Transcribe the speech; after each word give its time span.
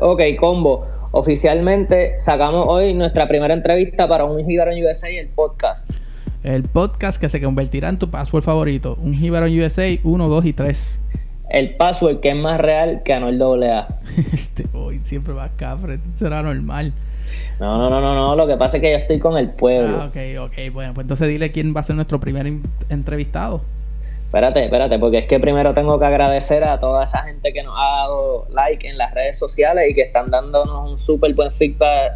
Ok, 0.00 0.22
combo. 0.38 0.86
Oficialmente 1.10 2.20
sacamos 2.20 2.66
hoy 2.68 2.94
nuestra 2.94 3.26
primera 3.28 3.54
entrevista 3.54 4.06
para 4.06 4.24
un 4.24 4.44
Jíbaro 4.46 4.72
en 4.72 4.84
USA, 4.84 5.08
el 5.08 5.28
podcast. 5.28 5.90
El 6.44 6.64
podcast 6.64 7.20
que 7.20 7.28
se 7.28 7.40
convertirá 7.40 7.88
en 7.88 7.98
tu 7.98 8.10
password 8.10 8.44
favorito. 8.44 8.96
Un 9.02 9.14
Jíbaro 9.14 9.46
en 9.46 9.60
USA 9.60 9.88
1, 10.02 10.28
2 10.28 10.44
y 10.44 10.52
3. 10.52 11.00
El 11.50 11.74
password 11.76 12.20
que 12.20 12.30
es 12.30 12.36
más 12.36 12.60
real 12.60 13.02
que 13.04 13.14
Anuel 13.14 13.42
AA. 13.42 13.88
este 14.32 14.66
hoy 14.72 15.00
siempre 15.04 15.32
va 15.32 15.48
cafre, 15.56 15.98
será 16.14 16.42
normal. 16.42 16.92
No, 17.58 17.78
no, 17.78 17.90
no, 17.90 18.00
no, 18.00 18.14
no. 18.14 18.36
Lo 18.36 18.46
que 18.46 18.56
pasa 18.56 18.76
es 18.76 18.82
que 18.82 18.92
yo 18.92 18.98
estoy 18.98 19.18
con 19.18 19.36
el 19.36 19.50
pueblo. 19.50 20.02
Ah, 20.02 20.06
ok, 20.06 20.50
ok. 20.50 20.72
Bueno, 20.72 20.94
pues 20.94 21.04
entonces 21.04 21.28
dile 21.28 21.50
quién 21.50 21.74
va 21.74 21.80
a 21.80 21.84
ser 21.84 21.96
nuestro 21.96 22.20
primer 22.20 22.46
entrevistado. 22.88 23.62
Espérate, 24.28 24.62
espérate, 24.62 24.98
porque 24.98 25.18
es 25.20 25.26
que 25.26 25.40
primero 25.40 25.72
tengo 25.72 25.98
que 25.98 26.04
agradecer 26.04 26.62
a 26.62 26.78
toda 26.78 27.04
esa 27.04 27.22
gente 27.22 27.50
que 27.54 27.62
nos 27.62 27.74
ha 27.78 28.02
dado 28.02 28.46
like 28.50 28.86
en 28.86 28.98
las 28.98 29.14
redes 29.14 29.38
sociales 29.38 29.88
y 29.88 29.94
que 29.94 30.02
están 30.02 30.30
dándonos 30.30 30.90
un 30.90 30.98
súper 30.98 31.32
buen 31.32 31.50
feedback 31.52 32.12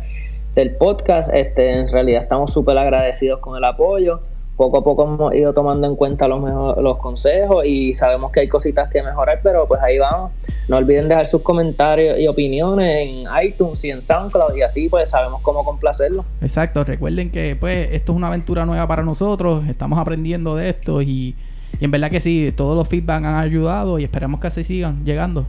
del 0.54 0.76
podcast. 0.76 1.32
Este, 1.32 1.72
en 1.72 1.88
realidad 1.88 2.24
estamos 2.24 2.52
súper 2.52 2.76
agradecidos 2.76 3.40
con 3.40 3.56
el 3.56 3.64
apoyo. 3.64 4.20
Poco 4.58 4.80
a 4.80 4.84
poco 4.84 5.04
hemos 5.04 5.34
ido 5.34 5.54
tomando 5.54 5.86
en 5.86 5.96
cuenta 5.96 6.28
los, 6.28 6.76
los 6.76 6.98
consejos 6.98 7.64
y 7.64 7.94
sabemos 7.94 8.30
que 8.30 8.40
hay 8.40 8.48
cositas 8.48 8.90
que 8.90 9.02
mejorar, 9.02 9.40
pero 9.42 9.66
pues 9.66 9.80
ahí 9.80 9.98
vamos. 9.98 10.32
No 10.68 10.76
olviden 10.76 11.08
dejar 11.08 11.24
sus 11.24 11.40
comentarios 11.40 12.18
y 12.18 12.28
opiniones 12.28 12.94
en 12.94 13.24
iTunes 13.42 13.82
y 13.86 13.90
en 13.90 14.02
SoundCloud 14.02 14.54
y 14.54 14.60
así 14.60 14.90
pues 14.90 15.08
sabemos 15.08 15.40
cómo 15.40 15.64
complacerlo. 15.64 16.26
Exacto, 16.42 16.84
recuerden 16.84 17.30
que 17.30 17.56
pues 17.56 17.88
esto 17.92 18.12
es 18.12 18.16
una 18.18 18.28
aventura 18.28 18.66
nueva 18.66 18.86
para 18.86 19.02
nosotros, 19.02 19.66
estamos 19.66 19.98
aprendiendo 19.98 20.54
de 20.56 20.68
esto 20.68 21.00
y 21.00 21.34
y 21.80 21.84
en 21.84 21.90
verdad 21.90 22.10
que 22.10 22.20
sí, 22.20 22.52
todos 22.56 22.76
los 22.76 22.88
feedback 22.88 23.24
han 23.24 23.36
ayudado 23.36 23.98
y 23.98 24.04
esperamos 24.04 24.40
que 24.40 24.48
así 24.48 24.64
sigan 24.64 25.04
llegando. 25.04 25.46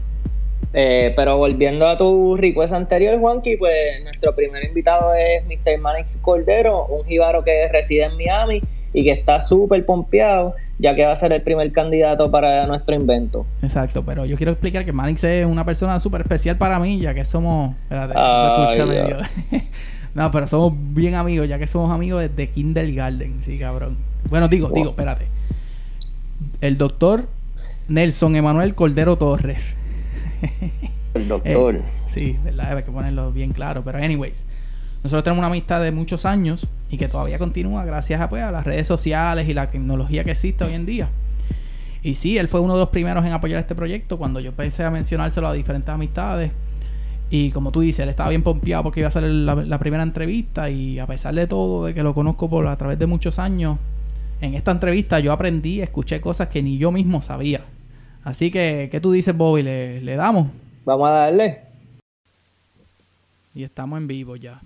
Eh, 0.76 1.12
pero 1.14 1.36
volviendo 1.36 1.86
a 1.86 1.96
tu 1.96 2.36
request 2.36 2.72
anterior, 2.72 3.18
Juanqui, 3.20 3.56
pues 3.56 4.02
nuestro 4.02 4.34
primer 4.34 4.64
invitado 4.64 5.14
es 5.14 5.44
Mr. 5.44 5.78
Manix 5.78 6.16
Cordero, 6.16 6.86
un 6.86 7.06
jíbaro 7.06 7.44
que 7.44 7.68
reside 7.68 8.04
en 8.04 8.16
Miami 8.16 8.60
y 8.92 9.04
que 9.04 9.12
está 9.12 9.38
súper 9.38 9.86
pompeado, 9.86 10.54
ya 10.80 10.96
que 10.96 11.04
va 11.04 11.12
a 11.12 11.16
ser 11.16 11.32
el 11.32 11.42
primer 11.42 11.70
candidato 11.70 12.28
para 12.30 12.66
nuestro 12.66 12.96
invento. 12.96 13.46
Exacto, 13.62 14.04
pero 14.04 14.24
yo 14.24 14.36
quiero 14.36 14.50
explicar 14.50 14.84
que 14.84 14.92
Manix 14.92 15.22
es 15.22 15.46
una 15.46 15.64
persona 15.64 16.00
súper 16.00 16.22
especial 16.22 16.58
para 16.58 16.80
mí, 16.80 17.00
ya 17.00 17.14
que 17.14 17.24
somos... 17.24 17.76
Espérate, 17.82 18.14
no, 20.14 20.30
pero 20.32 20.48
somos 20.48 20.72
bien 20.76 21.14
amigos, 21.14 21.46
ya 21.46 21.58
que 21.58 21.68
somos 21.68 21.92
amigos 21.92 22.22
desde 22.22 22.50
Kindergarten, 22.50 23.42
sí, 23.42 23.58
cabrón. 23.58 23.96
Bueno, 24.28 24.48
digo, 24.48 24.70
digo, 24.70 24.90
espérate 24.90 25.26
el 26.60 26.78
doctor 26.78 27.28
Nelson 27.88 28.36
Emanuel 28.36 28.74
Cordero 28.74 29.16
Torres. 29.16 29.76
El 31.14 31.28
doctor. 31.28 31.76
Eh, 31.76 31.82
sí, 32.08 32.36
verdad, 32.44 32.76
hay 32.76 32.82
que 32.82 32.90
ponerlo 32.90 33.30
bien 33.32 33.52
claro. 33.52 33.82
Pero, 33.84 33.98
anyways, 33.98 34.44
nosotros 35.02 35.22
tenemos 35.22 35.38
una 35.38 35.48
amistad 35.48 35.82
de 35.82 35.92
muchos 35.92 36.24
años 36.24 36.66
y 36.90 36.96
que 36.96 37.08
todavía 37.08 37.38
continúa 37.38 37.84
gracias 37.84 38.20
a, 38.20 38.28
pues, 38.28 38.42
a 38.42 38.50
las 38.50 38.64
redes 38.64 38.86
sociales 38.86 39.48
y 39.48 39.54
la 39.54 39.70
tecnología 39.70 40.24
que 40.24 40.32
existe 40.32 40.64
hoy 40.64 40.74
en 40.74 40.86
día. 40.86 41.10
Y 42.02 42.16
sí, 42.16 42.36
él 42.36 42.48
fue 42.48 42.60
uno 42.60 42.74
de 42.74 42.80
los 42.80 42.88
primeros 42.88 43.24
en 43.24 43.32
apoyar 43.32 43.60
este 43.60 43.74
proyecto 43.74 44.18
cuando 44.18 44.40
yo 44.40 44.52
pensé 44.52 44.84
a 44.84 44.90
mencionárselo 44.90 45.48
a 45.48 45.52
diferentes 45.52 45.88
amistades. 45.88 46.50
Y 47.30 47.50
como 47.50 47.70
tú 47.70 47.80
dices, 47.80 48.00
él 48.00 48.08
estaba 48.10 48.28
bien 48.28 48.42
pompeado 48.42 48.82
porque 48.82 49.00
iba 49.00 49.08
a 49.08 49.12
ser 49.12 49.22
la, 49.22 49.54
la, 49.54 49.78
primera 49.78 50.02
entrevista 50.02 50.68
y 50.68 50.98
a 50.98 51.06
pesar 51.06 51.34
de 51.34 51.46
todo, 51.46 51.86
de 51.86 51.94
que 51.94 52.02
lo 52.02 52.14
conozco 52.14 52.50
por 52.50 52.66
a 52.66 52.76
través 52.76 52.98
de 52.98 53.06
muchos 53.06 53.38
años, 53.38 53.78
en 54.40 54.54
esta 54.54 54.70
entrevista 54.70 55.20
yo 55.20 55.32
aprendí, 55.32 55.80
escuché 55.80 56.20
cosas 56.20 56.48
que 56.48 56.62
ni 56.62 56.78
yo 56.78 56.90
mismo 56.90 57.22
sabía. 57.22 57.64
Así 58.22 58.50
que, 58.50 58.88
¿qué 58.90 59.00
tú 59.00 59.12
dices, 59.12 59.36
Bobby? 59.36 59.62
¿Le, 59.62 60.00
le 60.00 60.16
damos? 60.16 60.48
Vamos 60.84 61.08
a 61.08 61.12
darle. 61.12 61.60
Y 63.54 63.62
estamos 63.62 63.98
en 63.98 64.06
vivo 64.06 64.36
ya. 64.36 64.60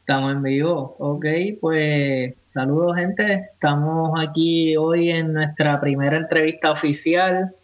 Estamos 0.00 0.32
en 0.32 0.42
vivo, 0.42 0.96
ok, 0.98 1.24
pues 1.62 2.34
saludos 2.48 2.96
gente, 2.96 3.48
estamos 3.54 4.20
aquí 4.20 4.76
hoy 4.76 5.08
en 5.08 5.32
nuestra 5.32 5.80
primera 5.80 6.18
entrevista 6.18 6.72
oficial 6.72 7.54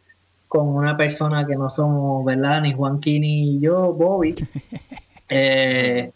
con 0.49 0.67
una 0.69 0.97
persona 0.97 1.47
que 1.47 1.55
no 1.55 1.69
somos, 1.69 2.25
¿verdad? 2.25 2.63
Ni 2.63 2.73
Juanquín 2.73 3.23
ni 3.23 3.61
yo, 3.61 3.93
Bobby. 3.93 4.35
Eh, 5.33 6.11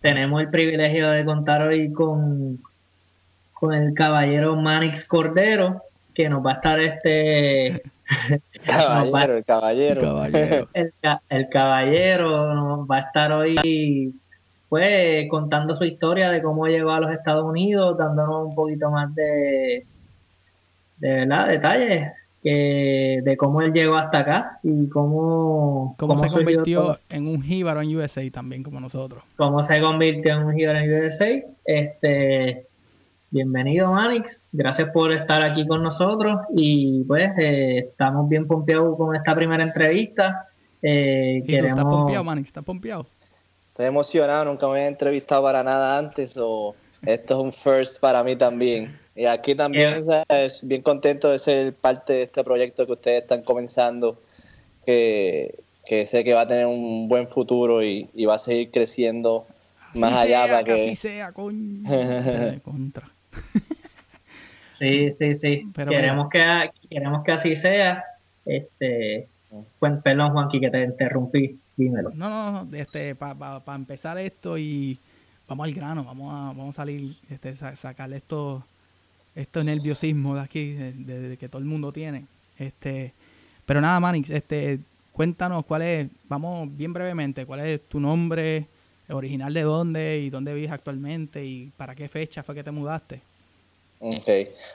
tenemos 0.00 0.40
el 0.40 0.48
privilegio 0.48 1.10
de 1.10 1.24
contar 1.24 1.62
hoy 1.62 1.92
con 1.92 2.60
con 3.62 3.74
el 3.74 3.94
caballero 3.94 4.56
Manix 4.56 5.04
Cordero, 5.04 5.82
que 6.12 6.28
nos 6.28 6.44
va 6.44 6.50
a 6.50 6.54
estar 6.54 6.80
este... 6.80 7.80
caballero, 8.66 9.36
el 9.36 9.44
caballero. 9.44 10.68
El, 11.28 11.48
caballero 11.48 12.54
nos 12.54 12.88
va 12.90 12.96
a 12.96 13.00
estar 13.02 13.30
hoy 13.30 14.12
pues 14.68 15.28
contando 15.30 15.76
su 15.76 15.84
historia 15.84 16.32
de 16.32 16.42
cómo 16.42 16.66
llegó 16.66 16.90
a 16.90 16.98
los 16.98 17.12
Estados 17.12 17.44
Unidos, 17.44 17.96
dándonos 17.96 18.48
un 18.48 18.54
poquito 18.56 18.90
más 18.90 19.14
de, 19.14 19.86
de 20.98 21.12
verdad, 21.12 21.46
detalles 21.46 22.10
de 22.42 23.36
cómo 23.38 23.62
él 23.62 23.72
llegó 23.72 23.94
hasta 23.94 24.18
acá 24.18 24.58
y 24.64 24.88
cómo, 24.88 25.94
cómo, 26.00 26.18
se 26.18 26.34
convirtió 26.34 26.98
en 27.08 27.28
un 27.28 27.40
jíbaro 27.40 27.80
en 27.80 27.96
USA 27.96 28.28
también 28.32 28.64
como 28.64 28.80
nosotros. 28.80 29.22
Cómo 29.36 29.62
se 29.62 29.80
convirtió 29.80 30.34
en 30.34 30.46
un 30.46 30.52
jíbaro 30.52 30.80
en 30.80 31.04
USA. 31.04 31.44
Este, 31.64 32.66
Bienvenido, 33.32 33.90
Manix. 33.90 34.44
Gracias 34.52 34.90
por 34.90 35.10
estar 35.10 35.42
aquí 35.42 35.66
con 35.66 35.82
nosotros 35.82 36.38
y 36.54 37.02
pues 37.04 37.30
eh, 37.38 37.78
estamos 37.78 38.28
bien 38.28 38.46
pompeados 38.46 38.94
con 38.98 39.16
esta 39.16 39.34
primera 39.34 39.62
entrevista. 39.62 40.48
Eh, 40.82 41.42
¿Y 41.42 41.54
¿Estás 41.54 41.82
pompeado, 41.82 42.24
Manix? 42.24 42.48
¿Estás 42.48 42.62
pompeado? 42.62 43.06
Estoy 43.68 43.86
emocionado, 43.86 44.44
nunca 44.44 44.66
me 44.66 44.72
había 44.74 44.88
entrevistado 44.88 45.44
para 45.44 45.62
nada 45.62 45.96
antes 45.96 46.36
o 46.36 46.74
esto 47.06 47.34
es 47.38 47.40
un 47.40 47.54
first 47.54 48.00
para 48.00 48.22
mí 48.22 48.36
también. 48.36 48.98
Y 49.16 49.24
aquí 49.24 49.54
también 49.54 50.02
es 50.28 50.60
bien 50.62 50.82
contento 50.82 51.30
de 51.30 51.38
ser 51.38 51.74
parte 51.74 52.12
de 52.12 52.22
este 52.24 52.44
proyecto 52.44 52.84
que 52.84 52.92
ustedes 52.92 53.22
están 53.22 53.40
comenzando, 53.44 54.20
que, 54.84 55.58
sé 55.88 56.22
que 56.22 56.34
va 56.34 56.42
a 56.42 56.46
tener 56.46 56.66
un 56.66 57.08
buen 57.08 57.26
futuro 57.28 57.82
y, 57.82 58.10
va 58.26 58.34
a 58.34 58.38
seguir 58.38 58.70
creciendo 58.70 59.46
más 59.94 60.18
allá 60.18 60.42
para 60.42 60.64
que... 60.64 60.74
Así 60.74 60.96
sea, 60.96 61.32
con... 61.32 61.82
contra. 62.62 63.10
sí, 64.78 65.10
sí, 65.12 65.34
sí. 65.34 65.70
queremos, 65.74 66.28
que, 66.28 66.70
queremos 66.88 67.24
que 67.24 67.32
así 67.32 67.56
sea. 67.56 68.04
Este, 68.44 69.28
perdón, 70.02 70.32
Juanqui, 70.32 70.60
que 70.60 70.70
te 70.70 70.82
interrumpí. 70.82 71.58
Dímelo. 71.76 72.10
No, 72.14 72.28
no, 72.28 72.64
no. 72.64 72.76
Este, 72.76 73.14
para 73.14 73.62
empezar 73.74 74.18
esto 74.18 74.58
y 74.58 74.98
vamos 75.48 75.66
al 75.66 75.74
grano, 75.74 76.04
vamos 76.04 76.32
a, 76.32 76.36
vamos 76.48 76.70
a 76.70 76.82
salir, 76.82 77.14
este, 77.30 77.56
sacarle 77.76 78.16
esto, 78.16 78.64
estos 79.34 79.64
nerviosismo 79.64 80.34
de 80.34 80.40
aquí, 80.40 80.72
de, 80.72 81.36
que 81.38 81.48
todo 81.48 81.60
el 81.60 81.68
mundo 81.68 81.92
tiene. 81.92 82.26
Este, 82.58 83.12
pero 83.66 83.80
nada, 83.80 84.00
Manix, 84.00 84.30
este, 84.30 84.80
cuéntanos 85.12 85.64
cuál 85.64 85.82
es, 85.82 86.08
vamos 86.28 86.74
bien 86.76 86.92
brevemente, 86.92 87.46
cuál 87.46 87.60
es 87.60 87.80
tu 87.88 88.00
nombre, 88.00 88.66
original 89.08 89.52
de 89.52 89.62
dónde 89.62 90.18
y 90.18 90.30
dónde 90.30 90.54
vives 90.54 90.70
actualmente 90.70 91.44
y 91.44 91.70
para 91.76 91.94
qué 91.94 92.08
fecha 92.08 92.42
fue 92.42 92.54
que 92.54 92.64
te 92.64 92.70
mudaste. 92.70 93.20
Ok. 94.00 94.28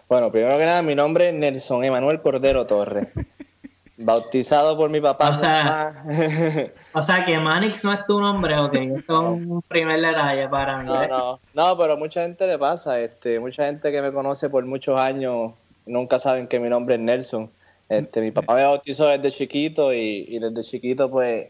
Bueno, 0.08 0.32
primero 0.32 0.58
que 0.58 0.66
nada, 0.66 0.82
mi 0.82 0.96
nombre 0.96 1.30
es 1.30 1.34
Nelson 1.34 1.84
Emanuel 1.84 2.22
Cordero 2.22 2.66
Torres. 2.66 3.10
Bautizado 3.98 4.78
por 4.78 4.90
mi 4.90 5.02
papá. 5.02 5.32
O 5.32 5.36
sea, 5.36 6.06
o 6.94 7.02
sea 7.02 7.26
que 7.26 7.40
Manix 7.40 7.84
no 7.84 7.94
es 7.94 8.06
tu 8.06 8.20
nombre, 8.22 8.58
ok. 8.58 8.74
Eso 8.76 8.96
es 8.98 9.10
un 9.10 9.62
primer 9.68 10.00
detalle 10.00 10.48
para 10.48 10.78
mí. 10.78 10.86
No, 10.86 11.04
¿eh? 11.04 11.08
no, 11.08 11.40
no, 11.54 11.78
pero 11.78 11.98
mucha 11.98 12.22
gente 12.22 12.46
le 12.46 12.60
pasa. 12.60 13.00
Este, 13.00 13.40
mucha 13.40 13.66
gente 13.66 13.92
que 13.92 14.02
me 14.02 14.14
conoce 14.14 14.50
por 14.50 14.64
muchos 14.66 15.00
años 15.00 15.52
nunca 15.88 16.20
saben 16.20 16.48
que 16.48 16.60
mi 16.60 16.70
nombre 16.70 16.96
es 16.96 17.02
Nelson. 17.02 17.50
Este, 17.90 18.22
mi 18.22 18.32
papá 18.32 18.56
me 18.56 18.64
bautizó 18.64 19.08
desde 19.08 19.32
chiquito 19.32 19.92
y, 19.92 20.26
y 20.30 20.40
desde 20.40 20.62
chiquito 20.62 21.10
pues 21.10 21.48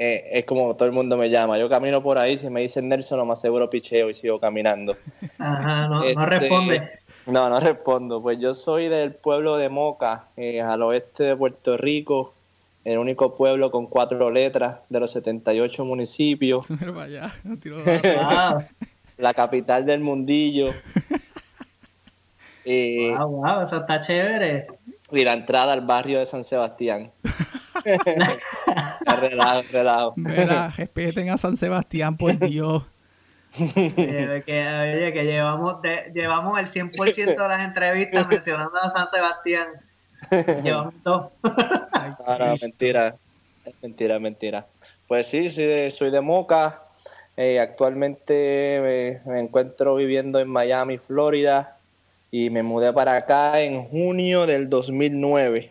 eh, 0.00 0.28
es 0.30 0.44
como 0.44 0.76
todo 0.76 0.86
el 0.86 0.92
mundo 0.92 1.16
me 1.16 1.28
llama. 1.28 1.58
Yo 1.58 1.68
camino 1.68 2.00
por 2.00 2.18
ahí, 2.18 2.38
si 2.38 2.48
me 2.48 2.60
dicen 2.60 2.88
Nelson, 2.88 3.18
lo 3.18 3.26
más 3.26 3.40
seguro 3.40 3.68
picheo 3.68 4.08
y 4.08 4.14
sigo 4.14 4.38
caminando. 4.38 4.96
Ajá, 5.38 5.88
no, 5.88 5.98
no 5.98 6.04
este, 6.04 6.24
responde. 6.24 6.90
No, 7.26 7.50
no 7.50 7.58
respondo. 7.58 8.22
Pues 8.22 8.38
yo 8.38 8.54
soy 8.54 8.88
del 8.88 9.12
pueblo 9.12 9.56
de 9.56 9.68
Moca, 9.68 10.26
eh, 10.36 10.60
al 10.60 10.82
oeste 10.82 11.24
de 11.24 11.36
Puerto 11.36 11.76
Rico, 11.76 12.32
el 12.84 12.96
único 12.96 13.34
pueblo 13.34 13.72
con 13.72 13.88
cuatro 13.88 14.30
letras 14.30 14.78
de 14.88 15.00
los 15.00 15.10
78 15.10 15.84
municipios. 15.84 16.64
Vaya, 16.94 17.34
La 19.18 19.34
capital 19.34 19.84
del 19.84 19.98
mundillo. 19.98 20.70
y, 22.64 23.10
wow, 23.10 23.28
wow, 23.28 23.62
eso 23.62 23.78
está 23.78 23.98
chévere. 23.98 24.68
Y 25.10 25.24
la 25.24 25.32
entrada 25.32 25.72
al 25.72 25.80
barrio 25.80 26.20
de 26.20 26.26
San 26.26 26.44
Sebastián. 26.44 27.10
Relajo, 29.20 29.62
relajo. 29.72 30.14
Mira, 30.16 30.72
respeten 30.76 31.30
a 31.30 31.36
San 31.36 31.56
Sebastián, 31.56 32.16
por 32.16 32.38
Dios. 32.48 32.84
Oye, 33.58 34.42
que, 34.44 35.24
llevamos, 35.24 35.76
llevamos 36.12 36.58
el 36.58 36.66
100% 36.66 37.14
de 37.14 37.36
las 37.36 37.64
entrevistas 37.64 38.28
mencionando 38.28 38.76
a 38.78 38.90
San 38.90 39.08
Sebastián. 39.08 39.68
Llevamos 40.62 40.94
todo. 41.02 41.32
no, 41.42 42.56
mentira. 42.60 43.16
Mentira, 43.82 44.18
mentira. 44.18 44.66
Pues 45.06 45.26
sí, 45.26 45.50
soy 45.50 45.64
de, 45.64 45.90
soy 45.90 46.10
de 46.10 46.20
Moca. 46.20 46.82
Eh, 47.36 47.60
actualmente 47.60 49.20
me, 49.24 49.40
encuentro 49.40 49.94
viviendo 49.94 50.40
en 50.40 50.48
Miami, 50.48 50.98
Florida, 50.98 51.78
y 52.30 52.50
me 52.50 52.64
mudé 52.64 52.92
para 52.92 53.14
acá 53.16 53.60
en 53.60 53.84
junio 53.84 54.44
del 54.46 54.68
2009. 54.68 55.70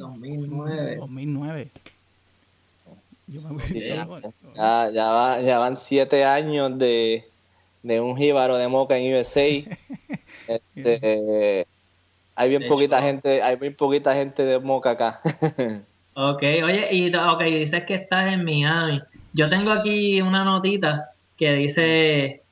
2009. 0.00 0.96
2009. 0.96 1.70
ya, 4.54 5.40
ya, 5.40 5.58
van 5.58 5.76
siete 5.76 6.24
años 6.24 6.78
de, 6.78 7.24
un 7.82 8.16
jíbaro 8.16 8.56
de 8.56 8.68
Moca 8.68 8.96
en 8.96 9.14
USA. 9.14 9.46
Este, 10.48 11.64
hay 12.34 12.48
bien 12.48 12.66
poquita 12.66 13.00
gente, 13.00 13.40
hay 13.40 13.54
bien 13.54 13.76
poquita 13.76 14.14
gente 14.14 14.44
de 14.44 14.58
Moca 14.58 14.90
acá. 14.90 15.20
ok, 16.14 16.42
oye, 16.64 16.88
y 16.90 17.14
okay, 17.14 17.54
dices 17.54 17.84
que 17.84 17.94
estás 17.94 18.32
en 18.32 18.44
Miami. 18.44 19.00
Yo 19.32 19.48
tengo 19.48 19.70
aquí 19.70 20.20
una 20.20 20.42
notita 20.42 21.12
que 21.36 21.52
dice, 21.52 22.42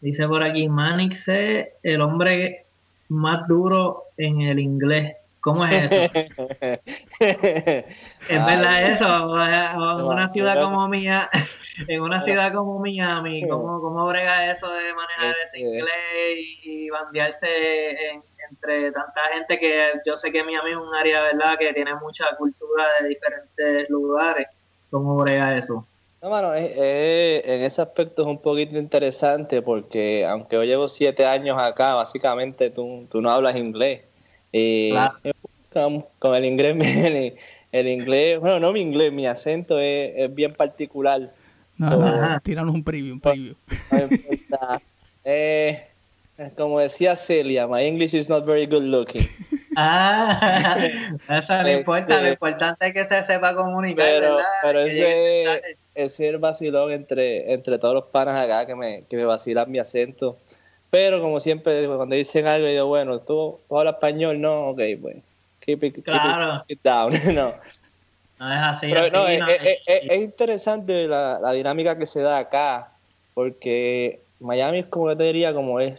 dice 0.00 0.26
por 0.26 0.42
aquí, 0.42 0.68
Manix 0.68 1.28
es 1.28 1.68
el 1.84 2.00
hombre 2.00 2.64
más 3.08 3.46
duro 3.46 4.04
en 4.16 4.40
el 4.40 4.58
inglés. 4.58 5.15
¿Cómo 5.46 5.64
es 5.64 5.92
eso? 5.92 6.12
¿Es 7.20 8.46
verdad 8.46 8.90
eso? 8.90 9.06
En 9.06 10.04
una 10.04 10.28
ciudad 10.28 10.60
como 10.60 10.88
mía, 10.88 11.30
en 11.86 12.00
una 12.00 12.20
ciudad 12.20 12.52
como 12.52 12.80
Miami, 12.80 13.46
¿cómo, 13.48 13.80
cómo 13.80 14.04
brega 14.08 14.50
eso 14.50 14.68
de 14.68 14.92
manejar 14.92 15.36
ese 15.44 15.60
inglés 15.60 16.64
y 16.64 16.90
bandearse 16.90 17.46
entre 18.50 18.90
tanta 18.90 19.20
gente 19.34 19.60
que 19.60 19.92
yo 20.04 20.16
sé 20.16 20.32
que 20.32 20.42
Miami 20.42 20.72
es 20.72 20.78
un 20.78 20.92
área, 20.92 21.22
¿verdad?, 21.22 21.56
que 21.56 21.72
tiene 21.72 21.94
mucha 21.94 22.24
cultura 22.36 22.84
de 23.00 23.10
diferentes 23.10 23.88
lugares. 23.88 24.48
¿Cómo 24.90 25.14
brega 25.14 25.54
eso? 25.54 25.86
No, 26.22 26.28
mano, 26.28 26.56
en 26.56 27.62
ese 27.62 27.82
aspecto 27.82 28.22
es 28.22 28.28
un 28.28 28.42
poquito 28.42 28.76
interesante 28.78 29.62
porque 29.62 30.26
aunque 30.26 30.56
yo 30.56 30.64
llevo 30.64 30.88
siete 30.88 31.24
años 31.24 31.56
acá, 31.56 31.94
básicamente 31.94 32.70
tú, 32.70 33.06
tú 33.08 33.20
no 33.20 33.30
hablas 33.30 33.54
inglés. 33.54 34.02
Y 34.52 34.94
con, 36.18 36.34
el 36.34 36.44
inglés, 36.44 36.76
el, 37.72 37.88
inglés, 37.88 38.40
bueno, 38.40 38.60
no 38.60 38.72
mi 38.72 38.80
inglés, 38.80 39.12
mi 39.12 39.26
acento 39.26 39.78
es, 39.78 40.34
bien 40.34 40.54
particular. 40.54 41.30
No, 41.76 42.40
tiranos 42.42 42.74
un 42.74 42.82
preview, 42.82 43.14
un 43.14 43.20
preview. 43.20 43.54
eh, 45.24 45.86
como 46.56 46.80
decía 46.80 47.16
Celia, 47.16 47.66
my 47.66 47.82
English 47.82 48.14
is 48.14 48.28
not 48.28 48.44
very 48.44 48.66
good 48.66 48.82
looking. 48.82 49.26
Ah, 49.78 50.78
eso 51.28 51.62
no 51.62 51.70
importa, 51.70 52.14
lo 52.14 52.16
este, 52.16 52.30
importante 52.30 52.86
es 52.86 52.94
que 52.94 53.06
se 53.06 53.22
sepa 53.24 53.54
comunicar, 53.54 54.06
pero, 54.06 54.38
Pero 54.62 54.80
ese, 54.80 55.42
ese 55.44 55.58
es 55.94 56.20
el 56.20 56.38
vacilón 56.38 56.92
entre, 56.92 57.52
entre 57.52 57.78
todos 57.78 57.92
los 57.92 58.04
panas 58.04 58.42
acá 58.42 58.64
que 58.64 58.74
me, 58.74 59.02
que 59.02 59.18
me 59.18 59.26
vacilan 59.26 59.70
mi 59.70 59.78
acento. 59.78 60.38
Pero 60.90 61.20
como 61.20 61.40
siempre, 61.40 61.86
cuando 61.86 62.16
dicen 62.16 62.46
algo, 62.46 62.68
yo 62.68 62.86
bueno, 62.86 63.20
¿tú, 63.20 63.58
hablas 63.70 63.94
español? 63.96 64.40
No, 64.40 64.68
ok, 64.70 64.80
pues. 65.00 65.16
Keep 65.66 65.84
it, 65.84 66.04
claro. 66.04 66.64
down. 66.82 67.12
no. 67.34 67.52
No 68.38 68.52
es 68.52 68.58
así. 68.60 68.90
Pero, 68.92 69.10
no, 69.10 69.26
es, 69.28 70.16
interesante 70.16 71.08
la, 71.08 71.38
la, 71.40 71.52
dinámica 71.52 71.98
que 71.98 72.06
se 72.06 72.20
da 72.20 72.38
acá, 72.38 72.92
porque 73.34 74.20
Miami 74.40 74.80
es 74.80 74.86
como 74.86 75.10
yo 75.10 75.16
te 75.16 75.24
diría, 75.24 75.54
como 75.54 75.80
es, 75.80 75.98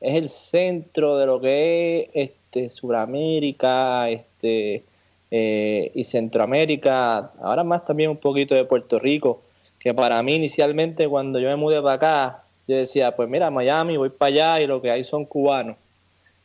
es 0.00 0.14
el 0.14 0.28
centro 0.28 1.18
de 1.18 1.26
lo 1.26 1.40
que 1.40 2.10
es 2.14 2.30
este 2.30 2.70
Sudamérica 2.70 4.08
este, 4.08 4.82
eh, 5.30 5.92
y 5.94 6.04
Centroamérica, 6.04 7.30
ahora 7.40 7.62
más 7.62 7.84
también 7.84 8.10
un 8.10 8.16
poquito 8.16 8.54
de 8.54 8.64
Puerto 8.64 8.98
Rico, 8.98 9.42
que 9.78 9.94
para 9.94 10.22
mí 10.22 10.34
inicialmente 10.34 11.06
cuando 11.08 11.38
yo 11.38 11.48
me 11.48 11.56
mudé 11.56 11.80
para 11.80 11.94
acá, 11.94 12.42
yo 12.66 12.76
decía, 12.76 13.14
pues 13.14 13.28
mira, 13.28 13.50
Miami, 13.50 13.96
voy 13.96 14.10
para 14.10 14.28
allá 14.28 14.60
y 14.60 14.66
lo 14.66 14.80
que 14.82 14.90
hay 14.90 15.04
son 15.04 15.24
cubanos. 15.24 15.76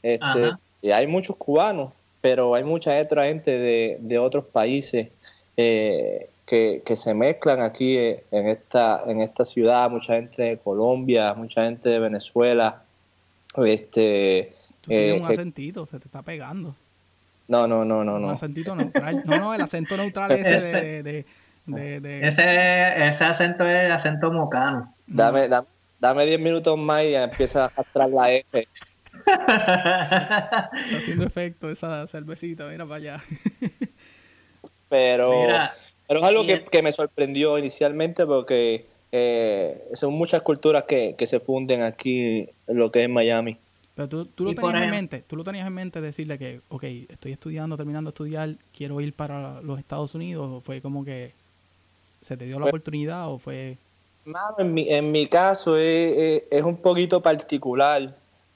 Este, 0.04 0.52
y 0.82 0.92
hay 0.92 1.08
muchos 1.08 1.36
cubanos, 1.36 1.92
pero 2.26 2.56
hay 2.56 2.64
mucha 2.64 3.00
otra 3.00 3.26
gente 3.26 3.52
de, 3.52 4.18
otros 4.18 4.46
países 4.46 5.10
eh, 5.58 6.28
que, 6.48 6.82
se 6.96 7.14
mezclan 7.14 7.62
aquí 7.62 7.98
eh, 7.98 8.24
en 8.32 8.48
esta, 8.48 9.04
en 9.06 9.22
esta 9.22 9.46
ciudad, 9.46 9.92
mucha 9.92 10.14
gente 10.16 10.42
de 10.42 10.58
Colombia, 10.58 11.36
mucha 11.36 11.66
gente 11.66 11.88
de 11.88 12.00
Venezuela. 12.00 12.82
Este, 13.58 14.56
Tú 14.82 14.90
tienes 14.90 15.18
eh, 15.18 15.22
un 15.22 15.32
acentito, 15.32 15.86
se 15.86 16.00
te 16.00 16.06
está 16.06 16.24
pegando. 16.24 16.74
No, 17.48 17.68
no, 17.68 17.86
no, 17.86 18.04
no. 18.04 18.16
Un 18.16 18.32
acentito 18.32 18.76
neutral. 18.76 19.22
No, 19.24 19.38
no, 19.38 19.54
el 19.54 19.62
acento 19.62 19.96
neutral 19.96 20.32
ese 20.32 20.62
de, 20.62 21.04
de, 21.04 22.00
de, 22.00 22.28
Ese, 22.28 23.08
ese 23.08 23.24
acento 23.24 23.68
es 23.68 23.84
el 23.84 23.92
acento 23.92 24.32
mocano. 24.32 24.96
Dame, 25.06 25.48
dame, 25.48 25.68
dame 26.00 26.26
10 26.26 26.40
minutos 26.40 26.76
más 26.76 27.04
y 27.04 27.14
empieza 27.14 27.66
a 27.66 27.68
arrastrar 27.68 28.10
la 28.10 28.32
F. 28.32 28.68
Está 29.26 30.70
haciendo 30.98 31.26
efecto 31.26 31.70
esa 31.70 32.08
cervecita, 32.08 32.68
mira 32.68 32.86
para 32.86 32.96
allá. 32.96 33.24
pero, 34.90 35.48
pero 36.08 36.20
es 36.20 36.26
algo 36.26 36.46
que, 36.46 36.82
me 36.82 36.92
sorprendió 36.92 37.58
inicialmente 37.58 38.26
porque 38.26 38.86
eh, 39.12 39.84
son 39.94 40.14
muchas 40.14 40.42
culturas 40.42 40.84
que, 40.86 41.16
se 41.26 41.40
funden 41.40 41.84
aquí 41.84 42.50
en 42.68 42.78
lo 42.78 42.92
que 42.92 43.04
es 43.04 43.10
Miami. 43.10 43.58
Pero 43.96 44.10
tú, 44.10 44.26
tú 44.26 44.44
lo 44.44 44.54
tenías 44.54 44.84
en 44.84 44.90
mente, 44.90 45.24
tú 45.26 45.38
lo 45.38 45.44
tenías 45.44 45.66
en 45.66 45.74
mente 45.74 46.02
decirle 46.02 46.38
que, 46.38 46.60
ok, 46.68 46.84
estoy 46.84 47.32
estudiando, 47.32 47.78
terminando 47.78 48.10
de 48.10 48.14
estudiar, 48.14 48.56
quiero 48.76 49.00
ir 49.00 49.14
para 49.14 49.62
los 49.62 49.80
Estados 49.80 50.14
Unidos, 50.16 50.50
o 50.52 50.60
fue 50.60 50.82
como 50.82 51.06
que 51.06 51.32
se 52.22 52.36
te 52.36 52.46
dio 52.46 52.56
la 52.56 52.64
pues 52.64 52.72
oportunidad 52.72 53.32
o 53.32 53.38
fue... 53.38 53.78
en 54.58 54.74
mi, 54.74 54.90
en 54.90 55.12
mi 55.12 55.28
caso 55.28 55.78
es, 55.78 56.44
es 56.52 56.64
un 56.64 56.76
poquito 56.76 57.22
particular 57.22 58.14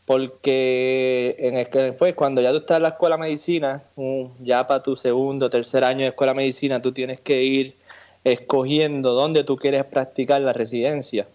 porque 0.10 1.36
en 1.38 1.56
el, 1.56 1.94
pues, 1.94 2.16
cuando 2.16 2.42
ya 2.42 2.50
tú 2.50 2.58
estás 2.58 2.78
en 2.78 2.82
la 2.82 2.90
escuela 2.90 3.16
de 3.16 3.22
medicina, 3.22 3.84
ya 4.40 4.66
para 4.66 4.82
tu 4.82 4.96
segundo 4.96 5.46
o 5.46 5.50
tercer 5.52 5.84
año 5.84 6.00
de 6.00 6.08
escuela 6.08 6.34
de 6.34 6.38
medicina, 6.38 6.82
tú 6.82 6.92
tienes 6.92 7.20
que 7.20 7.44
ir 7.44 7.76
escogiendo 8.24 9.14
dónde 9.14 9.44
tú 9.44 9.56
quieres 9.56 9.86
practicar 9.86 10.42
la 10.42 10.52
residencia. 10.52 11.28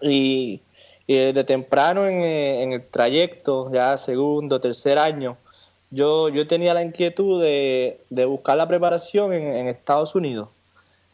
Y, 0.00 0.62
desde 1.06 1.44
temprano 1.44 2.06
eh, 2.06 2.62
en, 2.62 2.72
el 2.72 2.86
trayecto, 2.86 3.70
ya 3.70 3.98
segundo, 3.98 4.58
tercer 4.58 4.98
año, 4.98 5.36
yo, 5.90 6.30
yo 6.30 6.46
tenía 6.46 6.72
la 6.72 6.82
inquietud 6.82 7.42
de, 7.42 8.00
buscar 8.26 8.56
la 8.56 8.66
preparación 8.66 9.34
en, 9.34 9.68
Estados 9.68 10.14
Unidos. 10.14 10.48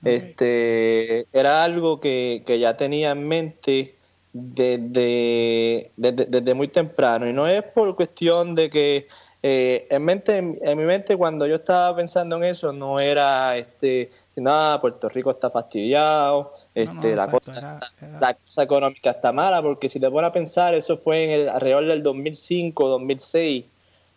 Este, 0.04 1.26
era 1.32 1.64
algo 1.64 1.98
que, 1.98 2.44
que 2.46 2.60
ya 2.60 2.76
tenía 2.76 3.10
en 3.10 3.26
mente 3.26 3.97
desde, 4.38 5.92
desde, 5.96 6.54
muy 6.54 6.68
temprano. 6.68 7.28
Y 7.28 7.32
no 7.32 7.46
es 7.46 7.62
por 7.62 7.94
cuestión 7.96 8.54
de 8.54 8.70
que 8.70 9.08
eh, 9.42 9.86
en, 9.90 10.04
mente, 10.04 10.36
en, 10.38 10.78
mi 10.78 10.84
mente 10.84 11.16
cuando 11.16 11.46
yo 11.46 11.56
estaba 11.56 11.94
pensando 11.96 12.36
en 12.36 12.44
eso 12.44 12.72
no 12.72 12.98
era 12.98 13.56
este 13.56 14.10
nada 14.36 14.74
ah, 14.74 14.80
Puerto 14.80 15.08
Rico 15.08 15.30
está 15.30 15.50
fastidiado 15.50 16.52
este 16.74 17.14
la 17.14 17.28
cosa 17.28 17.80
la 18.20 18.34
cosa 18.34 18.62
económica 18.62 19.10
está 19.10 19.32
mala 19.32 19.62
porque 19.62 19.88
si 19.88 19.98
te 19.98 20.10
pones 20.10 20.30
a 20.30 20.32
pensar 20.32 20.74
eso 20.74 20.96
fue 20.96 21.24
en 21.24 21.30
el 21.30 21.48
alrededor 21.48 21.86
del 21.86 22.02
2005 22.02 22.88
2006 22.88 23.64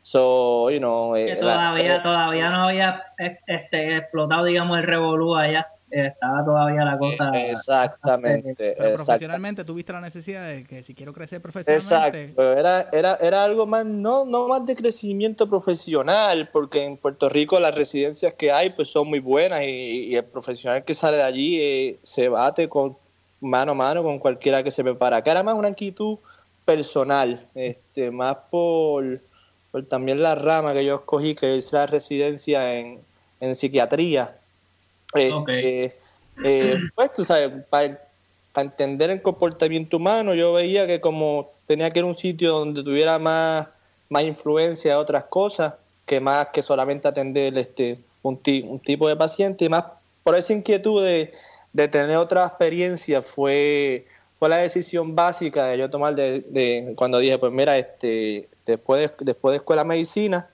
so 0.04 0.70
you 0.72 0.80
know, 0.80 1.16
eh, 1.16 1.36
todavía 1.36 2.02
todavía 2.02 2.50
no 2.50 2.68
había 2.68 3.04
este, 3.48 3.98
explotado 3.98 4.46
digamos 4.46 4.78
el 4.78 4.84
revolú 4.84 5.36
allá 5.36 5.68
estaba 5.92 6.46
todavía 6.46 6.86
la 6.86 6.98
cosa. 6.98 7.30
Eh, 7.34 7.52
exactamente. 7.52 8.76
Pero 8.78 8.96
profesionalmente 8.96 9.64
tuviste 9.64 9.92
la 9.92 10.02
necesidad 10.02 10.48
de 10.48 10.64
que 10.64 10.84
si 10.84 10.96
quiero 10.96 11.14
crecer 11.14 11.42
profesionalmente. 11.42 12.24
Exacto. 12.24 12.54
Era, 12.54 12.90
era, 12.92 13.16
era 13.16 13.44
algo 13.44 13.66
más, 13.66 13.86
no, 13.86 14.26
no 14.26 14.48
más 14.48 14.66
de 14.66 14.76
crecimiento 14.76 15.50
profesional, 15.50 16.50
porque 16.52 16.84
en 16.84 16.98
Puerto 16.98 17.30
Rico 17.30 17.60
las 17.60 17.76
residencias 17.76 18.34
que 18.34 18.52
hay 18.52 18.70
pues 18.72 18.90
son 18.90 19.10
muy 19.10 19.20
buenas 19.20 19.62
y, 19.64 20.16
el 20.16 20.24
profesional 20.26 20.84
que 20.84 20.96
sale 20.96 21.18
de 21.18 21.24
allí 21.24 21.62
eh, 21.62 22.00
se 22.04 22.30
bate 22.30 22.68
con 22.68 22.98
mano 23.40 23.72
a 23.72 23.76
mano 23.76 24.04
con 24.04 24.20
cualquiera 24.20 24.64
que 24.64 24.72
se 24.72 24.84
prepara. 24.84 25.22
Que 25.22 25.30
era 25.30 25.44
más 25.44 25.56
una 25.56 25.70
inquietud 25.70 26.18
personal, 26.66 27.48
este, 27.56 28.12
más 28.12 28.38
por, 28.50 29.22
por 29.72 29.86
también 29.86 30.22
la 30.22 30.36
rama 30.36 30.74
que 30.74 30.86
yo 30.86 30.96
escogí, 30.96 31.36
que 31.36 31.58
es 31.58 31.74
la 31.74 31.86
residencia 31.86 32.74
en, 32.74 33.02
en 33.40 33.56
psiquiatría 33.56 34.41
este, 35.14 35.96
eh, 36.44 36.78
pues 36.96 37.14
tú 37.14 37.24
sabes, 37.24 37.52
para, 37.70 38.00
entender 38.56 39.10
el 39.10 39.22
comportamiento 39.22 39.98
humano, 39.98 40.34
yo 40.34 40.54
veía 40.54 40.86
que 40.86 41.00
como 41.00 41.52
tenía 41.68 41.90
que 41.90 42.00
ir 42.00 42.06
a 42.06 42.08
un 42.08 42.16
sitio 42.16 42.52
donde 42.52 42.84
tuviera 42.84 43.18
más, 43.18 43.68
más 44.10 44.24
influencia 44.24 44.92
de 44.92 44.98
otras 44.98 45.26
cosas, 45.26 45.74
que 46.06 46.20
más 46.20 46.48
que 46.48 46.62
solamente 46.62 47.08
atender 47.08 47.58
este, 47.58 48.00
un, 48.24 48.40
un 48.66 48.80
tipo 48.80 49.08
de 49.08 49.16
paciente, 49.16 49.66
y 49.66 49.70
más 49.70 49.86
por 50.24 50.36
esa 50.36 50.54
inquietud 50.54 51.04
de, 51.04 51.32
tener 51.74 52.18
otra 52.18 52.46
experiencia 52.46 53.22
fue, 53.22 54.06
fue 54.38 54.50
la 54.50 54.58
decisión 54.58 55.16
básica 55.16 55.68
de 55.68 55.78
yo 55.78 55.90
tomar 55.90 56.16
de, 56.16 56.94
cuando 56.96 57.20
dije, 57.20 57.38
pues 57.38 57.52
mira, 57.54 57.78
este, 57.78 58.50
después 58.66 59.00
de, 59.00 59.26
después 59.26 59.54
de 59.54 59.58
escuela 59.58 59.84
de 59.84 59.88
medicina, 59.88 60.50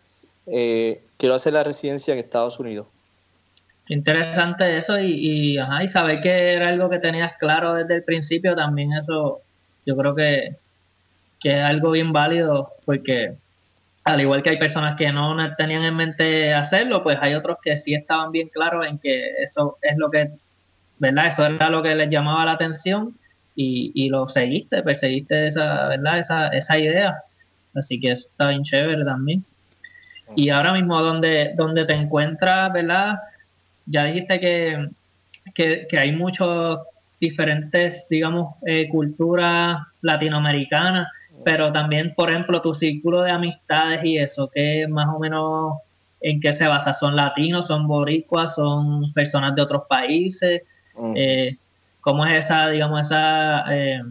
eh, 0.45 1.01
quiero 1.17 1.35
hacer 1.35 1.53
la 1.53 1.63
residencia 1.63 2.13
en 2.13 2.19
Estados 2.19 2.59
Unidos. 2.59 2.85
Interesante 3.89 4.77
eso 4.77 4.99
y, 4.99 5.13
y, 5.13 5.57
ajá, 5.57 5.83
y 5.83 5.87
saber 5.87 6.21
que 6.21 6.53
era 6.53 6.67
algo 6.67 6.89
que 6.89 6.99
tenías 6.99 7.33
claro 7.37 7.73
desde 7.73 7.95
el 7.95 8.03
principio, 8.03 8.55
también 8.55 8.93
eso 8.93 9.41
yo 9.85 9.95
creo 9.95 10.15
que, 10.15 10.55
que 11.39 11.49
es 11.59 11.65
algo 11.65 11.91
bien 11.91 12.11
válido 12.11 12.73
porque 12.85 13.35
al 14.03 14.21
igual 14.21 14.41
que 14.41 14.51
hay 14.51 14.57
personas 14.57 14.95
que 14.97 15.11
no 15.11 15.35
tenían 15.57 15.83
en 15.83 15.95
mente 15.95 16.53
hacerlo, 16.53 17.03
pues 17.03 17.17
hay 17.21 17.33
otros 17.33 17.57
que 17.61 17.75
sí 17.75 17.93
estaban 17.93 18.31
bien 18.31 18.47
claros 18.47 18.85
en 18.87 18.99
que 18.99 19.31
eso 19.43 19.77
es 19.81 19.97
lo 19.97 20.09
que, 20.09 20.31
¿verdad? 20.97 21.27
Eso 21.27 21.45
era 21.45 21.69
lo 21.69 21.83
que 21.83 21.93
les 21.93 22.09
llamaba 22.09 22.45
la 22.45 22.53
atención 22.53 23.17
y, 23.55 23.91
y 23.93 24.09
lo 24.09 24.29
seguiste, 24.29 24.81
perseguiste 24.81 25.47
esa, 25.47 25.87
¿verdad? 25.89 26.19
Esa, 26.19 26.47
esa 26.49 26.77
idea. 26.77 27.17
Así 27.75 27.99
que 27.99 28.11
está 28.11 28.47
bien 28.47 28.63
chévere 28.63 29.03
también. 29.03 29.43
Y 30.35 30.49
ahora 30.49 30.73
mismo, 30.73 31.01
donde, 31.01 31.53
donde 31.55 31.85
te 31.85 31.93
encuentras, 31.93 32.71
¿verdad? 32.71 33.19
Ya 33.87 34.03
dijiste 34.03 34.39
que, 34.39 34.89
que, 35.53 35.97
hay 35.97 36.11
muchos 36.11 36.79
diferentes, 37.19 38.05
digamos, 38.09 38.55
eh, 38.65 38.87
culturas 38.89 39.79
latinoamericanas, 40.01 41.07
pero 41.43 41.71
también, 41.71 42.13
por 42.15 42.29
ejemplo, 42.29 42.61
tu 42.61 42.75
círculo 42.75 43.21
de 43.21 43.31
amistades 43.31 44.01
y 44.03 44.17
eso, 44.17 44.49
que 44.53 44.87
más 44.87 45.07
o 45.07 45.19
menos 45.19 45.77
en 46.21 46.39
qué 46.41 46.53
se 46.53 46.67
basa, 46.67 46.93
son 46.93 47.15
latinos, 47.15 47.67
son 47.67 47.87
boricuas, 47.87 48.55
son 48.55 49.13
personas 49.13 49.55
de 49.55 49.61
otros 49.61 49.83
países, 49.87 50.61
eh, 51.15 51.55
¿cómo 52.01 52.25
es 52.25 52.39
esa, 52.39 52.69
digamos, 52.69 53.01
esa 53.01 53.65
eh, 53.73 54.01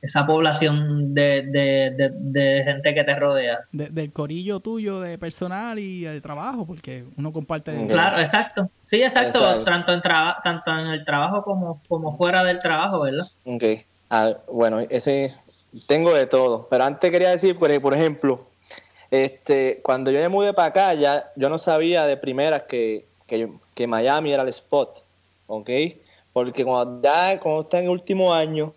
esa 0.00 0.26
población 0.26 1.12
de, 1.12 1.42
de, 1.42 2.12
de, 2.12 2.62
gente 2.64 2.94
que 2.94 3.02
te 3.02 3.14
rodea. 3.14 3.60
del 3.72 4.12
corillo 4.12 4.60
tuyo 4.60 5.00
de 5.00 5.18
personal 5.18 5.78
y 5.78 6.02
de 6.02 6.20
trabajo, 6.20 6.66
porque 6.66 7.04
uno 7.16 7.32
comparte... 7.32 7.86
Claro, 7.88 8.18
exacto. 8.20 8.70
Sí, 8.86 9.02
exacto, 9.02 9.58
Tanto, 9.64 9.92
en 9.92 10.02
tanto 10.02 10.70
en 10.80 10.86
el 10.86 11.04
trabajo 11.04 11.42
como, 11.42 11.82
como 11.88 12.16
fuera 12.16 12.44
del 12.44 12.60
trabajo, 12.60 13.00
¿verdad? 13.02 13.26
Ok. 13.44 13.64
Ah, 14.10 14.34
bueno, 14.50 14.80
ese 14.80 15.34
tengo 15.86 16.14
de 16.14 16.26
todo, 16.26 16.66
pero 16.70 16.84
antes 16.84 17.10
quería 17.10 17.30
decir, 17.30 17.58
por, 17.58 17.80
por 17.80 17.94
ejemplo, 17.94 18.46
este, 19.10 19.80
cuando 19.82 20.10
yo 20.10 20.18
me 20.20 20.28
mudé 20.28 20.54
para 20.54 20.68
acá, 20.68 20.94
ya 20.94 21.30
yo 21.36 21.48
no 21.48 21.58
sabía 21.58 22.06
de 22.06 22.16
primeras 22.16 22.62
que, 22.62 23.06
que, 23.26 23.50
que 23.74 23.86
Miami 23.86 24.32
era 24.32 24.42
el 24.42 24.48
spot, 24.48 25.02
¿ok? 25.46 25.70
Porque 26.32 26.64
cuando 26.64 27.02
ya 27.02 27.38
cuando 27.40 27.62
está 27.62 27.78
en 27.78 27.84
el 27.84 27.90
último 27.90 28.32
año, 28.32 28.72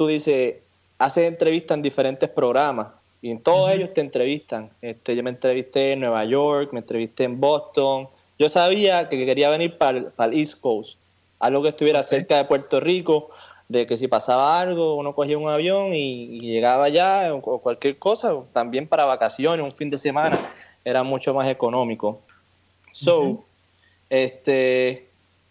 tú 0.00 0.06
dices, 0.06 0.54
haces 0.98 1.28
entrevistas 1.28 1.76
en 1.76 1.82
diferentes 1.82 2.26
programas 2.30 2.86
y 3.20 3.30
en 3.30 3.38
todos 3.38 3.70
ellos 3.70 3.92
te 3.92 4.00
entrevistan. 4.00 4.70
Este, 4.80 5.14
yo 5.14 5.22
me 5.22 5.28
entrevisté 5.28 5.92
en 5.92 6.00
Nueva 6.00 6.24
York, 6.24 6.70
me 6.72 6.78
entrevisté 6.78 7.24
en 7.24 7.38
Boston. 7.38 8.08
Yo 8.38 8.48
sabía 8.48 9.10
que 9.10 9.26
quería 9.26 9.50
venir 9.50 9.76
para 9.76 9.98
el, 9.98 10.32
East 10.32 10.58
Coast, 10.58 10.98
algo 11.38 11.62
que 11.62 11.68
estuviera 11.68 12.02
cerca 12.02 12.38
de 12.38 12.46
Puerto 12.46 12.80
Rico, 12.80 13.28
de 13.68 13.86
que 13.86 13.98
si 13.98 14.08
pasaba 14.08 14.58
algo, 14.58 14.94
uno 14.94 15.14
cogía 15.14 15.36
un 15.36 15.50
avión 15.50 15.92
y, 15.92 16.40
llegaba 16.40 16.84
allá 16.84 17.34
o, 17.34 17.58
cualquier 17.58 17.98
cosa, 17.98 18.32
también 18.54 18.88
para 18.88 19.04
vacaciones, 19.04 19.62
un 19.62 19.76
fin 19.76 19.90
de 19.90 19.98
semana, 19.98 20.50
era 20.82 21.02
mucho 21.02 21.34
más 21.34 21.46
económico. 21.46 22.22
So, 22.90 23.44
este, 24.08 25.09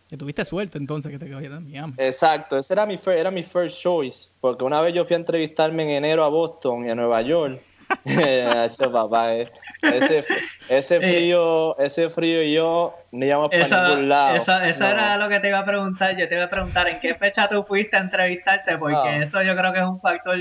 que 0.10 0.18
tuviste 0.18 0.44
suerte 0.44 0.80
entonces 0.80 1.12
que 1.12 1.20
te 1.20 1.32
cogieron 1.32 1.60
en 1.60 1.64
Miami. 1.66 1.94
Exacto, 1.98 2.58
ese 2.58 2.74
era 2.74 2.88
mi, 2.88 3.00
era 3.06 3.30
mi 3.30 3.44
first 3.44 3.80
choice, 3.80 4.30
porque 4.42 4.64
una 4.64 4.82
vez 4.82 4.96
yo 4.96 5.06
fui 5.06 5.14
a 5.14 5.18
entrevistarme 5.18 5.84
en 5.84 5.90
enero 5.90 6.24
a 6.24 6.30
Boston 6.30 6.88
y 6.88 6.90
a 6.90 6.96
Nueva 6.96 7.22
York. 7.22 7.62
Eso, 8.06 8.92
papá, 8.92 9.34
eh. 9.34 9.52
ese, 9.82 10.24
ese 10.70 10.96
eh, 10.98 11.00
frío, 11.00 11.78
ese 11.80 12.08
frío 12.12 12.44
y 12.44 12.54
yo 12.54 12.96
no 13.12 13.26
íbamos 13.26 13.50
para 13.50 13.90
ningún 13.90 14.10
lado. 14.10 14.36
Eso, 14.36 14.60
eso 14.60 14.86
era 14.86 15.18
lo 15.18 15.28
que 15.28 15.40
te 15.40 15.48
iba 15.48 15.58
a 15.58 15.66
preguntar. 15.66 16.16
Yo 16.16 16.30
te 16.30 16.36
iba 16.36 16.44
a 16.44 16.50
preguntar 16.50 16.88
en 16.88 17.00
qué 17.00 17.16
fecha 17.16 17.50
tú 17.50 17.64
fuiste 17.64 17.98
a 17.98 18.02
entrevistarte, 18.02 18.78
porque 18.78 19.24
eso 19.24 19.42
yo 19.42 19.56
creo 19.56 19.74
que 19.74 19.80
es 19.80 19.86
un 19.86 20.00
factor 20.00 20.38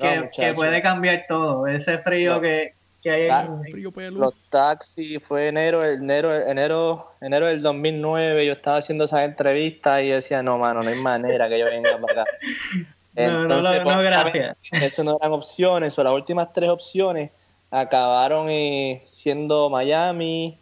que, 0.00 0.30
que 0.34 0.54
puede 0.54 0.82
cambiar 0.82 1.24
todo. 1.28 1.68
Ese 1.68 1.98
frío 1.98 2.40
que, 2.40 2.74
los 3.04 4.34
taxis 4.50 5.22
fue 5.22 5.48
enero, 5.48 5.84
enero, 5.84 6.34
enero, 6.34 7.12
enero 7.20 7.46
del 7.46 7.62
2009. 7.62 8.46
Yo 8.46 8.52
estaba 8.52 8.78
haciendo 8.78 9.04
esas 9.04 9.22
entrevistas 9.22 10.02
y 10.02 10.08
decía, 10.08 10.42
no, 10.42 10.58
mano, 10.58 10.82
no 10.82 10.90
hay 10.90 11.00
manera 11.00 11.48
que 11.48 11.58
yo 11.58 11.66
venga 11.66 11.98
para 12.00 12.22
acá. 12.22 12.30
Entonces, 13.14 13.84
no, 13.84 13.96
no, 13.96 14.02
gracias. 14.02 14.56
Eso 14.70 15.02
no 15.02 15.16
eran 15.16 15.32
opciones, 15.32 15.98
o 15.98 16.04
las 16.04 16.12
últimas 16.12 16.52
tres 16.52 16.70
opciones 16.70 17.30
acabaron 17.70 18.48
eh, 18.48 19.02
siendo 19.10 19.68
Miami, 19.68 20.58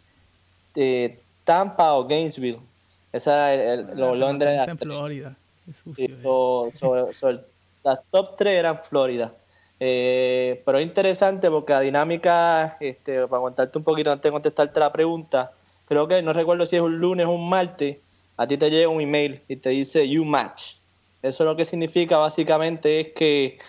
eh, 0.75 1.19
Tampa 1.43 1.93
o 1.93 2.07
Gainesville. 2.07 2.59
Esa 3.13 3.53
era 3.53 3.73
el, 3.73 3.87
los 3.95 4.13
ah, 4.13 4.15
Londres. 4.15 4.67
En 4.67 4.77
Florida. 4.77 5.35
las 7.83 7.99
top 8.11 8.35
tres 8.35 8.53
eran 8.59 8.83
Florida. 8.83 9.33
Eh, 9.79 10.61
pero 10.65 10.79
es 10.79 10.85
interesante 10.85 11.49
porque 11.49 11.73
la 11.73 11.81
dinámica, 11.81 12.77
este, 12.79 13.27
para 13.27 13.41
contarte 13.41 13.77
un 13.77 13.83
poquito 13.83 14.11
antes 14.11 14.23
de 14.23 14.31
contestarte 14.31 14.79
la 14.79 14.91
pregunta, 14.91 15.51
creo 15.87 16.07
que 16.07 16.21
no 16.21 16.33
recuerdo 16.33 16.65
si 16.65 16.75
es 16.75 16.81
un 16.81 16.97
lunes 16.97 17.27
o 17.27 17.31
un 17.31 17.47
martes, 17.47 17.97
a 18.37 18.47
ti 18.47 18.57
te 18.57 18.69
llega 18.69 18.89
un 18.89 19.01
email 19.01 19.41
y 19.47 19.57
te 19.57 19.69
dice 19.69 20.07
You 20.07 20.25
Match. 20.25 20.75
Eso 21.21 21.43
lo 21.43 21.55
que 21.55 21.65
significa 21.65 22.17
básicamente 22.17 22.99
es 22.99 23.07
que 23.13 23.59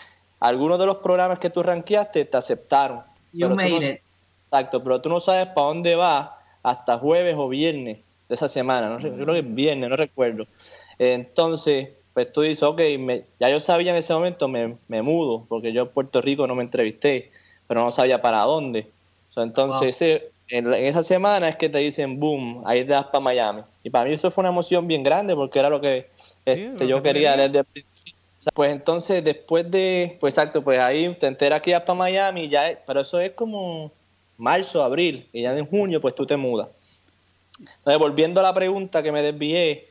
algunos 0.41 0.79
de 0.79 0.87
los 0.87 0.97
programas 0.99 1.39
que 1.39 1.51
tú 1.51 1.63
rankeaste 1.63 2.25
te 2.25 2.37
aceptaron. 2.37 3.03
You 3.33 3.49
made 3.51 4.03
Exacto, 4.45 4.83
pero 4.83 4.99
tú 5.01 5.11
no 5.11 5.21
sabes 5.21 5.47
para 5.49 5.67
dónde 5.67 5.95
va 5.95 6.39
hasta 6.63 6.99
jueves 6.99 7.35
o 7.37 7.49
viernes 7.49 7.99
de 8.29 8.35
esa 8.35 8.49
semana. 8.49 8.89
No, 8.89 8.99
creo 8.99 9.27
que 9.27 9.41
es 9.41 9.55
viernes, 9.55 9.91
no 9.91 9.97
recuerdo. 9.97 10.47
Entonces, 10.99 11.91
pues 12.15 12.33
tú 12.33 12.43
dices, 12.43 12.63
ok, 12.63 12.81
ya 13.39 13.49
yo 13.49 13.61
sabía 13.61 13.93
en 13.93 13.99
ese 13.99 14.13
momento, 14.13 14.49
me, 14.49 15.03
mudo, 15.03 15.45
porque 15.49 15.73
yo 15.73 15.83
en 15.83 15.89
Puerto 15.89 16.21
Rico 16.21 16.47
no 16.47 16.55
me 16.55 16.63
entrevisté, 16.63 17.31
pero 17.67 17.85
no 17.85 17.91
sabía 17.91 18.21
para 18.21 18.43
dónde. 18.43 18.87
entonces, 19.37 20.23
en, 20.49 20.73
esa 20.73 21.03
semana 21.03 21.49
es 21.49 21.57
que 21.57 21.69
te 21.69 21.79
dicen, 21.79 22.19
boom, 22.19 22.63
ahí 22.67 22.85
te 22.85 22.93
das 22.93 23.07
para 23.07 23.21
Miami. 23.21 23.63
Y 23.85 23.91
para 23.91 24.07
mí 24.07 24.15
eso 24.15 24.31
fue 24.31 24.43
una 24.43 24.49
emoción 24.49 24.87
bien 24.87 25.03
grande, 25.03 25.35
porque 25.35 25.59
era 25.59 25.69
lo 25.69 25.81
que 25.81 26.09
este, 26.45 26.87
yo 26.87 27.03
quería 27.03 27.37
desde 27.37 27.59
el 27.59 27.65
principio. 27.65 28.15
pues 28.55 28.73
entonces, 28.73 29.23
después 29.23 29.71
de, 29.71 30.17
pues 30.21 30.33
exacto, 30.33 30.63
pues 30.63 30.81
ahí 30.81 31.15
te 31.15 31.27
enteras 31.27 31.61
que 31.61 31.73
vas 31.73 31.83
para 31.83 31.99
Miami, 31.99 32.49
ya, 32.49 32.79
pero 32.87 33.01
eso 33.01 33.21
es 33.21 33.33
como 33.33 33.93
marzo, 34.39 34.83
abril, 34.83 35.29
y 35.33 35.43
ya 35.43 35.57
en 35.57 35.67
junio, 35.67 36.01
pues 36.01 36.15
tú 36.15 36.27
te 36.27 36.37
mudas. 36.37 36.69
Entonces, 37.59 37.99
volviendo 37.99 38.41
a 38.41 38.45
la 38.45 38.55
pregunta 38.55 39.03
que 39.03 39.13
me 39.13 39.23
desvié, 39.23 39.89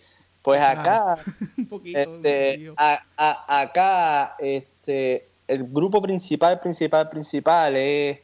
pues 0.47 0.61
acá, 0.61 1.17
este, 1.83 2.71
acá, 3.17 4.35
este, 4.39 5.27
el 5.45 5.65
grupo 5.65 6.01
principal, 6.01 6.61
principal, 6.61 7.09
principal 7.09 7.75
es, 7.75 8.21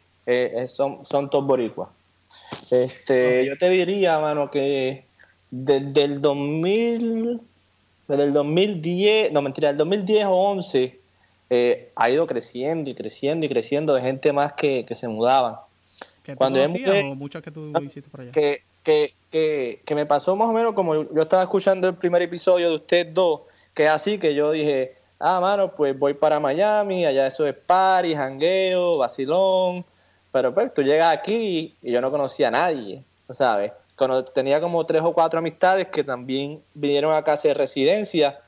son, 0.67 1.05
son 1.05 1.29
todos 1.29 1.45
boricuas. 1.45 1.89
Este, 2.71 3.45
Yo 3.45 3.57
te 3.57 3.69
diría, 3.69 4.19
mano, 4.19 4.49
que 4.49 5.03
desde 5.51 6.01
el 6.01 6.21
2000, 6.21 7.41
desde 8.07 8.23
el 8.23 8.31
2010, 8.31 9.33
no 9.33 9.41
mentira, 9.41 9.71
el 9.71 9.75
2010 9.75 10.25
o 10.27 10.31
11, 10.31 10.99
eh, 11.49 11.91
ha 11.93 12.09
ido 12.09 12.25
creciendo 12.25 12.89
y 12.89 12.95
creciendo 12.95 13.45
y 13.45 13.49
creciendo 13.49 13.95
de 13.95 14.01
gente 14.01 14.31
más 14.31 14.53
que, 14.53 14.87
se 14.95 15.09
mudaban. 15.09 15.55
Cuando 16.37 16.63
o 16.63 17.15
muchas 17.15 17.43
que 17.43 17.51
tú 17.51 17.73
hiciste 17.81 18.09
por 18.09 18.21
allá? 18.21 18.31
Que, 18.31 18.61
que, 18.81 19.13
que, 19.33 19.95
me 19.95 20.05
pasó 20.05 20.35
más 20.35 20.47
o 20.47 20.53
menos 20.53 20.73
como 20.73 20.93
yo 20.93 21.21
estaba 21.21 21.41
escuchando 21.41 21.87
el 21.87 21.95
primer 21.95 22.21
episodio 22.21 22.69
de 22.69 22.75
ustedes 22.75 23.13
dos, 23.13 23.41
que 23.73 23.85
es 23.85 23.89
así 23.89 24.19
que 24.19 24.35
yo 24.35 24.51
dije, 24.51 24.95
ah, 25.19 25.39
mano, 25.39 25.73
pues 25.73 25.97
voy 25.97 26.13
para 26.13 26.39
Miami, 26.39 27.03
allá 27.03 27.25
eso 27.25 27.47
es 27.47 27.55
party, 27.55 28.15
jangueo, 28.15 28.99
vacilón, 28.99 29.83
pero 30.31 30.53
pues 30.53 30.71
tú 30.71 30.83
llegas 30.83 31.17
aquí 31.17 31.75
y 31.81 31.91
yo 31.91 31.99
no 31.99 32.11
conocía 32.11 32.49
a 32.49 32.51
nadie, 32.51 33.03
¿sabes? 33.31 33.71
tenía 34.33 34.59
como 34.59 34.85
tres 34.85 35.01
o 35.03 35.13
cuatro 35.13 35.39
amistades 35.39 35.87
que 35.87 36.03
también 36.03 36.61
vinieron 36.73 37.13
a 37.15 37.23
casa 37.23 37.47
de 37.47 37.53
residencia, 37.53 38.39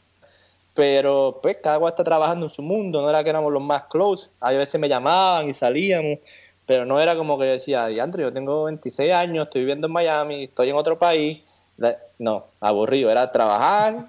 pero 0.73 1.39
pues 1.41 1.57
cada 1.63 1.77
uno 1.77 1.87
está 1.87 2.03
trabajando 2.03 2.45
en 2.47 2.49
su 2.49 2.61
mundo, 2.61 3.01
no 3.01 3.09
era 3.09 3.23
que 3.23 3.29
éramos 3.31 3.51
los 3.51 3.63
más 3.63 3.85
close, 3.85 4.29
a 4.39 4.51
veces 4.51 4.79
me 4.79 4.89
llamaban 4.89 5.49
y 5.49 5.53
salíamos, 5.53 6.19
pero 6.65 6.85
no 6.85 6.99
era 6.99 7.15
como 7.15 7.37
que 7.37 7.45
yo 7.45 7.51
decía, 7.51 7.85
Diandre, 7.87 8.23
yo 8.23 8.33
tengo 8.33 8.65
26 8.65 9.13
años, 9.13 9.45
estoy 9.45 9.61
viviendo 9.61 9.87
en 9.87 9.93
Miami, 9.93 10.45
estoy 10.45 10.69
en 10.69 10.75
otro 10.75 10.97
país. 10.97 11.43
No, 12.17 12.45
aburrido, 12.61 13.11
era 13.11 13.31
trabajar 13.31 14.05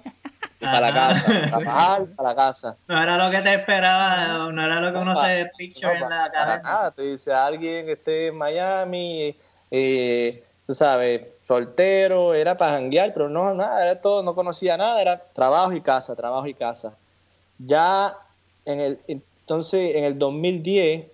para 0.59 0.79
la 0.79 0.93
casa, 0.93 1.25
trabajar 1.49 2.05
para 2.15 2.29
la 2.29 2.35
casa. 2.35 2.77
No 2.87 3.01
era 3.01 3.17
lo 3.17 3.29
que 3.29 3.41
te 3.41 3.53
esperaba, 3.53 4.49
no 4.51 4.63
era 4.63 4.79
lo 4.79 4.93
que 4.93 4.99
uno 4.99 5.23
se 5.23 5.51
picture 5.57 5.97
en 5.97 6.09
la 6.09 6.31
cabeza. 6.31 6.67
Nada, 6.67 6.91
tú 6.91 7.01
dices, 7.01 7.33
alguien 7.33 7.85
que 7.85 7.91
esté 7.93 8.27
en 8.27 8.37
Miami, 8.37 9.35
eh, 9.69 10.43
tú 10.65 10.73
sabes, 10.73 11.29
soltero, 11.41 12.33
era 12.33 12.57
para 12.57 12.73
janguear, 12.73 13.13
pero 13.13 13.29
no, 13.29 13.53
nada, 13.53 13.83
era 13.83 14.01
todo, 14.01 14.23
no 14.23 14.33
conocía 14.33 14.77
nada, 14.77 15.01
era 15.01 15.21
trabajo 15.33 15.73
y 15.73 15.81
casa, 15.81 16.15
trabajo 16.15 16.47
y 16.47 16.53
casa. 16.53 16.93
Ya 17.59 18.15
en 18.65 18.79
el, 18.79 18.99
entonces, 19.07 19.95
en 19.95 20.03
el 20.03 20.17
2010, 20.17 21.05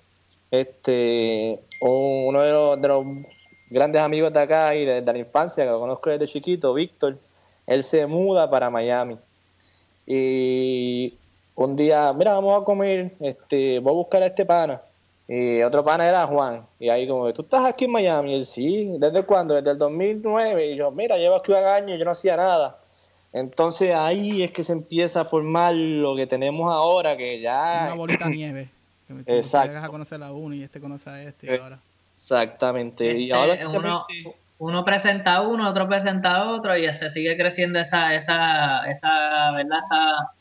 este, 0.54 1.60
uno 1.82 2.42
de 2.42 2.88
los, 2.88 3.06
grandes 3.72 4.02
amigos 4.04 4.32
de 4.32 4.40
acá 4.40 4.76
y 4.76 4.86
desde 4.86 5.12
la 5.12 5.18
infancia, 5.18 5.64
que 5.66 5.72
conozco 5.72 6.12
desde 6.12 6.28
chiquito, 6.28 6.76
Víctor, 6.76 7.18
él 7.66 7.84
se 7.84 8.06
muda 8.06 8.48
para 8.52 8.70
Miami. 8.70 9.18
Y 10.06 11.16
un 11.56 11.76
día, 11.76 12.14
mira, 12.14 12.34
vamos 12.34 12.62
a 12.62 12.64
comer, 12.64 13.14
este, 13.20 13.80
voy 13.80 13.94
a 13.94 13.96
buscar 13.96 14.22
a 14.22 14.28
este 14.28 14.46
pana. 14.46 14.80
Y 15.28 15.64
otro 15.64 15.84
pana 15.84 16.08
era 16.08 16.28
Juan. 16.28 16.68
Y 16.80 16.90
ahí 16.90 17.08
como, 17.08 17.34
¿tú 17.34 17.42
estás 17.42 17.66
aquí 17.66 17.86
en 17.86 17.92
Miami? 17.92 18.34
Y 18.34 18.36
él, 18.36 18.46
sí, 18.46 18.94
¿desde 19.00 19.24
cuándo? 19.24 19.56
Desde 19.56 19.72
el 19.72 19.80
2009. 19.80 20.68
Y 20.68 20.76
yo, 20.76 20.92
mira, 20.92 21.18
llevo 21.18 21.38
aquí 21.38 21.52
un 21.52 21.58
año 21.58 21.96
y 21.96 21.98
yo 21.98 22.06
no 22.06 22.12
hacía 22.12 22.38
nada. 22.38 22.80
Entonces 23.32 23.96
ahí 23.96 24.44
es 24.44 24.52
que 24.52 24.64
se 24.64 24.74
empieza 24.74 25.22
a 25.22 25.26
formar 25.26 25.74
lo 25.74 26.16
que 26.16 26.28
tenemos 26.28 26.72
ahora, 26.72 27.18
que 27.18 27.42
ya... 27.42 27.86
Una 27.86 27.96
bolita 27.96 28.26
de 28.26 28.36
nieve. 28.36 28.83
Que 29.08 29.38
Exacto. 29.38 29.70
Llegas 29.70 29.84
a 29.84 29.90
conocer 29.90 30.24
a 30.24 30.32
uno 30.32 30.56
y 30.56 30.64
este 30.64 30.80
conoce 30.80 31.10
a 31.10 31.22
este 31.22 31.48
y 31.48 31.50
eh, 31.50 31.60
ahora... 31.62 31.80
Exactamente. 32.16 33.18
y 33.18 33.32
este, 33.32 33.66
ahora 33.68 34.06
uno, 34.60 34.86
presenta 34.86 35.36
a 35.36 35.42
uno, 35.42 35.70
otro 35.70 35.88
presenta 35.88 36.38
a 36.38 36.50
otro 36.52 36.78
y 36.78 36.94
se 36.94 37.10
sigue 37.10 37.36
creciendo 37.36 37.80
esa, 37.80 38.14
esa, 38.16 38.90
esa, 38.90 39.52
¿verdad? 39.52 39.80
Esa 39.80 40.32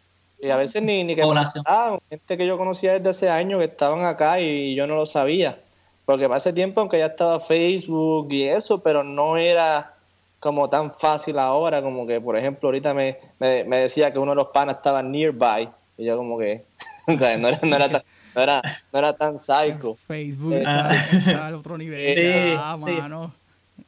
y 0.42 0.50
a 0.50 0.57
veces 0.57 0.83
ni, 0.83 1.04
ni 1.04 1.14
que 1.14 1.23
ah, 1.66 1.99
gente 2.11 2.37
que 2.37 2.47
yo 2.47 2.59
conocía 2.59 2.95
desde 2.95 3.11
hace 3.11 3.31
años 3.31 3.61
que 3.61 3.66
estaban 3.66 4.04
acá 4.04 4.40
y 4.40 4.75
yo 4.75 4.88
no 4.88 4.97
lo 4.97 5.07
sabía. 5.07 5.61
Porque 6.04 6.25
hace 6.25 6.52
tiempo, 6.52 6.81
aunque 6.81 6.99
ya 6.99 7.07
estaba 7.07 7.38
Facebook 7.38 8.26
y 8.33 8.49
eso, 8.49 8.83
pero 8.83 9.04
no 9.04 9.37
era 9.37 9.95
como 10.40 10.69
tan 10.69 10.92
fácil 10.95 11.38
ahora, 11.38 11.81
como 11.81 12.09
que, 12.09 12.21
por 12.21 12.37
ejemplo, 12.37 12.69
ahorita 12.69 12.92
me, 12.92 13.19
me, 13.38 13.76
decía 13.76 14.12
que 14.12 14.19
uno 14.19 14.33
de 14.33 14.37
los 14.37 14.49
panas 14.49 14.76
estaba 14.76 15.00
nearby, 15.00 15.69
y 15.97 16.04
yo 16.04 16.16
como 16.16 16.37
que 16.37 16.64
no, 17.07 17.25
era, 17.25 17.59
no, 17.62 17.76
era 17.76 17.88
tan, 17.88 18.02
no, 18.35 18.43
era, 18.43 18.62
no 18.93 18.99
era 18.99 19.12
tan 19.15 19.39
psycho. 19.39 19.95
Facebook 20.07 20.55
eh, 20.55 20.59
está, 20.59 21.47
al 21.47 21.55
otro 21.55 21.79
nivel, 21.79 22.57
ah, 22.59 22.77
mano. 22.77 23.35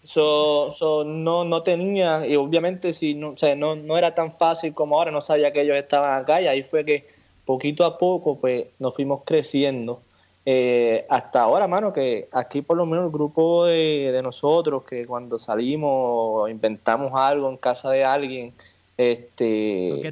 So, 0.02 0.72
so, 0.72 1.04
no, 1.04 1.44
no 1.44 1.62
tenía, 1.62 2.26
y 2.26 2.36
obviamente 2.36 2.92
si 2.92 3.14
no, 3.14 3.30
o 3.30 3.36
sea, 3.36 3.54
no, 3.54 3.74
no 3.74 3.96
era 3.96 4.14
tan 4.14 4.34
fácil 4.34 4.74
como 4.74 4.98
ahora, 4.98 5.10
no 5.10 5.20
sabía 5.20 5.52
que 5.52 5.62
ellos 5.62 5.76
estaban 5.76 6.20
acá, 6.20 6.42
y 6.42 6.46
ahí 6.46 6.62
fue 6.62 6.84
que 6.84 7.06
poquito 7.44 7.84
a 7.84 7.98
poco 7.98 8.38
pues 8.38 8.66
nos 8.78 8.94
fuimos 8.94 9.22
creciendo. 9.24 10.02
Eh, 10.46 11.06
hasta 11.08 11.40
ahora, 11.40 11.66
mano, 11.66 11.92
que 11.92 12.28
aquí 12.32 12.60
por 12.60 12.76
lo 12.76 12.84
menos 12.84 13.06
el 13.06 13.12
grupo 13.12 13.64
de, 13.64 14.10
de 14.12 14.22
nosotros, 14.22 14.84
que 14.84 15.06
cuando 15.06 15.38
salimos 15.38 15.90
o 15.90 16.48
inventamos 16.48 17.12
algo 17.14 17.48
en 17.48 17.56
casa 17.56 17.90
de 17.90 18.04
alguien, 18.04 18.52
este 18.96 20.02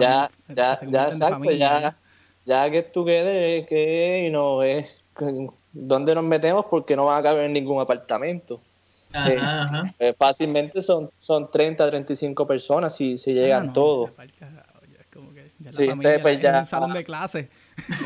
ya, 0.00 0.30
ya, 0.48 0.78
ya, 0.80 1.08
exacto, 1.08 1.50
ya, 1.52 1.96
ya 2.46 2.70
que 2.70 2.82
together 2.82 3.66
que 3.66 4.28
no 4.32 4.62
es 4.62 4.96
dónde 5.72 6.14
nos 6.14 6.24
metemos 6.24 6.64
porque 6.70 6.96
no 6.96 7.06
van 7.06 7.20
a 7.20 7.22
caber 7.22 7.44
en 7.44 7.52
ningún 7.52 7.80
apartamento. 7.80 8.60
Eh, 9.14 9.38
eh, 9.98 10.14
fácilmente 10.16 10.82
son, 10.82 11.10
son 11.18 11.50
30, 11.50 11.88
35 11.88 12.46
personas 12.46 12.94
si, 12.94 13.18
si 13.18 13.32
llegan 13.32 13.72
todos. 13.72 14.10
Sí, 15.70 15.88
pues 16.22 16.40
ya, 16.40 16.60
un 16.60 16.66
salón 16.66 16.92
de 16.92 17.02
clase. 17.04 17.48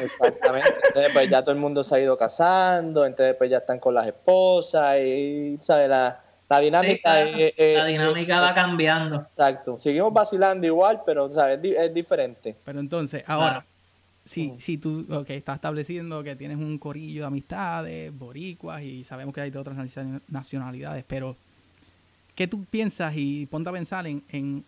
Exactamente. 0.03 0.73
Entonces, 0.89 1.13
pues 1.13 1.31
ya 1.31 1.43
todo 1.43 1.53
el 1.53 1.61
mundo 1.61 1.85
se 1.85 1.95
ha 1.95 2.01
ido 2.01 2.17
casando, 2.17 3.05
entonces, 3.05 3.35
pues 3.37 3.51
ya 3.51 3.59
están 3.59 3.79
con 3.79 3.95
las 3.95 4.07
esposas 4.07 4.99
y, 5.01 5.59
¿sabes? 5.61 5.89
La, 5.89 6.21
la 6.49 6.61
dinámica, 6.61 7.25
la 7.25 7.85
dinámica 7.85 8.41
va 8.41 8.55
cambiando. 8.55 9.17
Exacto. 9.17 9.79
Seguimos 9.79 10.13
vacilando 10.13 10.67
igual, 10.67 11.03
pero, 11.05 11.31
¿sabes? 11.31 11.61
Es, 11.63 11.77
es 11.77 11.95
diferente. 11.95 12.57
Pero 12.65 12.81
entonces, 12.81 13.23
ahora, 13.27 13.65
si, 14.31 14.55
si 14.59 14.79
tú 14.79 15.05
okay, 15.11 15.39
estás 15.39 15.57
estableciendo 15.57 16.23
que 16.23 16.37
tienes 16.37 16.57
un 16.57 16.79
corillo 16.79 17.23
de 17.23 17.27
amistades, 17.27 18.17
boricuas, 18.17 18.81
y 18.81 19.03
sabemos 19.03 19.35
que 19.35 19.41
hay 19.41 19.51
de 19.51 19.59
otras 19.59 19.77
nacionalidades, 20.29 21.05
pero 21.09 21.37
¿qué 22.37 22.47
tú 22.47 22.65
piensas 22.65 23.13
y 23.17 23.47
ponte 23.47 23.71
a 23.71 23.73
pensar 23.73 24.07
en, 24.07 24.23
en 24.31 24.65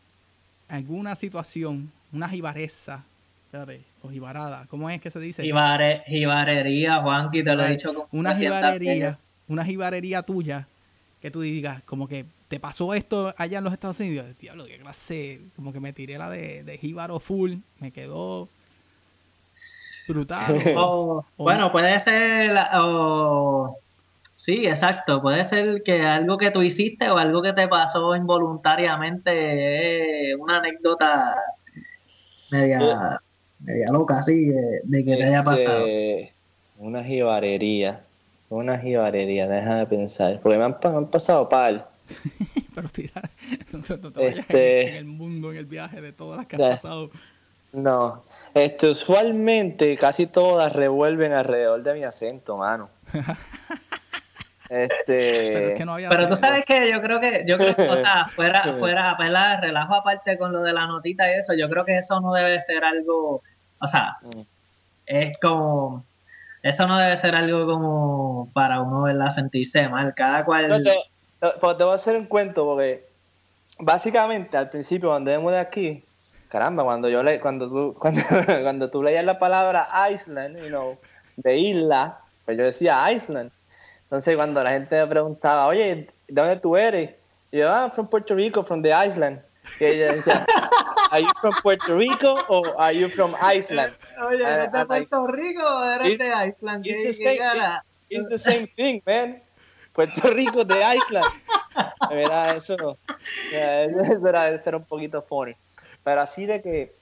alguna 0.69 1.15
situación, 1.15 1.93
una 2.13 2.29
jibareza, 2.29 3.05
espérate, 3.45 3.83
o 4.03 4.09
jibarada, 4.09 4.67
¿cómo 4.69 4.91
es 4.91 5.01
que 5.01 5.13
se 5.13 5.21
dice? 5.21 5.45
Jibare, 5.45 6.03
jibarería, 6.09 7.01
Juanqui, 7.01 7.45
te 7.45 7.55
lo 7.55 7.65
he 7.65 7.71
dicho. 7.71 7.95
Como 7.95 8.09
una 8.11 8.35
jibarería, 8.35 9.17
una 9.47 9.65
jibarería 9.65 10.23
tuya, 10.23 10.67
que 11.21 11.31
tú 11.31 11.41
digas, 11.41 11.85
como 11.85 12.09
que 12.09 12.25
te 12.49 12.59
pasó 12.59 12.95
esto 12.95 13.33
allá 13.39 13.59
en 13.59 13.65
los 13.65 13.73
Estados 13.73 14.01
Unidos, 14.01 14.27
diablo, 14.41 14.65
qué 14.67 14.79
clase, 14.79 15.41
como 15.55 15.73
que 15.73 15.79
me 15.79 15.93
tiré 15.93 16.19
la 16.19 16.29
de, 16.29 16.65
de 16.65 16.79
jíbaro 16.79 17.21
full, 17.21 17.59
me 17.79 17.93
quedó 17.93 18.49
brutal. 20.13 20.75
bueno, 21.37 21.73
puede 21.73 21.99
ser. 22.01 22.59
sí, 24.35 24.67
exacto. 24.67 25.23
Puede 25.23 25.45
ser 25.45 25.83
que 25.83 26.03
algo 26.03 26.39
que 26.39 26.51
tú 26.51 26.63
hiciste 26.63 27.11
o 27.11 27.19
algo 27.19 27.43
que 27.43 27.53
te 27.53 27.69
pasó 27.69 28.15
involuntariamente 28.15 30.35
una 30.37 30.59
anécdota 30.59 31.37
media, 32.51 33.19
media 33.61 33.91
loca, 33.91 34.19
así, 34.19 34.51
de, 34.85 35.05
que 35.05 35.17
te 35.17 35.25
haya 35.25 35.43
pasado. 35.43 35.87
Una 36.79 37.03
jibarería. 37.03 38.03
Una 38.49 38.79
jibarería, 38.79 39.49
déjame 39.49 39.87
pensar. 39.87 40.41
Porque 40.43 40.59
me 40.59 40.65
han, 40.65 41.07
pasado 41.09 41.49
par. 41.49 41.91
Pero 42.75 42.89
tira, 42.89 43.23
este... 44.19 44.91
en 44.91 44.97
el 44.97 45.05
mundo, 45.05 45.53
en 45.53 45.59
el 45.59 45.67
viaje 45.67 46.01
de 46.01 46.13
todas 46.13 46.39
las 46.39 46.47
que 46.47 46.57
has 46.57 46.63
pasado. 46.63 47.11
No, 47.73 48.25
este, 48.53 48.91
usualmente 48.91 49.97
casi 49.97 50.27
todas 50.27 50.73
revuelven 50.73 51.33
alrededor 51.33 51.83
de 51.83 51.95
mi 51.95 52.05
acento, 52.05 52.57
mano. 52.57 52.91
Este... 54.73 55.75
Pero, 55.77 56.29
tú 56.29 56.37
sabes 56.37 56.65
que 56.65 56.91
yo 56.91 57.03
creo 57.03 57.21
que, 57.21 57.45
yo 57.47 57.59
creo 57.59 57.77
que, 57.77 57.91
o 57.91 57.97
sea, 57.99 58.27
fuera, 58.31 58.63
fuera, 58.79 59.15
¿verdad? 59.19 59.59
relajo 59.61 59.95
aparte 59.95 60.39
con 60.39 60.51
lo 60.51 60.63
de 60.63 60.73
la 60.73 60.87
notita 60.87 61.31
y 61.31 61.39
eso, 61.39 61.53
yo 61.53 61.69
creo 61.69 61.85
que 61.85 61.99
eso 61.99 62.19
no 62.23 62.33
debe 62.33 62.59
ser 62.59 62.83
algo, 62.83 63.43
o 63.79 63.87
sea, 63.87 64.17
mm. 64.23 64.41
es 65.05 65.39
como, 65.43 66.07
eso 66.63 66.87
no 66.87 66.97
debe 66.97 67.19
ser 67.19 67.35
algo 67.35 67.67
como 67.67 68.49
para 68.55 68.81
uno, 68.81 69.03
¿verdad? 69.03 69.31
Sentirse 69.31 69.91
mal, 69.91 70.15
cada 70.15 70.43
cual... 70.43 70.83
te, 70.83 70.95
voy 71.61 71.91
a 71.91 71.95
hacer 71.95 72.17
un 72.17 72.25
cuento 72.25 72.65
porque 72.65 73.07
básicamente 73.79 74.57
al 74.57 74.71
principio 74.71 75.11
cuando 75.11 75.33
vemos 75.33 75.53
de 75.53 75.59
aquí, 75.59 76.03
caramba, 76.53 76.85
cuando 76.85 77.09
yo 77.09 77.23
le, 77.23 77.41
cuando 77.41 77.67
tú, 77.67 77.95
cuando, 77.99 78.21
cuando 78.63 78.91
tú 78.91 79.03
leías 79.03 79.25
la 79.25 79.39
palabra 79.39 79.89
Iceland, 80.13 80.59
you 80.59 80.69
know, 80.69 80.99
de 81.37 81.57
isla, 81.57 82.21
pues 82.45 82.59
yo 82.59 82.65
decía 82.65 83.11
Iceland. 83.11 83.51
Entonces 84.03 84.37
cuando 84.37 84.63
la 84.63 84.71
gente 84.71 85.01
me 85.01 85.07
preguntaba, 85.07 85.67
oye, 85.67 86.09
¿de 86.29 86.43
dónde 86.43 86.57
tú 86.57 86.77
eres? 86.77 87.15
Y 87.51 87.59
yo, 87.59 87.73
ah, 87.73 87.91
from 87.91 88.07
Puerto 88.07 88.35
Rico, 88.35 88.63
from 88.63 88.83
the 88.83 88.93
Iceland. 88.93 89.41
Y 89.81 89.85
ella 89.85 90.13
decía, 90.13 90.45
¿Are 91.11 91.23
you 91.23 91.29
from 91.41 91.55
Puerto 91.63 91.97
Rico 91.97 92.35
o 92.49 92.63
are 92.79 92.95
you 92.95 93.09
from 93.09 93.35
Iceland? 93.41 93.95
Oye, 94.27 94.43
¿eres 94.43 94.73
de 94.73 94.85
Puerto 94.85 95.27
Rico 95.29 95.63
o 95.65 95.85
eres 95.85 96.19
de 96.19 96.29
Iceland? 96.29 96.87
It's, 96.87 97.05
the 97.05 97.15
same, 97.15 97.81
it's 98.11 98.29
the 98.29 98.39
same 98.39 98.67
thing, 98.77 99.01
man. 99.07 99.41
Puerto 99.95 100.29
Rico 100.29 100.65
de 100.65 100.83
Iceland. 100.83 101.27
Era 102.11 102.57
eso, 102.57 102.77
eso 103.53 104.29
era, 104.29 104.51
eso 104.51 104.69
era 104.69 104.77
un 104.77 104.85
poquito 104.85 105.23
funny. 105.23 105.55
Pero 106.05 106.21
así 106.21 106.47
de 106.47 106.63
que 106.63 106.95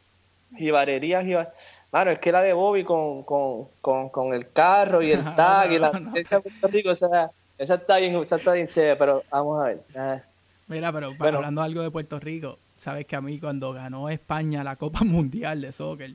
jibarería, 0.56 1.22
jibar... 1.22 1.52
Bueno, 1.90 2.12
es 2.12 2.18
que 2.20 2.30
la 2.30 2.42
de 2.42 2.52
Bobby 2.52 2.84
con, 2.84 3.24
con, 3.24 3.66
con, 3.80 4.10
con 4.10 4.32
el 4.32 4.50
carro 4.52 5.02
y 5.02 5.12
el 5.12 5.24
tag 5.34 5.72
y 5.72 5.78
la 5.78 5.90
licencia 5.92 6.38
de 6.38 6.42
Puerto 6.42 6.68
Rico, 6.68 6.90
o 6.90 6.94
sea, 6.94 7.30
esa 7.58 7.74
está 7.74 7.98
bien, 7.98 8.14
esa 8.16 8.36
está 8.36 8.52
bien 8.52 8.68
chévere, 8.68 8.96
pero 8.96 9.24
vamos 9.30 9.60
a 9.60 9.64
ver. 9.64 10.22
Mira, 10.68 10.92
pero 10.92 11.14
hablando 11.18 11.62
algo 11.62 11.82
de 11.82 11.90
Puerto 11.90 12.20
Rico, 12.20 12.58
sabes 12.76 13.06
que 13.06 13.16
a 13.16 13.20
mí 13.20 13.38
cuando 13.38 13.72
ganó 13.72 14.08
España 14.08 14.64
la 14.64 14.76
Copa 14.76 15.00
Mundial 15.04 15.60
de 15.60 15.72
Soccer, 15.72 16.12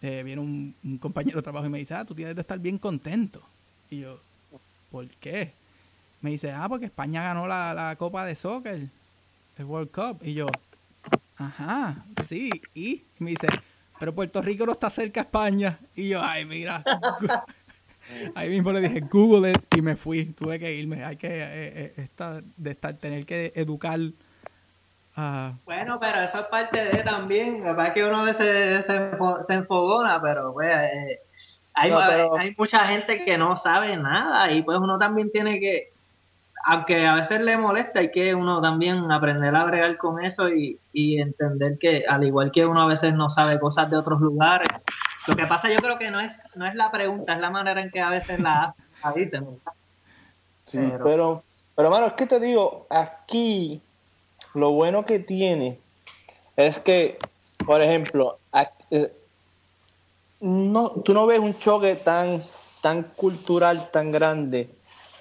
eh, 0.00 0.22
viene 0.24 0.40
un, 0.40 0.74
un, 0.82 0.98
compañero 0.98 1.36
de 1.38 1.42
trabajo 1.42 1.66
y 1.66 1.70
me 1.70 1.78
dice, 1.78 1.94
ah, 1.94 2.04
tú 2.04 2.14
tienes 2.14 2.34
de 2.34 2.40
estar 2.40 2.58
bien 2.58 2.78
contento. 2.78 3.40
Y 3.90 4.00
yo, 4.00 4.18
¿por 4.90 5.06
qué? 5.08 5.52
Me 6.20 6.30
dice, 6.30 6.50
ah, 6.52 6.68
porque 6.68 6.86
España 6.86 7.22
ganó 7.22 7.46
la, 7.46 7.74
la 7.74 7.94
Copa 7.96 8.24
de 8.24 8.34
Soccer, 8.34 8.88
el 9.58 9.64
World 9.64 9.90
Cup. 9.90 10.26
Y 10.26 10.34
yo, 10.34 10.46
Ajá, 11.46 11.96
sí. 12.24 12.50
Y 12.74 13.04
me 13.18 13.30
dice, 13.30 13.48
pero 13.98 14.14
Puerto 14.14 14.40
Rico 14.40 14.64
no 14.64 14.72
está 14.72 14.90
cerca 14.90 15.20
a 15.20 15.24
España. 15.24 15.78
Y 15.94 16.10
yo, 16.10 16.22
ay, 16.22 16.44
mira. 16.44 16.84
Ahí 18.34 18.48
mismo 18.48 18.72
le 18.72 18.80
dije, 18.80 19.00
Google 19.00 19.52
it 19.52 19.76
y 19.76 19.82
me 19.82 19.96
fui. 19.96 20.26
Tuve 20.26 20.58
que 20.58 20.72
irme. 20.72 21.04
Hay 21.04 21.16
que 21.16 21.28
eh, 21.28 21.94
eh, 21.96 22.42
de 22.56 22.70
estar, 22.70 22.94
tener 22.94 23.26
que 23.26 23.52
educar. 23.56 23.98
Bueno, 25.64 25.98
pero 26.00 26.22
eso 26.22 26.40
es 26.40 26.46
parte 26.46 26.84
de 26.84 27.02
también. 27.02 27.60
La 27.60 27.72
verdad 27.72 27.88
es 27.88 27.92
que 27.92 28.04
uno 28.04 28.20
a 28.20 28.24
veces 28.24 28.86
se, 28.86 29.54
enfogona, 29.54 30.20
pero 30.22 30.52
pues, 30.52 30.74
eh, 30.74 31.20
hay, 31.74 31.90
hay 32.38 32.54
mucha 32.56 32.86
gente 32.86 33.24
que 33.24 33.36
no 33.36 33.56
sabe 33.56 33.96
nada 33.96 34.50
y 34.52 34.62
pues 34.62 34.78
uno 34.78 34.98
también 34.98 35.30
tiene 35.30 35.60
que 35.60 35.91
aunque 36.64 37.06
a 37.06 37.14
veces 37.14 37.40
le 37.40 37.56
molesta, 37.56 38.00
hay 38.00 38.10
que 38.10 38.34
uno 38.34 38.60
también 38.60 39.10
aprender 39.10 39.54
a 39.54 39.64
bregar 39.64 39.96
con 39.96 40.22
eso 40.22 40.48
y, 40.48 40.78
entender 40.94 41.78
que 41.78 42.04
al 42.08 42.24
igual 42.24 42.52
que 42.52 42.66
uno 42.66 42.82
a 42.82 42.86
veces 42.86 43.14
no 43.14 43.30
sabe 43.30 43.58
cosas 43.58 43.90
de 43.90 43.96
otros 43.96 44.20
lugares, 44.20 44.68
lo 45.26 45.36
que 45.36 45.46
pasa 45.46 45.70
yo 45.70 45.78
creo 45.78 45.98
que 45.98 46.10
no 46.10 46.20
es, 46.20 46.32
no 46.54 46.66
es 46.66 46.74
la 46.74 46.90
pregunta, 46.90 47.32
es 47.32 47.40
la 47.40 47.50
manera 47.50 47.80
en 47.80 47.90
que 47.90 48.00
a 48.00 48.10
veces 48.10 48.40
la, 48.40 48.74
dicen. 49.14 49.46
Sí, 50.64 50.78
pero, 51.02 51.42
Pero, 51.74 51.88
hermano, 51.88 52.06
es 52.06 52.12
que 52.14 52.26
te 52.26 52.38
digo, 52.38 52.86
aquí 52.90 53.82
lo 54.54 54.70
bueno 54.72 55.04
que 55.04 55.18
tiene 55.18 55.78
es 56.56 56.80
que, 56.80 57.18
por 57.64 57.80
ejemplo, 57.80 58.38
eh, 58.90 59.12
no, 60.40 60.90
tú 60.90 61.14
no 61.14 61.26
ves 61.26 61.40
un 61.40 61.58
choque 61.58 61.96
tan, 61.96 62.42
tan 62.80 63.02
cultural, 63.02 63.90
tan 63.90 64.12
grande 64.12 64.70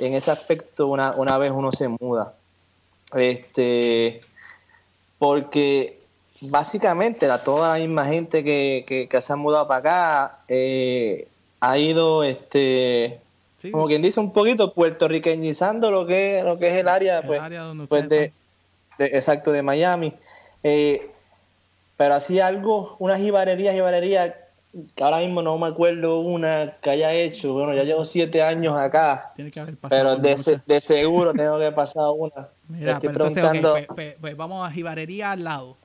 en 0.02 0.16
ese 0.16 0.32
aspecto 0.32 0.88
una, 0.88 1.12
una 1.12 1.38
vez 1.38 1.52
uno 1.52 1.72
se 1.72 1.88
muda. 1.88 2.34
Este, 3.14 4.22
porque 5.18 6.00
básicamente 6.42 7.28
la, 7.28 7.44
toda 7.44 7.74
la 7.74 7.80
misma 7.80 8.06
gente 8.06 8.44
que, 8.44 9.08
se 9.22 9.34
ha 9.34 9.36
mudado 9.36 9.68
para 9.68 9.80
acá 9.80 10.40
eh, 10.48 11.28
ha 11.60 11.78
ido, 11.78 12.24
este, 12.24 13.20
como 13.72 13.88
quien 13.88 14.02
dice, 14.02 14.20
un 14.20 14.34
poquito 14.34 14.74
puertorriqueñizando 14.74 15.92
lo 15.92 16.08
que, 16.08 16.42
lo 16.44 16.58
que 16.58 16.70
es 16.70 16.78
el 16.78 16.88
área, 16.88 17.22
pues, 17.22 17.42
pues 17.88 18.10
de, 18.10 18.34
exacto, 18.98 19.52
de 19.52 19.62
Miami. 19.62 20.14
Eh, 20.64 21.10
pero 21.98 22.16
así 22.16 22.40
algo, 22.40 22.96
unas 22.98 23.20
jibarerías, 23.20 23.76
jibarerías, 23.76 24.34
que 24.96 25.04
ahora 25.04 25.20
mismo 25.20 25.42
no 25.42 25.58
me 25.58 25.68
acuerdo 25.68 26.20
una 26.20 26.78
que 26.82 26.90
haya 26.90 27.14
hecho. 27.14 27.54
Bueno, 27.54 27.74
ya 27.74 27.84
llevo 27.84 28.06
siete 28.06 28.42
años 28.42 28.78
acá. 28.78 29.34
Tiene 29.36 29.52
que 29.52 29.60
haber 29.60 29.76
pasado 29.76 30.22
pero 30.22 30.56
de, 30.66 30.80
seguro 30.80 31.34
tengo 31.34 31.60
que 31.60 31.72
pasar 31.72 32.06
una. 32.16 32.48
Mira, 32.70 32.94
estoy 32.94 33.10
preguntando... 33.10 33.72
Pues, 33.72 33.88
pues, 33.88 34.16
pues, 34.20 34.38
vamos 34.38 34.68
a 34.68 34.72
jibarería 34.72 35.32
al 35.32 35.44
lado. 35.44 35.78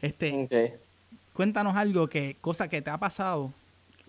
Este, 0.00 0.78
Cuéntanos 1.34 1.76
algo 1.76 2.06
que, 2.06 2.36
cosa 2.40 2.68
que 2.68 2.80
te 2.80 2.90
ha 2.90 2.98
pasado, 2.98 3.50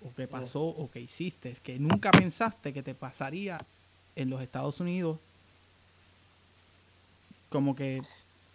o 0.04 0.13
que 0.15 0.28
pasó, 0.28 0.63
o 0.63 0.89
que 0.91 1.01
hiciste, 1.01 1.56
que 1.63 1.80
nunca 1.80 2.12
pensaste 2.12 2.71
que 2.71 2.84
te 2.84 2.93
pasaría 2.93 3.60
en 4.15 4.30
los 4.30 4.41
Estados 4.41 4.80
Unidos. 4.80 5.17
Como 7.49 7.75
que 7.75 8.01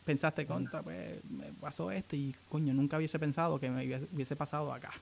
pensaste, 0.04 0.46
contra, 0.46 0.82
pues 0.82 1.22
me 1.28 1.46
pasó 1.60 1.90
esto 1.90 2.16
y 2.16 2.34
coño, 2.48 2.72
nunca 2.72 2.96
hubiese 2.96 3.18
pensado 3.18 3.58
que 3.58 3.70
me 3.70 3.84
hubiese 4.12 4.36
pasado 4.36 4.72
acá. 4.72 4.92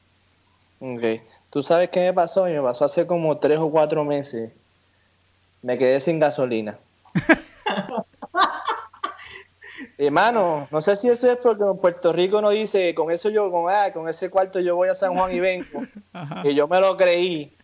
Ok. 0.81 1.23
¿Tú 1.51 1.63
sabes 1.63 1.89
qué 1.91 2.01
me 2.01 2.13
pasó? 2.13 2.45
Me 2.45 2.61
pasó 2.61 2.85
hace 2.85 3.07
como 3.07 3.39
tres 3.39 3.59
o 3.59 3.71
cuatro 3.71 4.05
meses. 4.05 4.53
Me 5.63 5.79
quedé 5.79 6.01
sin 6.01 6.19
gasolina. 6.19 6.79
Hermano, 9.99 10.69
no 10.71 10.81
sé 10.81 10.95
si 10.95 11.09
eso 11.09 11.31
es 11.31 11.39
porque 11.39 11.65
en 11.65 11.77
Puerto 11.79 12.13
Rico 12.13 12.41
no 12.41 12.51
dice, 12.51 12.95
con 12.95 13.11
eso 13.11 13.31
yo, 13.31 13.51
con, 13.51 13.69
ah, 13.69 13.93
con 13.93 14.09
ese 14.09 14.31
cuarto 14.31 14.61
yo 14.61 14.77
voy 14.77 14.89
a 14.89 14.95
San 14.95 15.17
Juan 15.17 15.35
y 15.35 15.41
vengo. 15.41 15.81
Y 16.45 16.55
yo 16.55 16.69
me 16.69 16.81
lo 16.81 16.97
creí. 16.97 17.57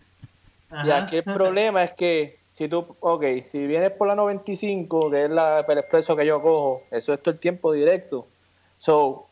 Y 0.84 0.90
aquí 0.90 1.16
el 1.16 1.24
problema 1.24 1.84
es 1.84 1.92
que 1.92 2.40
si 2.50 2.68
tú, 2.68 2.96
ok, 3.00 3.24
si 3.42 3.66
vienes 3.66 3.92
por 3.92 4.08
la 4.08 4.16
95, 4.16 5.10
que 5.10 5.24
es 5.24 5.30
la, 5.30 5.64
el 5.68 5.78
expreso 5.78 6.16
que 6.16 6.26
yo 6.26 6.42
cojo, 6.42 6.82
eso 6.90 7.12
es 7.12 7.22
todo 7.22 7.32
el 7.32 7.40
tiempo 7.40 7.72
directo. 7.72 8.26
So, 8.78 9.23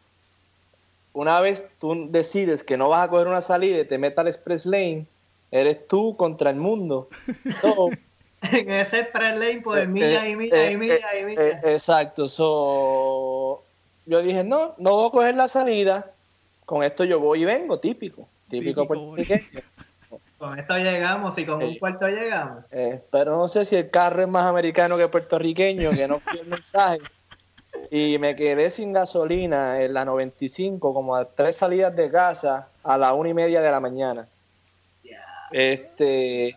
una 1.12 1.40
vez 1.40 1.64
tú 1.78 2.08
decides 2.10 2.62
que 2.62 2.76
no 2.76 2.88
vas 2.88 3.06
a 3.06 3.10
coger 3.10 3.26
una 3.26 3.40
salida 3.40 3.78
y 3.80 3.84
te 3.84 3.98
metas 3.98 4.22
al 4.22 4.28
express 4.28 4.66
lane, 4.66 5.06
eres 5.50 5.86
tú 5.86 6.16
contra 6.16 6.50
el 6.50 6.56
mundo. 6.56 7.08
en 8.42 8.70
ese 8.70 9.00
express 9.00 9.38
lane, 9.38 9.60
pues 9.62 9.88
millas 9.88 10.28
y 10.28 10.36
millas 10.36 10.70
y 10.70 10.76
millas 10.76 11.00
y 11.20 11.24
millas. 11.24 11.64
exacto. 11.64 12.28
So, 12.28 13.62
yo 14.06 14.22
dije, 14.22 14.44
no, 14.44 14.74
no 14.78 14.90
voy 14.92 15.08
a 15.08 15.10
coger 15.10 15.34
la 15.36 15.48
salida. 15.48 16.10
Con 16.64 16.82
esto 16.82 17.04
yo 17.04 17.20
voy 17.20 17.42
y 17.42 17.44
vengo, 17.44 17.78
típico. 17.78 18.26
Típico, 18.48 18.86
puertorriqueño. 18.86 19.42
Con 20.38 20.58
esto 20.58 20.76
llegamos 20.76 21.38
y 21.38 21.46
con 21.46 21.62
un 21.62 21.78
puerto 21.78 22.08
llegamos. 22.08 22.64
Eh, 22.72 23.00
pero 23.12 23.36
no 23.36 23.46
sé 23.46 23.64
si 23.64 23.76
el 23.76 23.90
carro 23.90 24.22
es 24.22 24.28
más 24.28 24.44
americano 24.44 24.98
que 24.98 25.06
puertorriqueño, 25.06 25.92
que 25.92 26.08
no 26.08 26.18
fue 26.18 26.40
el 26.40 26.48
mensaje 26.48 26.98
y 27.94 28.18
me 28.18 28.34
quedé 28.34 28.70
sin 28.70 28.94
gasolina 28.94 29.82
en 29.82 29.92
la 29.92 30.06
95, 30.06 30.94
como 30.94 31.14
a 31.14 31.26
tres 31.26 31.56
salidas 31.56 31.94
de 31.94 32.10
casa 32.10 32.68
a 32.82 32.96
la 32.96 33.12
una 33.12 33.28
y 33.28 33.34
media 33.34 33.60
de 33.60 33.70
la 33.70 33.80
mañana. 33.80 34.26
Este. 35.50 36.56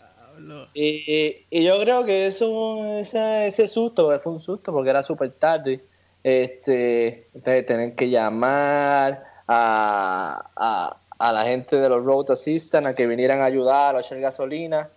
Y, 0.73 1.45
yo 1.51 1.81
creo 1.81 2.05
que 2.05 2.27
eso, 2.27 2.99
ese, 2.99 3.47
ese 3.47 3.67
susto 3.67 4.17
fue 4.17 4.31
un 4.31 4.39
susto 4.39 4.71
porque 4.71 4.91
era 4.91 5.03
súper 5.03 5.31
tarde. 5.31 5.83
Este, 6.23 7.27
entonces 7.33 7.65
tener 7.65 7.95
que 7.95 8.09
llamar 8.09 9.25
a, 9.45 10.49
a, 10.55 10.97
a, 11.19 11.33
la 11.33 11.43
gente 11.43 11.75
de 11.75 11.89
los 11.89 12.01
road 12.05 12.31
assistant 12.31 12.87
a 12.87 12.95
que 12.95 13.07
vinieran 13.07 13.41
a 13.41 13.45
ayudar 13.45 13.97
a 13.97 13.99
echar 13.99 14.21
gasolina. 14.21 14.87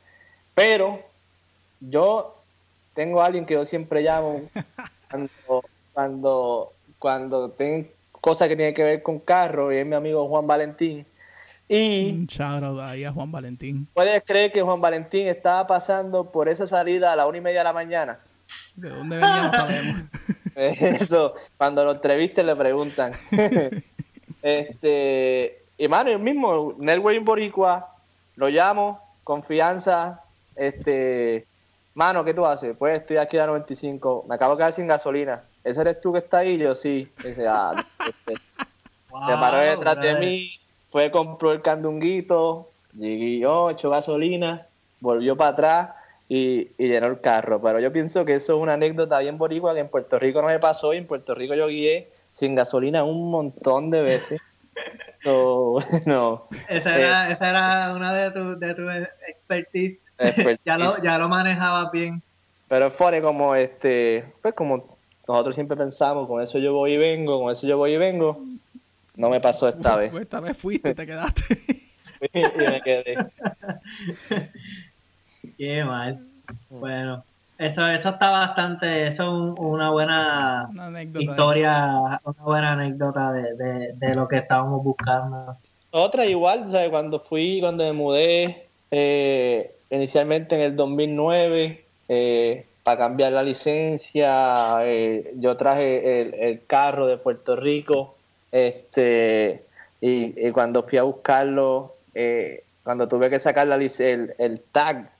Pero 0.54 1.00
yo 1.80 2.36
tengo 2.94 3.20
a 3.20 3.26
alguien 3.26 3.44
que 3.44 3.54
yo 3.54 3.66
siempre 3.66 4.02
llamo 4.02 4.42
cuando 5.10 5.30
cuando, 5.98 6.74
cuando 7.00 7.50
tengo 7.50 7.88
cosas 8.12 8.46
que 8.46 8.54
tienen 8.54 8.72
que 8.72 8.84
ver 8.84 9.02
con 9.02 9.18
carro, 9.18 9.72
y 9.72 9.78
es 9.78 9.84
mi 9.84 9.96
amigo 9.96 10.28
Juan 10.28 10.46
Valentín. 10.46 11.04
Y 11.68 12.12
un 12.12 12.26
shout 12.26 12.78
ahí 12.78 13.02
a 13.02 13.10
Juan 13.10 13.32
Valentín. 13.32 13.88
¿Puedes 13.94 14.22
creer 14.22 14.52
que 14.52 14.62
Juan 14.62 14.80
Valentín 14.80 15.26
estaba 15.26 15.66
pasando 15.66 16.30
por 16.30 16.48
esa 16.48 16.68
salida 16.68 17.12
a 17.12 17.16
la 17.16 17.26
una 17.26 17.38
y 17.38 17.40
media 17.40 17.58
de 17.58 17.64
la 17.64 17.72
mañana? 17.72 18.20
¿De 18.76 18.90
dónde 18.90 19.16
venía? 19.16 19.42
No 19.42 19.52
sabemos. 19.52 20.02
Eso, 20.54 21.34
cuando 21.56 21.84
lo 21.84 21.90
entrevisten 21.90 22.46
le 22.46 22.54
preguntan. 22.54 23.14
este, 24.42 25.64
y 25.76 25.88
mano, 25.88 26.10
el 26.10 26.20
mismo, 26.20 26.76
Networking 26.78 27.24
Boricua, 27.24 27.92
lo 28.36 28.48
llamo, 28.48 29.00
confianza, 29.24 30.22
este, 30.54 31.44
mano, 31.94 32.24
¿qué 32.24 32.34
tú 32.34 32.46
haces? 32.46 32.76
Pues 32.78 33.00
estoy 33.00 33.16
aquí 33.16 33.36
a 33.36 33.46
95, 33.46 34.26
me 34.28 34.36
acabo 34.36 34.54
de 34.54 34.58
quedar 34.58 34.72
sin 34.72 34.86
gasolina. 34.86 35.42
¿Ese 35.64 35.80
eres 35.80 36.00
tú 36.00 36.12
que 36.12 36.18
está 36.18 36.38
ahí? 36.38 36.58
Yo 36.58 36.74
sí. 36.74 37.10
Dice, 37.22 37.46
ah, 37.46 37.84
este, 38.08 38.34
se 38.34 39.34
paró 39.34 39.58
detrás 39.58 40.00
de 40.00 40.14
mí, 40.16 40.50
fue, 40.86 41.10
compró 41.10 41.52
el 41.52 41.62
candunguito, 41.62 42.70
llegué 42.94 43.38
yo, 43.38 43.70
echó 43.70 43.90
gasolina, 43.90 44.66
volvió 45.00 45.36
para 45.36 45.50
atrás 45.50 45.90
y, 46.28 46.68
llenó 46.78 47.06
el 47.06 47.20
carro. 47.20 47.60
Pero 47.60 47.80
yo 47.80 47.92
pienso 47.92 48.24
que 48.24 48.34
eso 48.34 48.56
es 48.56 48.62
una 48.62 48.74
anécdota 48.74 49.18
bien 49.18 49.38
boricua 49.38 49.74
que 49.74 49.80
en 49.80 49.88
Puerto 49.88 50.18
Rico 50.18 50.42
no 50.42 50.48
me 50.48 50.58
pasó 50.58 50.94
y 50.94 50.98
en 50.98 51.06
Puerto 51.06 51.34
Rico 51.34 51.54
yo 51.54 51.68
guié 51.68 52.10
sin 52.32 52.54
gasolina 52.54 53.04
un 53.04 53.30
montón 53.30 53.90
de 53.90 54.02
veces. 54.02 54.40
esa, 56.68 56.96
era, 56.96 57.28
eh, 57.28 57.32
esa 57.32 57.50
era 57.50 57.92
una 57.94 58.12
de 58.14 58.30
tus 58.30 58.60
de 58.60 58.74
tu 58.74 58.88
expertise. 59.26 60.00
ya, 60.64 60.78
lo, 60.78 61.02
ya 61.02 61.18
lo 61.18 61.28
manejabas 61.28 61.90
bien. 61.90 62.22
Pero 62.68 62.90
fue 62.90 63.20
como 63.20 63.54
este, 63.54 64.24
pues 64.42 64.54
como 64.54 64.97
nosotros 65.34 65.54
siempre 65.54 65.76
pensamos, 65.76 66.26
con 66.26 66.42
eso 66.42 66.58
yo 66.58 66.72
voy 66.72 66.92
y 66.92 66.96
vengo, 66.96 67.40
con 67.40 67.52
eso 67.52 67.66
yo 67.66 67.76
voy 67.76 67.92
y 67.92 67.98
vengo. 67.98 68.42
No 69.16 69.28
me 69.28 69.40
pasó 69.40 69.68
esta 69.68 69.96
vez. 69.96 70.14
Esta 70.14 70.40
vez 70.40 70.56
fuiste, 70.56 70.94
te 70.94 71.06
quedaste. 71.06 71.42
y 72.32 72.40
me 72.40 72.80
quedé. 72.82 73.16
Qué 75.58 75.84
mal. 75.84 76.24
Bueno, 76.70 77.24
eso, 77.58 77.86
eso 77.88 78.10
está 78.10 78.30
bastante, 78.30 79.08
eso 79.08 79.48
es 79.48 79.54
una 79.58 79.90
buena 79.90 80.70
historia, 81.18 82.20
una 82.24 82.44
buena 82.44 82.72
anécdota 82.72 83.32
de, 83.32 83.94
de, 83.94 84.14
lo 84.14 84.28
que 84.28 84.36
estábamos 84.36 84.84
buscando. 84.84 85.56
Otra 85.90 86.26
igual, 86.26 86.70
¿sabes? 86.70 86.90
cuando 86.90 87.18
fui, 87.18 87.58
cuando 87.60 87.84
me 87.84 87.92
mudé, 87.92 88.68
eh, 88.90 89.74
inicialmente 89.90 90.54
en 90.54 90.60
el 90.60 90.76
2009, 90.76 91.84
eh, 92.08 92.66
para 92.88 92.96
cambiar 92.96 93.32
la 93.34 93.42
licencia. 93.42 94.78
Eh, 94.86 95.34
yo 95.36 95.58
traje 95.58 96.48
el, 96.48 96.64
carro 96.66 97.06
de 97.06 97.18
Puerto 97.18 97.54
Rico. 97.54 98.14
Este, 98.50 99.62
y, 100.00 100.50
cuando 100.52 100.82
fui 100.82 100.96
a 100.96 101.02
buscarlo, 101.02 101.96
eh, 102.14 102.64
cuando 102.82 103.06
tuve 103.06 103.28
que 103.28 103.40
sacar 103.40 103.66
la, 103.66 103.76
el, 103.76 104.34
el 104.38 104.60
tag 104.72 105.10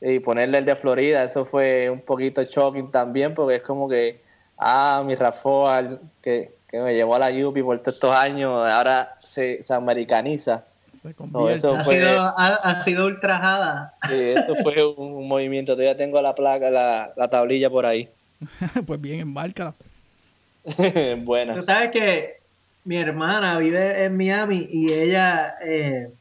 y 0.00 0.20
ponerle 0.20 0.58
el 0.58 0.66
de 0.66 0.76
Florida, 0.76 1.24
eso 1.24 1.44
fue 1.44 1.90
un 1.90 2.00
poquito 2.02 2.44
shocking 2.44 2.92
también, 2.92 3.34
porque 3.34 3.56
es 3.56 3.62
como 3.62 3.88
que, 3.88 4.20
ah, 4.56 5.02
mi 5.04 5.16
Rafael, 5.16 5.98
que, 6.22 6.52
que 6.68 6.78
me 6.78 6.94
llevó 6.94 7.16
a 7.16 7.18
la 7.18 7.32
Yupi 7.32 7.60
por 7.60 7.80
todos 7.80 7.96
estos 7.96 8.14
años, 8.14 8.52
ahora 8.68 9.16
se, 9.20 9.64
se 9.64 9.74
americaniza 9.74 10.64
ha, 11.04 11.84
sido, 11.84 12.22
ha, 12.24 12.80
sido, 12.82 13.06
ultrajada. 13.06 13.94
Sí, 14.08 14.14
eso 14.14 14.54
fue 14.62 14.84
un, 14.84 15.28
movimiento. 15.28 15.72
Todavía 15.72 15.96
tengo 15.96 16.20
la 16.22 16.34
placa, 16.34 16.70
la, 16.70 17.12
la 17.16 17.28
tablilla 17.28 17.70
por 17.70 17.86
ahí. 17.86 18.08
pues 18.86 19.00
bien, 19.00 19.20
embárcala. 19.20 19.74
Buena. 21.24 21.54
Tú 21.54 21.62
sabes 21.62 21.90
que 21.90 22.36
mi 22.84 22.96
hermana 22.96 23.58
vive 23.58 24.04
en 24.04 24.16
Miami 24.16 24.68
y 24.70 24.92
ella, 24.92 25.54
eh, 25.64 26.12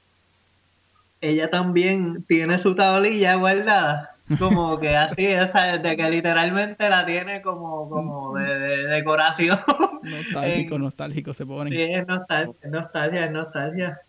ella 1.22 1.50
también 1.50 2.24
tiene 2.24 2.58
su 2.58 2.76
tablilla 2.76 3.36
guardada. 3.36 4.16
Como 4.40 4.80
que 4.80 4.96
así, 4.96 5.28
esa, 5.28 5.78
de 5.78 5.96
que 5.96 6.10
literalmente 6.10 6.90
la 6.90 7.06
tiene 7.06 7.44
como, 7.44 7.88
como 7.88 8.36
de, 8.36 8.88
decoración. 8.88 9.60
Nostálgico, 10.02 10.80
nostálgico 10.80 11.34
se 11.34 11.46
pone. 11.46 11.70
Sí, 11.70 11.82
es 11.82 12.08
nostalgia, 12.08 12.56
es 12.62 12.72
nostalgia, 12.72 13.26
es 13.26 13.32
nostalgia. 13.32 14.02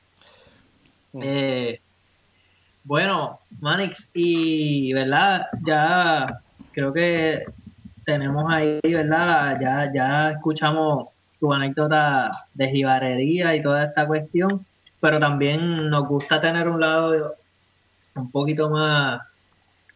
Eh, 1.22 1.80
bueno, 2.84 3.40
Manix, 3.60 4.10
y 4.14 4.92
verdad, 4.92 5.46
ya 5.64 6.40
creo 6.72 6.92
que 6.92 7.44
tenemos 8.04 8.44
ahí, 8.52 8.80
¿verdad? 8.82 9.58
Ya, 9.60 9.92
ya 9.92 10.30
escuchamos 10.30 11.08
tu 11.40 11.52
anécdota 11.52 12.30
de 12.54 12.68
jibarería 12.68 13.54
y 13.56 13.62
toda 13.62 13.84
esta 13.84 14.06
cuestión, 14.06 14.64
pero 15.00 15.18
también 15.18 15.90
nos 15.90 16.06
gusta 16.08 16.40
tener 16.40 16.68
un 16.68 16.80
lado 16.80 17.34
un 18.14 18.30
poquito 18.30 18.70
más 18.70 19.20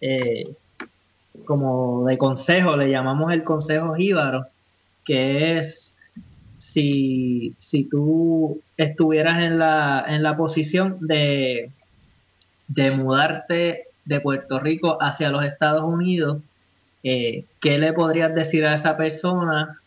eh, 0.00 0.44
como 1.44 2.04
de 2.06 2.18
consejo, 2.18 2.76
le 2.76 2.90
llamamos 2.90 3.32
el 3.32 3.44
consejo 3.44 3.94
jíbaro, 3.94 4.46
que 5.04 5.58
es 5.58 5.89
si, 6.60 7.54
si 7.58 7.84
tú 7.84 8.60
estuvieras 8.76 9.42
en 9.42 9.58
la, 9.58 10.04
en 10.06 10.22
la 10.22 10.36
posición 10.36 10.98
de, 11.00 11.70
de 12.68 12.90
mudarte 12.90 13.84
de 14.04 14.20
Puerto 14.20 14.60
Rico 14.60 14.98
hacia 15.00 15.30
los 15.30 15.42
Estados 15.42 15.82
Unidos, 15.82 16.42
eh, 17.02 17.44
¿qué 17.62 17.78
le 17.78 17.94
podrías 17.94 18.34
decir 18.34 18.66
a 18.66 18.74
esa 18.74 18.96
persona? 18.96 19.80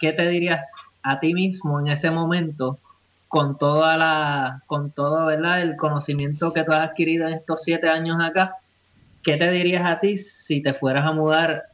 ¿qué 0.00 0.14
te 0.14 0.28
dirías 0.30 0.64
a 1.02 1.20
ti 1.20 1.34
mismo 1.34 1.78
en 1.78 1.88
ese 1.88 2.10
momento 2.10 2.78
con 3.28 3.58
toda 3.58 3.98
la, 3.98 4.62
con 4.66 4.92
todo, 4.92 5.26
¿verdad? 5.26 5.60
El 5.60 5.76
conocimiento 5.76 6.54
que 6.54 6.64
tú 6.64 6.72
has 6.72 6.88
adquirido 6.88 7.28
en 7.28 7.34
estos 7.34 7.62
siete 7.64 7.90
años 7.90 8.16
acá, 8.18 8.56
¿qué 9.22 9.36
te 9.36 9.50
dirías 9.50 9.84
a 9.84 10.00
ti 10.00 10.16
si 10.16 10.62
te 10.62 10.72
fueras 10.72 11.04
a 11.04 11.12
mudar 11.12 11.64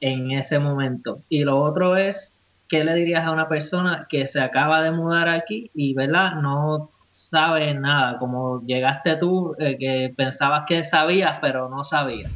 en 0.00 0.32
ese 0.32 0.58
momento? 0.58 1.20
Y 1.28 1.44
lo 1.44 1.60
otro 1.60 1.96
es, 1.96 2.33
¿qué 2.68 2.84
le 2.84 2.94
dirías 2.94 3.24
a 3.24 3.30
una 3.30 3.48
persona 3.48 4.06
que 4.08 4.26
se 4.26 4.40
acaba 4.40 4.82
de 4.82 4.90
mudar 4.90 5.28
aquí 5.28 5.70
y, 5.74 5.94
¿verdad? 5.94 6.34
No 6.34 6.90
sabe 7.10 7.74
nada, 7.74 8.18
como 8.18 8.60
llegaste 8.62 9.16
tú, 9.16 9.54
eh, 9.58 9.76
que 9.78 10.12
pensabas 10.16 10.64
que 10.66 10.82
sabías, 10.84 11.38
pero 11.40 11.68
no 11.68 11.84
sabías. 11.84 12.30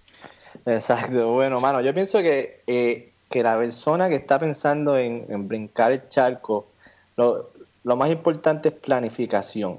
Exacto, 0.66 1.32
bueno, 1.32 1.60
mano, 1.60 1.82
yo 1.82 1.92
pienso 1.92 2.20
que, 2.20 2.62
eh, 2.66 3.12
que 3.30 3.42
la 3.42 3.58
persona 3.58 4.08
que 4.08 4.14
está 4.14 4.38
pensando 4.38 4.96
en, 4.96 5.46
brincar 5.46 5.92
el 5.92 6.08
charco, 6.08 6.68
lo, 7.16 7.50
lo, 7.82 7.96
más 7.96 8.10
importante 8.10 8.70
es 8.70 8.74
planificación. 8.74 9.78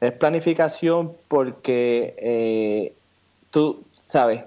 Es 0.00 0.12
planificación 0.12 1.16
porque 1.26 2.14
eh, 2.18 2.94
tú, 3.50 3.84
sabes, 3.98 4.42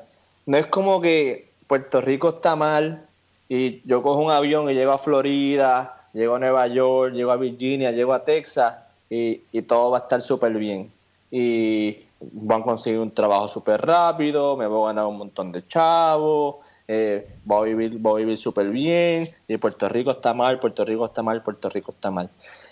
no 0.45 0.56
es 0.56 0.67
como 0.67 1.02
que 1.02 1.50
Puerto 1.67 2.00
Rico 2.00 2.30
está 2.30 2.56
mal 2.56 3.07
y 3.50 3.82
yo 3.88 4.02
cojo 4.02 4.22
un 4.22 4.32
avión 4.32 4.70
y 4.70 4.74
llego 4.74 4.92
a 4.92 4.98
Florida, 4.98 6.08
llego 6.14 6.36
a 6.36 6.40
Nueva 6.40 6.68
York, 6.68 7.14
llego 7.14 7.32
a 7.32 7.38
Virginia, 7.38 7.92
llego 7.92 8.14
a 8.14 8.24
Texas 8.24 8.78
y, 9.10 9.42
y 9.52 9.62
todo 9.62 9.92
va 9.92 10.00
a 10.00 10.02
estar 10.02 10.22
súper 10.22 10.54
bien. 10.54 10.92
Y 11.32 11.98
van 12.20 12.62
a 12.62 12.66
conseguir 12.66 13.00
un 13.00 13.12
trabajo 13.12 13.48
súper 13.48 13.82
rápido, 13.82 14.58
me 14.58 14.68
voy 14.68 14.86
a 14.86 14.88
ganar 14.88 15.06
un 15.06 15.18
montón 15.18 15.52
de 15.52 15.68
chavos, 15.68 16.58
eh, 16.88 17.28
voy 17.46 17.72
a 17.72 17.76
vivir, 17.76 17.98
voy 18.00 18.22
a 18.22 18.26
vivir 18.26 18.38
súper 18.38 18.70
bien, 18.70 19.30
y 19.48 19.58
Puerto 19.58 19.88
Rico 19.90 20.12
está 20.12 20.34
mal, 20.34 20.60
Puerto 20.60 20.84
Rico 20.86 21.06
está 21.06 21.22
mal, 21.22 21.44
Puerto 21.44 21.70
Rico 21.70 21.92
está 21.92 22.12
mal. 22.12 22.30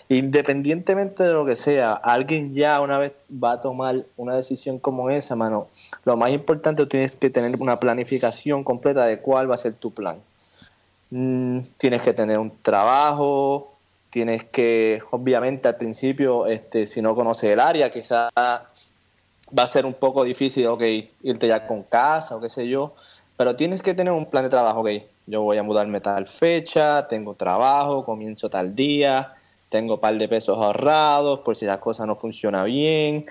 Independientemente 0.08 1.24
de 1.24 1.32
lo 1.32 1.44
que 1.44 1.56
sea, 1.56 1.92
alguien 1.92 2.54
ya 2.54 2.80
una 2.80 2.98
vez 2.98 3.12
va 3.30 3.52
a 3.52 3.60
tomar 3.60 4.04
una 4.16 4.34
decisión 4.34 4.78
como 4.78 5.10
esa, 5.10 5.36
mano, 5.36 5.68
lo 6.04 6.16
más 6.16 6.30
importante 6.30 6.86
tienes 6.86 7.14
que 7.16 7.30
tener 7.30 7.60
una 7.60 7.78
planificación 7.78 8.64
completa 8.64 9.04
de 9.04 9.20
cuál 9.20 9.50
va 9.50 9.54
a 9.54 9.58
ser 9.58 9.74
tu 9.74 9.92
plan. 9.92 10.18
Mm, 11.10 11.60
tienes 11.78 12.02
que 12.02 12.12
tener 12.12 12.38
un 12.38 12.52
trabajo, 12.62 13.76
tienes 14.10 14.44
que, 14.44 15.02
obviamente 15.10 15.68
al 15.68 15.76
principio, 15.76 16.46
este, 16.46 16.86
si 16.86 17.00
no 17.00 17.14
conoces 17.14 17.50
el 17.50 17.60
área, 17.60 17.90
quizás 17.90 18.30
va 18.36 19.62
a 19.62 19.66
ser 19.66 19.86
un 19.86 19.94
poco 19.94 20.24
difícil, 20.24 20.66
ok, 20.66 20.82
irte 21.22 21.46
ya 21.46 21.66
con 21.66 21.84
casa 21.84 22.36
o 22.36 22.40
qué 22.40 22.48
sé 22.48 22.68
yo, 22.68 22.94
pero 23.36 23.54
tienes 23.54 23.82
que 23.82 23.94
tener 23.94 24.12
un 24.12 24.26
plan 24.26 24.44
de 24.44 24.50
trabajo, 24.50 24.80
ok, 24.80 24.90
yo 25.26 25.42
voy 25.42 25.58
a 25.58 25.62
mudarme 25.62 26.00
tal 26.00 26.26
fecha, 26.26 27.06
tengo 27.08 27.34
trabajo, 27.34 28.04
comienzo 28.04 28.48
tal 28.48 28.74
día, 28.74 29.34
tengo 29.68 29.94
un 29.94 30.00
par 30.00 30.16
de 30.16 30.28
pesos 30.28 30.56
ahorrados 30.56 31.40
por 31.40 31.56
si 31.56 31.66
la 31.66 31.78
cosa 31.78 32.06
no 32.06 32.16
funciona 32.16 32.64
bien, 32.64 33.26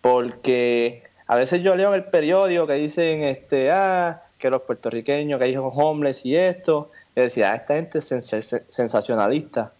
porque 0.00 1.02
a 1.26 1.36
veces 1.36 1.62
yo 1.62 1.76
leo 1.76 1.88
en 1.88 2.02
el 2.02 2.04
periódico 2.04 2.66
que 2.66 2.74
dicen, 2.74 3.24
este, 3.24 3.70
ah, 3.70 4.22
que 4.38 4.50
los 4.50 4.62
puertorriqueños, 4.62 5.38
que 5.38 5.44
hay 5.44 5.56
homeless 5.56 6.24
y 6.24 6.36
esto, 6.36 6.90
y 7.14 7.20
decía, 7.20 7.52
ah, 7.52 7.56
esta 7.56 7.74
gente 7.74 7.98
es 7.98 8.64
sensacionalista, 8.68 9.72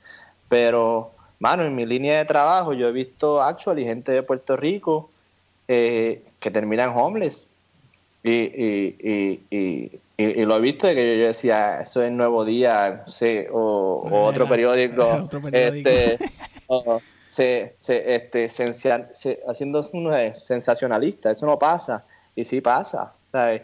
pero, 0.48 1.12
mano, 1.38 1.64
en 1.64 1.74
mi 1.74 1.86
línea 1.86 2.18
de 2.18 2.24
trabajo 2.24 2.72
yo 2.72 2.88
he 2.88 2.92
visto 2.92 3.40
actually 3.40 3.84
gente 3.84 4.12
de 4.12 4.22
Puerto 4.22 4.56
Rico 4.56 5.10
eh, 5.68 6.22
que 6.40 6.50
terminan 6.50 6.90
homeless. 6.90 7.46
Y, 8.22 8.32
y, 8.32 9.40
y, 9.50 10.00
y, 10.18 10.44
lo 10.44 10.56
he 10.56 10.60
visto 10.60 10.86
de 10.86 10.94
que 10.94 11.18
yo, 11.18 11.26
decía, 11.28 11.80
eso 11.80 12.02
es 12.02 12.12
Nuevo 12.12 12.44
Día, 12.44 13.04
o, 13.52 14.08
otro, 14.26 14.46
periódico, 14.46 15.30
este, 15.52 16.18
se, 17.28 17.74
se, 17.78 18.14
este, 18.14 18.50
haciendo 19.48 19.88
un 19.92 20.12
sensacionalista, 20.34 21.30
eso 21.30 21.46
no 21.46 21.58
pasa, 21.58 22.04
y 22.36 22.44
sí 22.44 22.60
pasa, 22.60 23.14
¿sabes? 23.32 23.62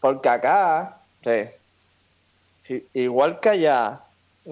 porque 0.00 0.28
acá, 0.28 0.98
igual 2.94 3.40
que 3.40 3.48
allá, 3.50 4.00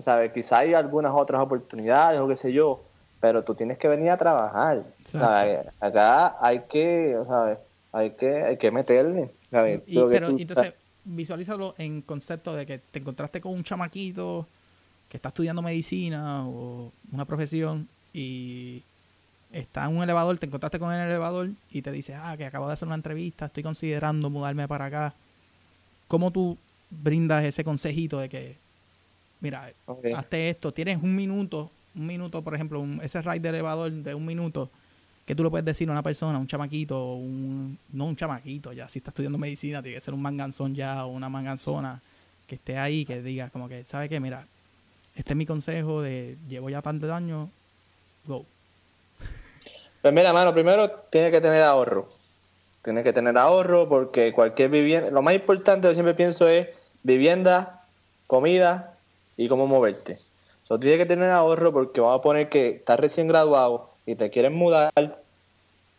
¿sabes? 0.03 0.33
Quizá 0.33 0.59
hay 0.59 0.75
algunas 0.75 1.13
otras 1.15 1.41
oportunidades 1.41 2.21
o 2.21 2.29
qué 2.29 2.37
sé 2.37 2.53
yo, 2.53 2.83
pero 3.21 3.43
tú 3.43 3.55
tienes 3.55 3.79
que 3.79 3.89
venir 3.89 4.11
a 4.11 4.17
trabajar. 4.17 4.83
Acá 5.81 6.37
hay 6.41 6.61
que, 6.69 7.17
¿sabes? 7.27 7.59
Hay 7.93 8.11
que, 8.11 8.43
hay 8.43 8.57
que 8.57 8.71
meterle. 8.71 9.31
Y, 9.87 9.99
pero 9.99 10.29
entonces, 10.29 10.75
visualízalo 11.05 11.75
en 11.79 12.03
concepto 12.03 12.55
de 12.55 12.67
que 12.67 12.79
te 12.79 12.99
encontraste 12.99 13.41
con 13.41 13.53
un 13.53 13.65
chamaquito 13.65 14.47
que 15.09 15.17
está 15.17 15.29
estudiando 15.29 15.63
medicina 15.63 16.47
o 16.47 16.93
una 17.13 17.25
profesión 17.25 17.89
y 18.13 18.83
está 19.53 19.87
en 19.87 19.97
un 19.97 20.03
elevador, 20.03 20.37
te 20.39 20.47
encontraste 20.47 20.79
con 20.79 20.93
el 20.93 21.09
elevador 21.09 21.51
y 21.71 21.83
te 21.83 21.93
dice, 21.93 22.15
ah, 22.15 22.35
que 22.37 22.45
acabo 22.45 22.67
de 22.67 22.75
hacer 22.75 22.87
una 22.87 22.97
entrevista, 22.97 23.47
estoy 23.47 23.63
considerando 23.63 24.29
mudarme 24.31 24.67
para 24.67 24.87
acá. 24.87 25.15
¿Cómo 26.09 26.31
tú 26.31 26.59
brindas 26.91 27.45
ese 27.45 27.65
consejito 27.65 28.19
de 28.19 28.29
que, 28.29 28.57
mira, 29.41 29.73
hazte 30.15 30.51
esto, 30.51 30.73
tienes 30.73 31.03
un 31.03 31.15
minuto 31.15 31.71
un 31.97 32.07
minuto, 32.07 32.43
por 32.43 32.55
ejemplo, 32.55 32.85
ese 33.03 33.23
ride 33.23 33.41
de 33.41 33.49
elevador 33.49 33.91
de 33.91 34.15
un 34.15 34.25
minuto, 34.25 34.71
que 35.25 35.35
tú 35.35 35.43
le 35.43 35.51
puedes 35.51 35.65
decir 35.65 35.89
a 35.89 35.93
una 35.93 36.03
persona, 36.03 36.39
un 36.39 36.47
chamaquito, 36.47 37.15
un, 37.15 37.79
no 37.93 38.05
un 38.05 38.17
chamaquito, 38.17 38.73
ya 38.73 38.89
si 38.89 38.99
está 38.99 39.11
estudiando 39.11 39.39
medicina, 39.39 39.83
tiene 39.83 39.97
que 39.97 40.01
ser 40.01 40.15
un 40.15 40.23
manganzón 40.23 40.75
ya 40.75 41.05
o 41.05 41.09
una 41.09 41.29
manganzona 41.29 42.01
que 42.47 42.57
esté 42.57 42.79
ahí, 42.79 43.05
que 43.05 43.23
diga 43.23 43.51
como 43.51 43.69
que, 43.69 43.83
¿sabe 43.85 44.09
qué? 44.09 44.21
Mira, 44.21 44.47
este 45.17 45.33
es 45.33 45.37
mi 45.37 45.47
consejo 45.47 46.03
de 46.03 46.37
llevo 46.49 46.71
ya 46.71 46.83
tantos 46.83 47.11
años, 47.11 47.49
go. 48.27 48.45
Pues 50.03 50.15
mira, 50.15 50.33
mano, 50.33 50.53
primero 50.53 50.89
tiene 51.11 51.31
que 51.31 51.41
tener 51.41 51.63
ahorro. 51.63 52.09
Tiene 52.87 53.03
que 53.03 53.13
tener 53.13 53.37
ahorro 53.37 53.89
porque 53.89 54.33
cualquier 54.33 54.71
vivienda, 54.71 55.11
lo 55.11 55.21
más 55.21 55.35
importante 55.35 55.89
yo 55.89 55.95
siempre 55.95 56.15
pienso 56.15 56.47
es 56.47 56.69
vivienda, 57.03 57.83
comida 58.29 58.95
y 59.37 59.49
cómo 59.49 59.67
moverte. 59.67 60.21
So, 60.63 60.79
tienes 60.79 60.97
que 60.97 61.07
tener 61.07 61.31
ahorro 61.31 61.73
porque 61.73 62.01
vamos 62.01 62.21
a 62.21 62.23
poner 62.23 62.49
que 62.49 62.69
estás 62.69 63.01
recién 63.01 63.27
graduado 63.27 63.91
y 64.07 64.15
te 64.15 64.31
quieren 64.31 64.55
mudar, 64.55 64.93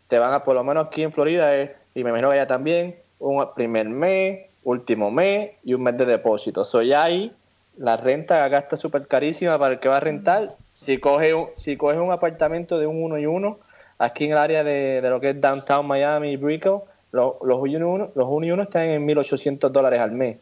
te 0.08 0.18
van 0.18 0.32
a, 0.32 0.42
por 0.44 0.54
lo 0.54 0.64
menos 0.64 0.86
aquí 0.86 1.02
en 1.02 1.12
Florida, 1.12 1.62
y 1.94 2.04
me 2.04 2.08
imagino 2.08 2.30
que 2.30 2.36
allá 2.36 2.46
también, 2.46 2.96
un 3.18 3.46
primer 3.54 3.86
mes, 3.90 4.46
último 4.64 5.10
mes 5.10 5.50
y 5.64 5.74
un 5.74 5.82
mes 5.82 5.98
de 5.98 6.06
depósito. 6.06 6.64
Soy 6.64 6.94
ahí, 6.94 7.36
la 7.76 7.98
renta 7.98 8.46
acá 8.46 8.60
está 8.60 8.78
súper 8.78 9.06
carísima 9.06 9.58
para 9.58 9.74
el 9.74 9.80
que 9.80 9.90
va 9.90 9.98
a 9.98 10.00
rentar. 10.00 10.56
Si 10.72 10.96
coge 10.96 11.34
un, 11.34 11.48
si 11.54 11.76
coge 11.76 11.98
un 11.98 12.12
apartamento 12.12 12.78
de 12.78 12.86
un 12.86 13.02
uno 13.02 13.18
y 13.18 13.26
uno, 13.26 13.58
aquí 13.98 14.24
en 14.24 14.32
el 14.32 14.38
área 14.38 14.64
de, 14.64 15.00
lo 15.02 15.20
que 15.20 15.30
es 15.30 15.40
Downtown 15.40 15.86
Miami 15.86 16.32
y 16.32 16.36
Brickell, 16.36 16.78
los, 17.12 17.34
los, 17.42 17.58
uno 17.58 17.66
y 17.66 17.76
uno, 17.76 18.10
los 18.14 18.28
uno 18.28 18.46
y 18.46 18.50
uno 18.50 18.62
están 18.62 18.84
en 18.84 19.06
1.800 19.06 19.68
dólares 19.70 20.00
al 20.00 20.12
mes. 20.12 20.38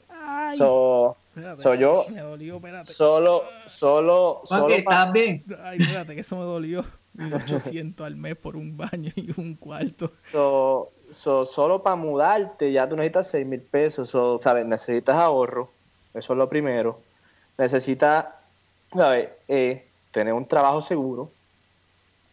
So, 0.57 1.17
Soy 1.59 1.79
yo. 1.79 2.07
Me 2.11 2.21
dolió, 2.21 2.57
espérate. 2.57 2.93
Solo, 2.93 3.45
solo, 3.67 4.41
solo. 4.45 4.75
¿Estás 4.75 5.13
bien? 5.13 5.45
Ay, 5.63 5.79
espérate, 5.81 6.15
que 6.15 6.21
eso 6.23 6.37
me 6.37 6.45
dolió. 6.45 6.85
1800 7.13 8.07
al 8.07 8.17
mes 8.17 8.37
por 8.37 8.57
un 8.57 8.77
baño 8.77 9.11
y 9.15 9.39
un 9.39 9.55
cuarto. 9.55 10.13
So, 10.33 11.45
solo 11.45 11.83
para 11.83 11.97
mudarte 11.97 12.73
ya 12.73 12.89
tú 12.89 12.97
necesitas 12.97 13.31
6 13.31 13.47
mil 13.47 13.61
pesos. 13.61 14.11
So, 14.11 14.39
¿sabes? 14.41 14.67
Necesitas 14.67 15.17
ahorro. 15.17 15.71
Eso 16.15 16.33
es 16.33 16.39
lo 16.39 16.49
primero. 16.49 17.01
Necesitas, 17.59 18.27
¿sabes? 18.93 19.29
Eh, 19.49 19.87
tener 20.13 20.33
un 20.33 20.47
trabajo 20.47 20.81
seguro. 20.81 21.31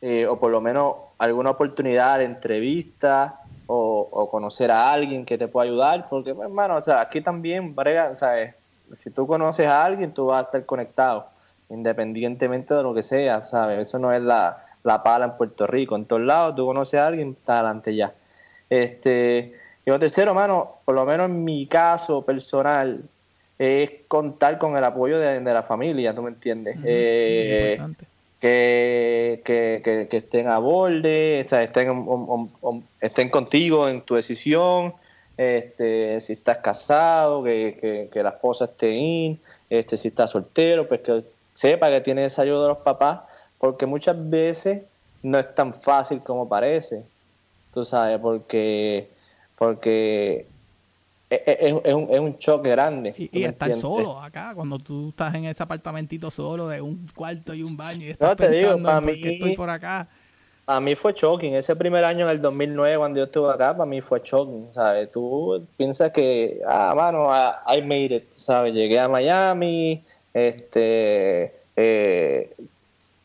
Eh, 0.06 0.28
o 0.28 0.38
por 0.38 0.52
lo 0.52 0.60
menos 0.60 0.96
alguna 1.18 1.52
oportunidad 1.52 2.20
de 2.20 2.26
entrevista 2.26 3.40
o, 3.68 4.10
o, 4.12 4.30
conocer 4.30 4.70
a 4.70 4.92
alguien 4.92 5.24
que 5.26 5.38
te 5.38 5.48
pueda 5.48 5.64
ayudar. 5.64 6.08
Porque, 6.10 6.36
pues, 6.36 6.46
hermano, 6.46 6.76
o 6.76 6.84
sea, 6.84 7.00
aquí 7.00 7.22
también, 7.22 7.74
brega, 7.74 8.18
¿sabes? 8.18 8.54
si 8.98 9.10
tú 9.12 9.26
conoces 9.26 9.66
a 9.66 9.84
alguien, 9.84 10.14
tú 10.14 10.26
vas 10.26 10.40
a 10.40 10.46
estar 10.46 10.66
conectado, 10.66 11.28
independientemente 11.70 12.74
de 12.74 12.84
lo 12.84 12.94
que 12.94 13.02
sea, 13.02 13.44
¿sabes? 13.44 13.80
Eso 13.80 13.98
no 13.98 14.12
es 14.12 14.22
la, 14.22 14.66
pala 14.84 15.24
en 15.24 15.38
Puerto 15.38 15.66
Rico. 15.68 15.96
En 15.96 16.04
todos 16.04 16.22
lados, 16.22 16.56
tú 16.56 16.66
conoces 16.66 17.00
a 17.00 17.08
alguien, 17.08 17.38
está 17.40 17.60
adelante 17.60 17.96
ya. 17.96 18.14
Este, 18.70 19.54
Y 19.86 19.90
lo 19.90 20.00
tercero, 20.00 20.34
mano, 20.34 20.80
por 20.84 20.96
lo 20.96 21.06
menos 21.06 21.30
en 21.30 21.46
mi 21.46 21.66
caso 21.68 22.24
personal, 22.24 23.04
es 23.58 23.90
contar 24.10 24.58
con 24.58 24.76
el 24.76 24.84
apoyo 24.84 25.18
de, 25.18 25.40
la 25.42 25.64
familia, 25.64 26.14
¿tú 26.14 26.22
me 26.22 26.30
entiendes? 26.30 26.78
Eh, 26.84 27.80
que, 28.44 29.42
que, 29.46 30.08
que, 30.10 30.18
estén 30.18 30.50
a 30.50 30.58
borde, 30.58 31.44
o 31.46 31.48
sea, 31.48 31.64
estén, 31.64 32.06
estén 33.00 33.30
contigo 33.30 33.88
en 33.88 34.02
tu 34.02 34.16
decisión, 34.16 34.94
este, 35.38 36.20
si 36.20 36.34
estás 36.34 36.58
casado, 36.58 37.42
que, 37.42 38.10
la 38.14 38.32
esposa 38.32 38.66
esté 38.66 38.92
in, 38.92 39.40
este, 39.70 39.96
si 39.96 40.10
estás 40.10 40.32
soltero, 40.32 40.90
pues 40.90 41.00
que 41.00 41.24
sepa 41.54 41.90
que 41.90 42.02
tiene 42.02 42.26
esa 42.26 42.42
ayuda 42.42 42.64
de 42.64 42.68
los 42.68 42.80
papás, 42.80 43.22
porque 43.60 43.86
muchas 43.86 44.18
veces 44.30 44.84
no 45.22 45.40
es 45.40 45.56
tan 45.56 45.74
fácil 45.76 46.20
como 46.20 46.50
parece, 46.50 47.06
tú 47.74 47.86
sabes, 47.86 48.20
porque, 48.20 49.08
porque 49.58 50.48
es, 51.46 51.74
un, 51.74 52.08
es 52.10 52.20
un 52.20 52.38
choque 52.38 52.70
grande. 52.70 53.14
Y, 53.18 53.44
estar 53.44 53.72
solo 53.74 54.20
acá, 54.20 54.54
cuando 54.56 54.80
tú 54.80 55.10
estás 55.10 55.34
en 55.36 55.46
ese 55.46 55.64
apartamentito 55.64 56.30
solo 56.30 56.68
de 56.68 56.82
un 56.82 57.08
cuarto 57.16 57.54
y 57.54 57.64
un 57.64 57.78
baño 57.78 58.06
y 58.06 58.10
estás 58.10 58.36
pensando 58.36 58.84
para 58.84 59.02
mí, 59.02 59.20
estoy 59.24 59.56
por 59.56 59.70
acá. 59.70 60.08
A 60.66 60.80
mí 60.80 60.96
fue 60.96 61.14
shocking. 61.14 61.56
Ese 61.56 61.76
primer 61.76 62.06
año 62.06 62.26
en 62.26 62.32
el 62.32 62.42
2009, 62.42 62.98
cuando 62.98 63.20
yo 63.20 63.26
estuve 63.26 63.52
acá, 63.52 63.76
para 63.76 63.86
mí 63.86 64.00
fue 64.02 64.22
shocking, 64.24 64.74
¿sabes? 64.74 65.12
Tú 65.12 65.66
piensas 65.76 66.12
que, 66.12 66.62
ah, 66.66 66.94
mano, 66.96 67.30
I 67.68 67.82
made 67.82 68.16
it, 68.16 68.32
¿sabes? 68.34 68.74
Llegué 68.74 69.00
a 69.00 69.10
Miami, 69.10 70.04
este, 70.34 71.54
eh, 71.76 72.56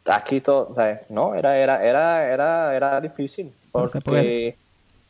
aquí 0.05 0.41
todo, 0.41 0.75
¿sabes? 0.75 1.01
No, 1.11 1.35
era, 1.35 1.57
era, 1.59 1.85
era, 1.85 2.33
era, 2.33 2.77
era 2.77 3.01
difícil. 3.01 3.53
Porque, 3.71 4.57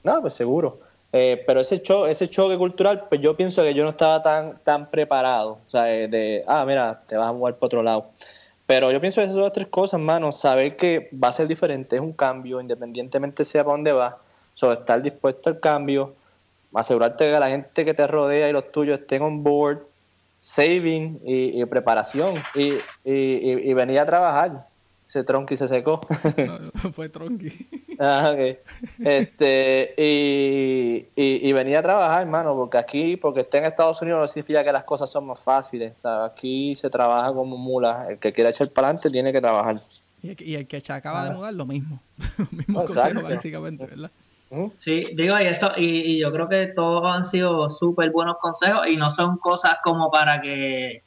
no, 0.05 0.21
pues 0.21 0.35
seguro. 0.35 0.81
Eh, 1.13 1.43
pero 1.47 1.61
ese, 1.61 1.83
ese 2.09 2.29
choque 2.29 2.59
cultural, 2.59 3.07
pues 3.09 3.21
yo 3.21 3.37
pienso 3.37 3.63
que 3.63 3.73
yo 3.75 3.83
no 3.83 3.91
estaba 3.91 4.23
tan, 4.23 4.59
tan 4.63 4.91
preparado. 4.91 5.59
O 5.67 5.71
sea, 5.71 5.85
de, 5.85 6.45
ah, 6.47 6.65
mira, 6.67 7.03
te 7.07 7.17
vas 7.17 7.29
a 7.29 7.33
mover 7.33 7.55
para 7.55 7.67
otro 7.67 7.83
lado. 7.83 8.11
Pero 8.67 8.93
yo 8.93 9.01
pienso 9.01 9.21
que 9.21 9.25
esas 9.25 9.35
son 9.35 9.45
las 9.45 9.53
tres 9.53 9.69
cosas, 9.69 9.99
hermano. 9.99 10.31
Saber 10.33 10.77
que 10.77 11.09
va 11.13 11.29
a 11.29 11.33
ser 11.33 11.49
diferente 11.49 11.97
es 11.97 12.03
un 12.03 12.13
cambio, 12.13 12.61
independientemente 12.61 13.45
sea 13.45 13.65
para 13.65 13.75
dónde 13.77 13.93
vas. 13.93 14.15
So, 14.55 14.73
estar 14.73 15.01
dispuesto 15.01 15.49
al 15.51 15.61
cambio, 15.61 16.15
asegurarte 16.75 17.31
que 17.31 17.39
la 17.39 17.49
gente 17.49 17.85
que 17.85 17.95
te 17.95 18.07
rodea 18.07 18.49
y 18.49 18.53
los 18.53 18.71
tuyos 18.73 19.01
estén 19.01 19.23
on 19.23 19.43
board, 19.43 19.87
saving 20.41 21.21
y, 21.25 21.65
preparación 21.67 22.43
y, 22.55 22.75
y 23.05 23.75
venir 23.75 24.01
a 24.01 24.07
trabajar. 24.07 24.68
Ese 25.09 25.25
tronqui 25.25 25.57
se 25.57 25.67
secó. 25.67 26.03
No, 26.47 26.59
fue 26.93 27.09
tronqui. 27.09 27.51
ah, 27.99 28.33
okay. 28.35 28.59
Este, 28.99 29.95
y, 29.97 31.09
y, 31.17 31.53
venía 31.55 31.79
a 31.79 31.83
trabajar, 31.83 32.23
hermano, 32.23 32.55
porque 32.55 32.77
aquí, 32.77 33.17
porque 33.17 33.41
esté 33.41 33.57
en 33.57 33.65
Estados 33.65 34.03
Unidos 34.03 34.21
no 34.21 34.29
significa 34.29 34.63
que 34.63 34.71
las 34.71 34.85
cosas 34.85 35.09
son 35.09 35.27
más 35.27 35.41
fáciles. 35.41 35.95
aquí 36.05 36.75
se 36.75 36.91
trabaja 36.91 37.33
como 37.33 37.57
mula. 37.57 38.09
El 38.11 38.19
que 38.19 38.35
quiera 38.35 38.51
echar 38.51 38.69
para 38.69 38.89
adelante 38.89 39.09
tiene 39.09 39.33
que 39.33 39.41
trabajar. 39.41 39.81
Y 40.23 40.55
el, 40.55 40.67
que 40.67 40.81
se 40.83 40.93
acaba 40.93 41.25
de 41.25 41.31
ah. 41.31 41.33
mudar, 41.33 41.55
lo 41.55 41.65
mismo. 41.65 42.03
lo 42.39 42.49
mismo 42.51 42.85
consejo, 42.85 43.23
básicamente, 43.23 43.87
¿verdad? 43.87 44.11
Sí, 44.77 45.07
digo, 45.15 45.39
y 45.41 45.45
eso, 45.45 45.73
y, 45.77 45.87
y 45.87 46.19
yo 46.21 46.31
creo 46.33 46.49
que 46.51 46.67
todos 46.67 47.07
han 47.07 47.25
sido 47.25 47.71
súper 47.71 48.11
buenos 48.11 48.37
consejos 48.41 48.87
y 48.87 48.97
no 48.97 49.11
son 49.11 49.39
cosas 49.39 49.77
como 49.83 50.11
para 50.11 50.41
que 50.43 51.03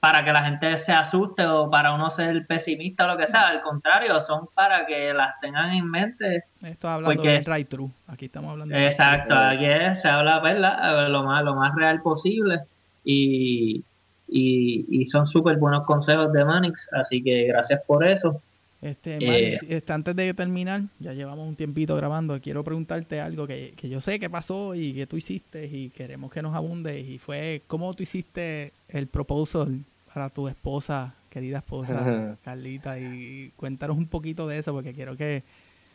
para 0.00 0.24
que 0.24 0.32
la 0.32 0.44
gente 0.44 0.76
se 0.78 0.92
asuste 0.92 1.44
o 1.44 1.68
para 1.68 1.92
uno 1.92 2.08
ser 2.10 2.46
pesimista 2.46 3.04
o 3.04 3.08
lo 3.08 3.16
que 3.16 3.26
sea. 3.26 3.48
Al 3.48 3.62
contrario, 3.62 4.20
son 4.20 4.48
para 4.54 4.86
que 4.86 5.12
las 5.12 5.40
tengan 5.40 5.72
en 5.72 5.90
mente. 5.90 6.44
Esto 6.62 6.88
hablando 6.88 7.22
de 7.22 7.40
try 7.40 7.64
true. 7.64 7.90
Aquí 8.06 8.26
estamos 8.26 8.52
hablando 8.52 8.74
Exacto, 8.76 9.34
aquí 9.36 9.66
se 9.96 10.08
habla 10.08 10.38
¿verdad? 10.40 11.08
lo 11.08 11.24
más, 11.24 11.42
lo 11.44 11.54
más 11.54 11.74
real 11.74 12.00
posible. 12.00 12.60
Y, 13.04 13.82
y, 14.28 15.06
son 15.06 15.26
súper 15.26 15.56
buenos 15.56 15.84
consejos 15.86 16.32
de 16.32 16.44
Manix, 16.44 16.88
así 16.92 17.22
que 17.22 17.44
gracias 17.46 17.80
por 17.86 18.06
eso. 18.06 18.40
Este, 18.80 19.18
eh, 19.20 19.58
este, 19.68 19.92
antes 19.92 20.14
de 20.14 20.32
terminar, 20.34 20.82
ya 21.00 21.12
llevamos 21.12 21.48
un 21.48 21.56
tiempito 21.56 21.96
grabando, 21.96 22.40
quiero 22.40 22.62
preguntarte 22.62 23.20
algo 23.20 23.44
que, 23.46 23.74
que, 23.76 23.88
yo 23.88 24.00
sé 24.00 24.20
que 24.20 24.30
pasó 24.30 24.76
y 24.76 24.94
que 24.94 25.06
tú 25.06 25.16
hiciste 25.16 25.66
y 25.66 25.90
queremos 25.90 26.30
que 26.30 26.42
nos 26.42 26.54
abunde 26.54 27.00
y 27.00 27.18
fue 27.18 27.62
cómo 27.66 27.92
tú 27.94 28.04
hiciste 28.04 28.72
el 28.88 29.08
proposal 29.08 29.84
para 30.14 30.30
tu 30.30 30.46
esposa, 30.46 31.12
querida 31.28 31.58
esposa 31.58 32.36
Carlita 32.44 33.00
y 33.00 33.52
cuéntanos 33.56 33.96
un 33.96 34.06
poquito 34.06 34.46
de 34.46 34.58
eso 34.58 34.72
porque 34.72 34.92
quiero 34.92 35.16
que 35.16 35.42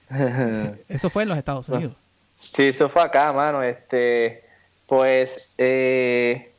eso 0.89 1.09
fue 1.09 1.23
en 1.23 1.29
los 1.29 1.37
Estados 1.37 1.69
Unidos. 1.69 1.95
Sí, 2.37 2.63
eso 2.63 2.89
fue 2.89 3.01
acá, 3.01 3.31
mano, 3.31 3.63
este 3.63 4.43
pues 4.87 5.47
eh, 5.57 6.51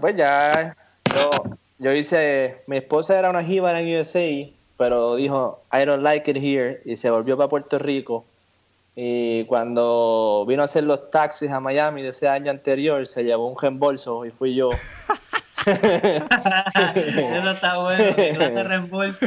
pues 0.00 0.16
ya 0.16 0.76
yo, 1.14 1.30
yo 1.78 1.92
hice 1.92 2.56
mi 2.66 2.78
esposa 2.78 3.16
era 3.16 3.30
una 3.30 3.44
jiba 3.44 3.78
en 3.78 4.00
USA 4.00 4.55
pero 4.76 5.16
dijo, 5.16 5.62
I 5.72 5.84
don't 5.84 6.02
like 6.02 6.30
it 6.30 6.36
here, 6.36 6.82
y 6.84 6.96
se 6.96 7.10
volvió 7.10 7.36
para 7.36 7.48
Puerto 7.48 7.78
Rico. 7.78 8.24
Y 8.94 9.44
cuando 9.44 10.44
vino 10.48 10.62
a 10.62 10.64
hacer 10.64 10.84
los 10.84 11.10
taxis 11.10 11.50
a 11.50 11.60
Miami 11.60 12.02
de 12.02 12.08
ese 12.08 12.28
año 12.28 12.50
anterior, 12.50 13.06
se 13.06 13.24
llevó 13.24 13.48
un 13.48 13.58
reembolso 13.58 14.24
y 14.24 14.30
fui 14.30 14.54
yo. 14.54 14.70
Eso 15.66 17.50
está 17.50 17.78
bueno, 17.78 18.14
clase 18.14 18.62
reembolso. 18.62 19.26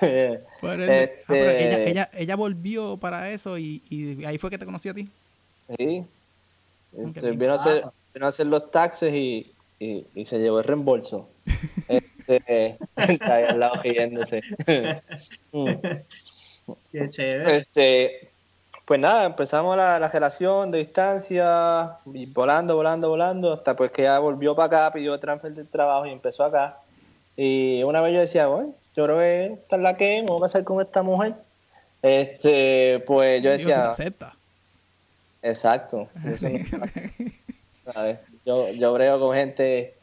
Este, 0.00 1.90
ella, 1.90 2.10
ella, 2.12 2.36
volvió 2.36 2.96
para 2.96 3.30
eso 3.30 3.56
y, 3.58 3.80
y, 3.88 4.24
ahí 4.24 4.38
fue 4.38 4.50
que 4.50 4.58
te 4.58 4.66
conocí 4.66 4.88
a 4.88 4.94
ti. 4.94 5.08
Sí. 5.78 6.04
Este, 6.96 7.30
vino, 7.30 7.52
a 7.52 7.54
hacer, 7.54 7.84
vino 8.12 8.26
a 8.26 8.28
hacer 8.28 8.48
los 8.48 8.70
taxis 8.70 9.14
y, 9.14 9.53
y, 9.84 10.06
y 10.14 10.24
se 10.24 10.38
llevó 10.38 10.58
el 10.60 10.64
reembolso. 10.64 11.28
Este, 11.88 12.78
está 12.96 13.34
ahí 13.34 13.44
al 13.44 13.60
lado 13.60 13.74
riéndose. 13.82 14.40
Qué 16.90 17.10
chévere. 17.10 17.56
Este, 17.56 18.30
pues 18.86 18.98
nada, 18.98 19.26
empezamos 19.26 19.76
la, 19.76 19.98
la, 19.98 20.08
relación 20.08 20.70
de 20.70 20.78
distancia, 20.78 21.98
y 22.12 22.26
volando, 22.26 22.76
volando, 22.76 23.10
volando, 23.10 23.52
hasta 23.52 23.76
pues 23.76 23.90
que 23.90 24.02
ya 24.02 24.18
volvió 24.18 24.54
para 24.54 24.66
acá, 24.66 24.92
pidió 24.94 25.18
transfer 25.18 25.52
del 25.52 25.68
trabajo 25.68 26.06
y 26.06 26.12
empezó 26.12 26.44
acá. 26.44 26.78
Y 27.36 27.82
una 27.82 28.00
vez 28.00 28.14
yo 28.14 28.20
decía, 28.20 28.46
bueno, 28.46 28.74
yo 28.96 29.04
creo 29.04 29.18
que 29.18 29.46
esta 29.54 29.76
es 29.76 29.82
la 29.82 29.96
que 29.96 30.22
me 30.22 30.28
voy 30.28 30.38
a 30.38 30.40
pasar 30.40 30.64
con 30.64 30.80
esta 30.80 31.02
mujer. 31.02 31.34
Este, 32.00 33.02
pues 33.06 33.42
yo 33.42 33.50
decía. 33.50 33.90
acepta. 33.90 34.34
Exacto. 35.42 36.08
Yo, 38.44 38.70
yo 38.70 38.92
brego 38.92 39.20
con 39.20 39.36
gente 39.36 39.94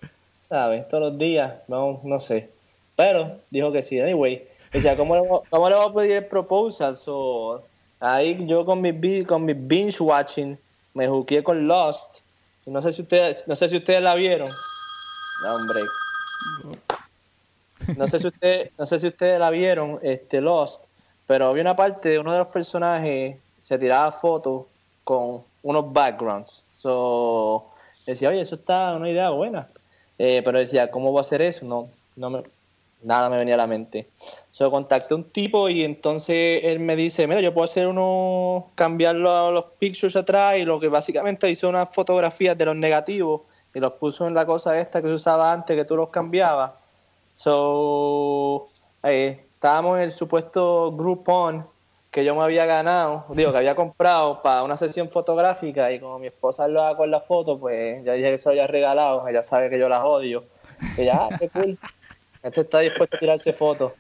¿sabes? 0.52 0.86
Todos 0.90 1.12
los 1.12 1.18
días, 1.18 1.54
no, 1.70 2.02
no 2.04 2.20
sé. 2.20 2.50
Pero 2.98 3.38
dijo 3.50 3.72
que 3.72 3.82
sí, 3.82 4.02
anyway. 4.02 4.46
Decía, 4.74 4.98
¿cómo 4.98 5.16
le, 5.16 5.22
cómo 5.50 5.70
le 5.70 5.76
voy 5.76 5.90
a 5.90 5.94
pedir 5.94 6.12
el 6.18 6.26
proposal? 6.26 6.98
So, 6.98 7.64
ahí 8.02 8.46
yo 8.46 8.66
con 8.66 8.82
mi, 8.82 9.24
con 9.24 9.46
mi 9.46 9.54
binge 9.54 10.02
watching 10.02 10.58
me 10.94 11.08
juqué 11.08 11.42
con 11.42 11.68
Lost. 11.68 12.18
No 12.66 12.82
sé 12.82 12.92
si 12.92 13.02
ustedes, 13.02 13.48
no 13.48 13.56
sé 13.56 13.70
si 13.70 13.78
ustedes 13.78 14.02
la 14.02 14.14
vieron. 14.16 14.48
No, 14.48 15.56
hombre. 15.56 15.82
No 17.98 18.06
sé 18.08 18.20
si 18.20 18.28
ustedes, 18.28 18.72
no 18.78 18.86
sé 18.86 19.00
si 19.00 19.08
ustedes 19.08 19.40
la 19.40 19.50
vieron, 19.52 20.00
este 20.04 20.42
Lost, 20.42 20.84
pero 21.28 21.48
había 21.48 21.62
una 21.62 21.78
parte 21.78 22.10
de 22.10 22.20
uno 22.20 22.34
de 22.34 22.40
los 22.40 22.48
personajes 22.48 23.38
se 23.62 23.80
tiraba 23.80 24.12
fotos 24.12 24.66
con 25.06 25.44
unos 25.64 25.94
backgrounds. 25.94 26.66
So, 26.74 27.71
decía, 28.06 28.30
oye, 28.30 28.42
eso 28.42 28.56
está 28.56 28.94
una 28.94 29.10
idea 29.10 29.30
buena. 29.30 29.68
Eh, 30.18 30.42
pero 30.44 30.60
decía, 30.60 30.92
¿cómo 30.92 31.12
voy 31.12 31.20
a 31.20 31.22
hacer 31.22 31.42
eso? 31.42 31.66
No, 31.66 31.90
no 32.16 32.30
me, 32.30 32.44
nada 33.04 33.30
me 33.30 33.38
venía 33.38 33.56
a 33.56 33.58
la 33.58 33.68
mente. 33.68 34.08
So, 34.52 34.70
contacté 34.70 35.14
a 35.14 35.18
un 35.18 35.24
tipo 35.26 35.70
y 35.70 35.84
entonces 35.84 36.62
él 36.64 36.80
me 36.80 36.96
dice, 36.96 37.28
mira, 37.28 37.42
yo 37.42 37.54
puedo 37.54 37.66
hacer 37.66 37.88
uno, 37.88 38.72
cambiarlo 38.76 39.32
a 39.32 39.52
los 39.52 39.66
pictures 39.80 40.16
atrás 40.16 40.58
y 40.58 40.64
lo 40.64 40.80
que 40.80 40.88
básicamente 40.88 41.50
hizo 41.50 41.70
unas 41.70 41.90
fotografías 41.92 42.58
de 42.58 42.66
los 42.66 42.76
negativos 42.76 43.42
y 43.74 43.80
los 43.80 43.94
puso 43.94 44.28
en 44.28 44.34
la 44.34 44.46
cosa 44.46 44.80
esta 44.80 45.02
que 45.02 45.08
se 45.08 45.14
usaba 45.14 45.52
antes, 45.52 45.76
que 45.76 45.86
tú 45.86 45.96
los 45.96 46.10
cambiabas. 46.10 46.72
So, 47.34 48.70
eh, 49.04 49.46
estábamos 49.56 49.98
en 49.98 50.04
el 50.04 50.12
supuesto 50.12 50.92
Groupon 50.92 51.66
que 52.12 52.26
yo 52.26 52.36
me 52.36 52.44
había 52.44 52.66
ganado, 52.66 53.26
digo, 53.30 53.54
que 53.54 53.60
había 53.60 53.74
comprado 53.74 54.42
para 54.42 54.64
una 54.64 54.76
sesión 54.76 55.10
fotográfica 55.10 55.94
y 55.94 56.00
como 56.00 56.20
mi 56.20 56.28
esposa 56.28 56.68
lo 56.68 56.84
haga 56.84 56.98
con 56.98 57.10
la 57.10 57.22
foto, 57.22 57.58
pues 57.58 58.04
ya 58.04 58.14
dije 58.14 58.32
que 58.32 58.38
se 58.38 58.50
lo 58.50 58.52
había 58.52 58.68
regalado, 58.68 59.26
ella 59.30 59.42
sabe 59.44 59.70
que 59.70 59.80
yo 59.80 59.88
las 59.88 60.04
odio. 60.04 60.44
Y 60.98 61.06
ya, 61.06 61.30
qué 61.40 61.50
cool. 61.50 61.78
Este 62.44 62.62
está 62.62 62.80
dispuesto 62.80 63.16
a 63.16 63.20
tirarse 63.20 63.54
fotos. 63.54 63.94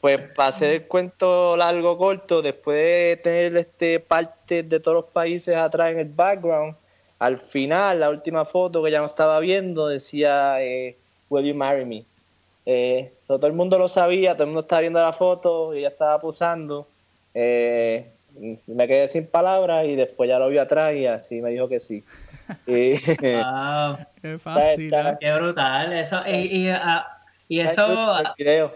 Pues 0.00 0.18
para 0.34 0.48
hacer 0.48 0.72
el 0.72 0.88
cuento 0.88 1.56
largo 1.56 1.96
corto, 1.96 2.42
después 2.42 2.76
de 2.76 3.20
tener 3.22 3.56
este 3.56 4.00
parte 4.00 4.64
de 4.64 4.80
todos 4.80 4.96
los 4.96 5.04
países 5.12 5.56
atrás 5.56 5.92
en 5.92 6.00
el 6.00 6.08
background, 6.08 6.74
al 7.20 7.38
final, 7.38 8.00
la 8.00 8.10
última 8.10 8.44
foto 8.44 8.82
que 8.82 8.90
ya 8.90 8.98
no 8.98 9.06
estaba 9.06 9.38
viendo 9.38 9.86
decía, 9.86 10.60
eh, 10.60 10.96
Will 11.30 11.46
you 11.46 11.54
marry 11.54 11.84
me? 11.84 12.04
Eh, 12.66 13.12
todo 13.28 13.46
el 13.46 13.52
mundo 13.52 13.78
lo 13.78 13.88
sabía, 13.88 14.34
todo 14.34 14.42
el 14.42 14.48
mundo 14.48 14.62
estaba 14.62 14.80
viendo 14.80 15.00
la 15.00 15.12
foto 15.12 15.72
y 15.72 15.78
ella 15.78 15.88
estaba 15.88 16.20
posando 16.20 16.88
eh, 17.34 18.10
me 18.66 18.88
quedé 18.88 19.08
sin 19.08 19.26
palabras 19.26 19.86
y 19.86 19.96
después 19.96 20.28
ya 20.28 20.38
lo 20.38 20.48
vi 20.48 20.58
atrás 20.58 20.94
y 20.94 21.06
así 21.06 21.40
me 21.40 21.50
dijo 21.50 21.68
que 21.68 21.80
sí. 21.80 22.04
Y, 22.66 22.98
qué 24.20 24.38
fácil. 24.38 24.92
¿eh? 24.92 25.16
Qué 25.18 25.32
brutal. 25.32 25.92
Eso, 25.92 26.20
y, 26.26 26.66
y, 26.66 26.68
ah, 26.68 27.06
eso. 27.48 28.18
El 28.18 28.26
video. 28.36 28.72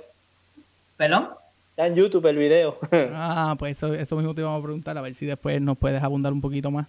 ¿Perdón? 0.97 1.31
Está 1.71 1.87
en 1.87 1.95
YouTube 1.95 2.27
el 2.27 2.39
video. 2.39 2.79
ah, 3.15 3.55
pues 3.59 3.77
eso, 3.77 3.93
eso 3.95 4.17
mismo 4.17 4.35
te 4.35 4.43
vamos 4.43 4.61
a 4.61 4.65
preguntar, 4.65 4.99
a 4.99 5.01
ver 5.01 5.15
si 5.15 5.27
después 5.27 5.61
nos 5.61 5.79
puedes 5.79 6.03
abundar 6.03 6.33
un 6.33 6.41
poquito 6.41 6.71
más. 6.71 6.87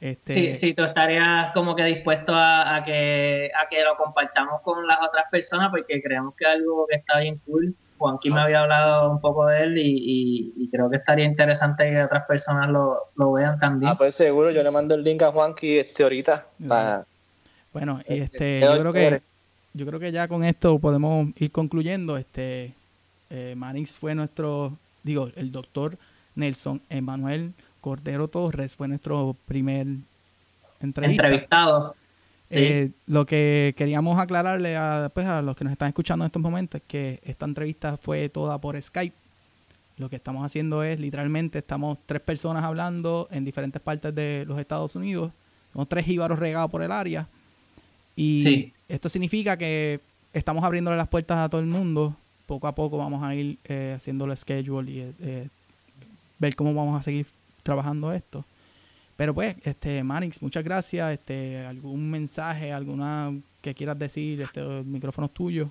Este... 0.00 0.34
Sí, 0.34 0.54
sí, 0.54 0.74
tú 0.74 0.82
estarías 0.82 1.52
como 1.52 1.74
que 1.74 1.84
dispuesto 1.84 2.32
a, 2.34 2.82
que, 2.84 3.50
a 3.56 3.68
que 3.68 3.82
lo 3.82 3.96
compartamos 3.96 4.60
con 4.62 4.86
las 4.86 4.98
otras 4.98 5.24
personas 5.30 5.70
porque 5.70 6.02
creemos 6.02 6.34
que 6.36 6.44
es 6.44 6.50
algo 6.50 6.86
que 6.88 6.96
está 6.96 7.20
bien 7.20 7.40
cool. 7.46 7.74
Juanqui 8.02 8.30
me 8.30 8.40
había 8.40 8.62
hablado 8.62 9.12
un 9.12 9.20
poco 9.20 9.46
de 9.46 9.62
él 9.62 9.74
y, 9.78 10.68
creo 10.72 10.90
que 10.90 10.96
estaría 10.96 11.24
interesante 11.24 11.88
que 11.88 12.02
otras 12.02 12.24
personas 12.26 12.68
lo, 12.68 13.32
vean 13.32 13.60
también. 13.60 13.92
Ah, 13.92 13.96
pues 13.96 14.14
seguro, 14.16 14.50
yo 14.50 14.62
le 14.62 14.70
mando 14.70 14.94
el 14.94 15.04
link 15.04 15.22
a 15.22 15.30
Juanqui 15.30 15.78
este 15.78 16.02
ahorita. 16.02 16.46
Bueno, 17.72 18.00
y 18.08 18.20
este, 18.20 18.60
yo 18.60 18.78
creo 18.78 18.92
que 18.92 19.22
yo 19.74 19.86
creo 19.86 20.00
que 20.00 20.12
ya 20.12 20.28
con 20.28 20.44
esto 20.44 20.78
podemos 20.78 21.28
ir 21.36 21.50
concluyendo. 21.50 22.16
Este 22.16 22.74
eh, 23.30 23.54
Manix 23.56 23.96
fue 23.96 24.14
nuestro, 24.14 24.72
digo, 25.02 25.30
el 25.36 25.52
doctor 25.52 25.96
Nelson 26.34 26.82
Emanuel 26.90 27.52
Cordero 27.80 28.28
Torres 28.28 28.76
fue 28.76 28.88
nuestro 28.88 29.36
primer 29.46 29.86
entrevistado. 30.80 31.94
Eh, 32.54 32.90
lo 33.06 33.24
que 33.24 33.74
queríamos 33.76 34.18
aclararle 34.20 34.76
a, 34.76 35.10
pues, 35.12 35.26
a 35.26 35.40
los 35.42 35.56
que 35.56 35.64
nos 35.64 35.72
están 35.72 35.88
escuchando 35.88 36.24
en 36.24 36.26
estos 36.26 36.42
momentos 36.42 36.80
es 36.80 36.86
que 36.86 37.20
esta 37.24 37.46
entrevista 37.46 37.96
fue 37.96 38.28
toda 38.28 38.58
por 38.58 38.80
Skype. 38.80 39.16
Lo 39.96 40.08
que 40.08 40.16
estamos 40.16 40.44
haciendo 40.44 40.82
es 40.82 41.00
literalmente 41.00 41.58
estamos 41.58 41.98
tres 42.06 42.20
personas 42.20 42.64
hablando 42.64 43.28
en 43.30 43.44
diferentes 43.44 43.80
partes 43.80 44.14
de 44.14 44.44
los 44.46 44.58
Estados 44.58 44.96
Unidos. 44.96 45.32
Somos 45.72 45.88
tres 45.88 46.04
jíbaros 46.04 46.38
regados 46.38 46.70
por 46.70 46.82
el 46.82 46.92
área. 46.92 47.26
Y 48.16 48.72
esto 48.88 49.08
significa 49.08 49.56
que 49.56 50.00
estamos 50.32 50.64
abriéndole 50.64 50.96
las 50.96 51.08
puertas 51.08 51.38
a 51.38 51.48
todo 51.48 51.60
el 51.60 51.66
mundo. 51.66 52.14
Poco 52.46 52.66
a 52.66 52.74
poco 52.74 52.98
vamos 52.98 53.22
a 53.22 53.34
ir 53.34 53.58
eh, 53.64 53.94
haciendo 53.96 54.26
el 54.26 54.36
schedule 54.36 54.90
y 54.90 55.14
eh, 55.20 55.48
ver 56.38 56.54
cómo 56.54 56.74
vamos 56.74 57.00
a 57.00 57.02
seguir 57.02 57.26
trabajando 57.62 58.12
esto. 58.12 58.44
Pero 59.16 59.34
pues, 59.34 59.56
este, 59.64 60.02
Manix, 60.02 60.40
muchas 60.42 60.64
gracias. 60.64 61.12
Este, 61.12 61.64
algún 61.66 62.10
mensaje, 62.10 62.72
alguna 62.72 63.32
que 63.60 63.74
quieras 63.74 63.98
decir, 63.98 64.40
este, 64.40 64.60
el 64.60 64.84
micrófono 64.84 65.26
es 65.26 65.32
tuyo. 65.32 65.70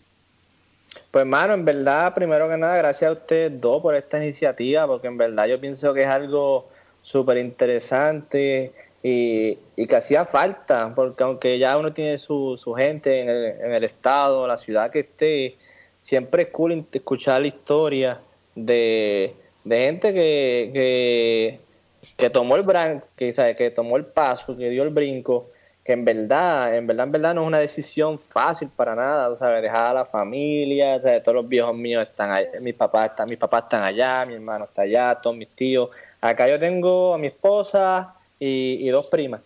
Pues, 1.10 1.26
mano, 1.26 1.54
en 1.54 1.66
verdad, 1.66 2.14
primero 2.14 2.50
que 2.50 2.58
nada, 2.58 2.78
gracias 2.78 3.10
a 3.10 3.14
ustedes 3.14 3.60
dos 3.60 3.82
por 3.82 3.96
esta 3.96 4.18
iniciativa, 4.24 4.88
porque 4.88 5.08
en 5.08 5.18
verdad 5.18 5.48
yo 5.48 5.60
pienso 5.60 5.94
que 5.94 6.04
es 6.04 6.08
algo 6.08 6.70
súper 7.02 7.38
interesante 7.38 8.74
y, 9.04 9.56
que 9.76 9.96
hacía 9.96 10.26
falta, 10.26 10.94
porque 10.96 11.24
aunque 11.24 11.58
ya 11.58 11.78
uno 11.78 11.92
tiene 11.92 12.18
su, 12.18 12.56
su 12.58 12.74
gente 12.74 13.22
en 13.22 13.30
el, 13.30 13.46
en 13.62 13.74
el 13.74 13.84
estado, 13.84 14.48
la 14.48 14.58
ciudad 14.58 14.92
que 14.92 15.00
esté, 15.00 15.58
siempre 16.00 16.44
es 16.44 16.50
cool 16.50 16.86
escuchar 16.92 17.42
la 17.42 17.48
historia 17.48 18.22
de, 18.56 19.34
de 19.64 19.80
gente 19.80 20.14
que 20.14 21.60
que 22.22 22.30
tomó 22.30 22.56
el 22.56 22.62
bran, 22.62 23.04
que, 23.16 23.34
¿sabe? 23.34 23.56
que 23.56 23.72
tomó 23.72 23.98
el 23.98 24.06
paso, 24.06 24.56
que 24.56 24.70
dio 24.70 24.84
el 24.84 24.92
brinco, 24.92 25.50
que 25.84 25.94
en 25.94 26.06
verdad, 26.06 26.76
en 26.76 26.86
verdad, 26.86 27.06
en 27.08 27.12
verdad 27.12 27.34
no 27.34 27.42
es 27.42 27.48
una 27.48 27.58
decisión 27.58 28.20
fácil 28.20 28.70
para 28.70 28.94
nada, 28.94 29.36
¿sabes? 29.36 29.64
dejar 29.64 29.88
a 29.88 29.94
la 29.94 30.06
familia, 30.06 31.02
todos 31.24 31.36
los 31.36 31.50
viejos 31.50 31.76
míos 31.76 32.08
están 32.08 32.32
allá, 32.32 32.60
mis 32.62 32.76
papás 32.76 33.10
están, 33.10 33.28
mis 33.28 33.40
papás 33.40 33.64
están 33.64 33.82
allá, 33.82 34.24
mi 34.28 34.36
hermano 34.36 34.66
está 34.66 34.84
allá, 34.84 35.20
todos 35.20 35.36
mis 35.36 35.50
tíos. 35.50 35.90
Acá 36.22 36.48
yo 36.48 36.60
tengo 36.60 37.16
a 37.16 37.18
mi 37.18 37.28
esposa 37.28 38.14
y, 38.40 38.88
dos 38.90 39.08
primas, 39.08 39.42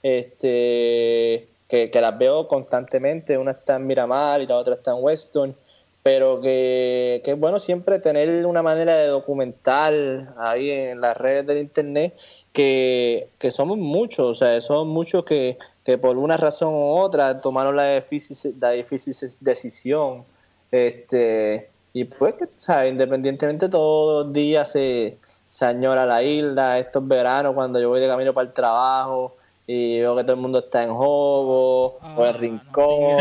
este, 0.00 1.48
que, 1.68 1.90
que 1.90 2.00
las 2.00 2.16
veo 2.16 2.46
constantemente, 2.46 3.36
una 3.36 3.50
está 3.50 3.76
en 3.76 3.86
Miramar 3.88 4.40
y 4.40 4.46
la 4.46 4.56
otra 4.56 4.74
está 4.74 4.92
en 4.92 4.98
Weston 5.00 5.56
pero 6.02 6.40
que, 6.40 7.22
es 7.24 7.38
bueno 7.38 7.58
siempre 7.60 8.00
tener 8.00 8.44
una 8.44 8.62
manera 8.62 8.96
de 8.96 9.06
documentar 9.06 9.94
ahí 10.36 10.70
en 10.70 11.00
las 11.00 11.16
redes 11.16 11.46
del 11.46 11.58
internet 11.58 12.14
que, 12.52 13.28
somos 13.50 13.78
muchos, 13.78 14.26
o 14.26 14.34
sea, 14.34 14.60
somos 14.60 14.86
muchos 14.86 15.24
que, 15.24 15.58
por 16.00 16.16
una 16.16 16.36
razón 16.36 16.74
u 16.74 16.96
otra 16.96 17.40
tomaron 17.40 17.76
la 17.76 17.94
difícil, 17.94 18.54
la 18.60 18.70
difícil 18.70 19.14
decisión. 19.40 20.24
Este, 20.70 21.68
y 21.92 22.04
pues, 22.04 22.34
¿sabes? 22.56 22.92
independientemente 22.92 23.68
todos 23.68 24.24
los 24.24 24.32
días 24.32 24.72
se, 24.72 25.18
se 25.46 25.64
añora 25.66 26.06
la 26.06 26.22
isla, 26.22 26.78
estos 26.78 27.06
veranos 27.06 27.54
cuando 27.54 27.78
yo 27.78 27.90
voy 27.90 28.00
de 28.00 28.08
camino 28.08 28.32
para 28.32 28.48
el 28.48 28.54
trabajo 28.54 29.36
y 29.66 30.00
veo 30.00 30.16
que 30.16 30.22
todo 30.22 30.34
el 30.34 30.40
mundo 30.40 30.58
está 30.60 30.82
en 30.82 30.92
juego 30.92 31.98
o 32.16 32.26
en 32.26 32.34
rincón, 32.38 33.18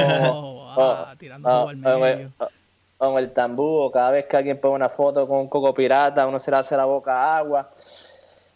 tirando 1.19 1.67
al 1.67 1.77
medio 1.77 2.31
con 3.01 3.17
el 3.17 3.33
tambú, 3.33 3.89
cada 3.91 4.11
vez 4.11 4.25
que 4.27 4.37
alguien 4.37 4.59
pone 4.59 4.75
una 4.75 4.89
foto 4.89 5.27
con 5.27 5.39
un 5.39 5.47
coco 5.47 5.73
pirata, 5.73 6.27
uno 6.27 6.37
se 6.39 6.51
le 6.51 6.57
hace 6.57 6.77
la 6.77 6.85
boca 6.85 7.35
agua. 7.37 7.71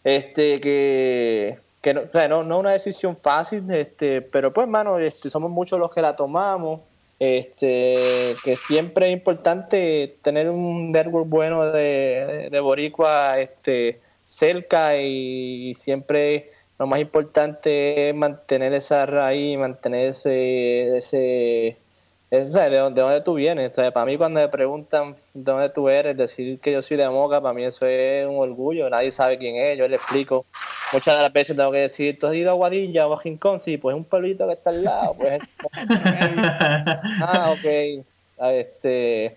Este, 0.04 0.60
que, 0.60 1.58
que 1.82 1.94
no, 1.94 2.02
o 2.02 2.44
no 2.44 2.58
una 2.60 2.70
decisión 2.70 3.16
fácil, 3.20 3.68
este, 3.72 4.22
pero 4.22 4.52
pues, 4.52 4.66
hermano, 4.66 4.98
este, 4.98 5.30
somos 5.30 5.50
muchos 5.50 5.80
los 5.80 5.90
que 5.92 6.00
la 6.00 6.14
tomamos. 6.14 6.80
Este, 7.18 8.36
que 8.44 8.56
siempre 8.56 9.06
es 9.06 9.12
importante 9.14 10.18
tener 10.20 10.50
un 10.50 10.92
network 10.92 11.26
bueno 11.26 11.64
de, 11.72 12.48
de, 12.52 12.60
boricua 12.60 13.40
este, 13.40 14.00
cerca 14.22 14.98
y 14.98 15.74
siempre 15.76 16.50
lo 16.78 16.86
más 16.86 17.00
importante 17.00 18.10
es 18.10 18.14
mantener 18.14 18.74
esa 18.74 19.06
raíz, 19.06 19.58
mantener 19.58 20.10
ese, 20.10 20.98
ese 20.98 21.78
¿de, 22.30 22.76
dónde, 22.76 23.20
tú 23.20 23.34
vienes? 23.34 23.72
para 23.72 24.04
mí 24.04 24.16
cuando 24.16 24.40
me 24.40 24.48
preguntan 24.48 25.14
de 25.32 25.52
dónde 25.52 25.68
tú 25.70 25.88
eres, 25.88 26.16
decir 26.16 26.58
que 26.60 26.72
yo 26.72 26.82
soy 26.82 26.96
de 26.96 27.08
Moca, 27.08 27.40
para 27.40 27.54
mí 27.54 27.64
eso 27.64 27.86
es 27.86 28.26
un 28.26 28.36
orgullo. 28.36 28.90
Nadie 28.90 29.12
sabe 29.12 29.38
quién 29.38 29.56
es, 29.56 29.78
yo 29.78 29.86
le 29.86 29.96
explico. 29.96 30.44
Muchas 30.92 31.16
de 31.16 31.22
las 31.22 31.32
veces 31.32 31.56
tengo 31.56 31.72
que 31.72 31.78
decir, 31.78 32.18
¿tú 32.18 32.26
has 32.26 32.34
ido 32.34 32.50
a 32.50 32.54
Guadilla 32.54 33.06
o 33.06 33.14
a 33.14 33.22
Rincón? 33.22 33.60
Sí, 33.60 33.76
pues 33.76 33.94
es 33.94 33.98
un 33.98 34.04
pueblito 34.04 34.46
que 34.46 34.52
está 34.52 34.70
al 34.70 34.84
lado. 34.84 35.14
Pues, 35.14 35.42
ah, 37.20 37.54
ok. 37.56 38.04
Ah, 38.38 38.52
este, 38.52 39.36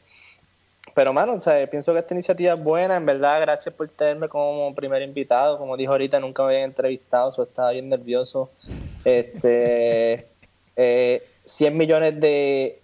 pero, 0.93 1.13
mano, 1.13 1.39
pienso 1.71 1.93
que 1.93 1.99
esta 1.99 2.13
iniciativa 2.13 2.53
es 2.53 2.63
buena. 2.63 2.97
En 2.97 3.05
verdad, 3.05 3.39
gracias 3.41 3.73
por 3.73 3.87
tenerme 3.87 4.27
como 4.27 4.75
primer 4.75 5.01
invitado. 5.01 5.57
Como 5.57 5.77
dijo 5.77 5.91
ahorita, 5.91 6.19
nunca 6.19 6.43
me 6.43 6.49
habían 6.49 6.63
entrevistado, 6.65 7.31
so 7.31 7.43
estaba 7.43 7.71
bien 7.71 7.89
nervioso. 7.89 8.49
Este, 9.05 10.27
eh, 10.75 11.23
100 11.45 11.77
millones 11.77 12.19
de 12.19 12.78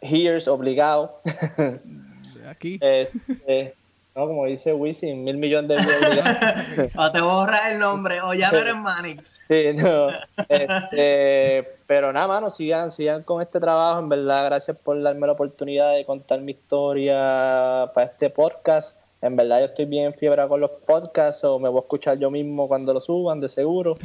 hears 0.00 0.48
obligado. 0.48 1.20
Aquí. 2.48 2.78
Este, 2.80 3.74
no, 4.14 4.28
como 4.28 4.46
dice 4.46 4.72
Wisin, 4.72 5.24
mil 5.24 5.38
millones 5.38 5.84
de 5.84 5.96
obligados. 6.06 6.92
o 6.96 7.10
te 7.10 7.20
borra 7.20 7.72
el 7.72 7.78
nombre, 7.78 8.20
o 8.20 8.32
ya 8.32 8.52
no 8.52 8.58
eres 8.58 8.76
Manix. 8.76 9.40
Sí, 9.48 9.72
no. 9.74 10.08
Este, 10.48 11.68
pero 11.86 12.12
nada, 12.12 12.28
mano, 12.28 12.50
sigan, 12.50 12.90
sigan 12.90 13.24
con 13.24 13.42
este 13.42 13.58
trabajo. 13.58 13.98
En 13.98 14.08
verdad, 14.08 14.44
gracias 14.46 14.76
por 14.76 15.02
darme 15.02 15.26
la 15.26 15.32
oportunidad 15.32 15.94
de 15.94 16.04
contar 16.04 16.40
mi 16.40 16.52
historia 16.52 17.90
para 17.92 18.06
este 18.06 18.30
podcast. 18.30 18.96
En 19.20 19.36
verdad, 19.36 19.60
yo 19.60 19.64
estoy 19.66 19.86
bien 19.86 20.12
fiebre 20.14 20.46
con 20.46 20.60
los 20.60 20.70
podcasts, 20.70 21.42
o 21.44 21.58
me 21.58 21.68
voy 21.68 21.78
a 21.78 21.80
escuchar 21.80 22.18
yo 22.18 22.30
mismo 22.30 22.68
cuando 22.68 22.92
lo 22.92 23.00
suban, 23.00 23.40
de 23.40 23.48
seguro. 23.48 23.96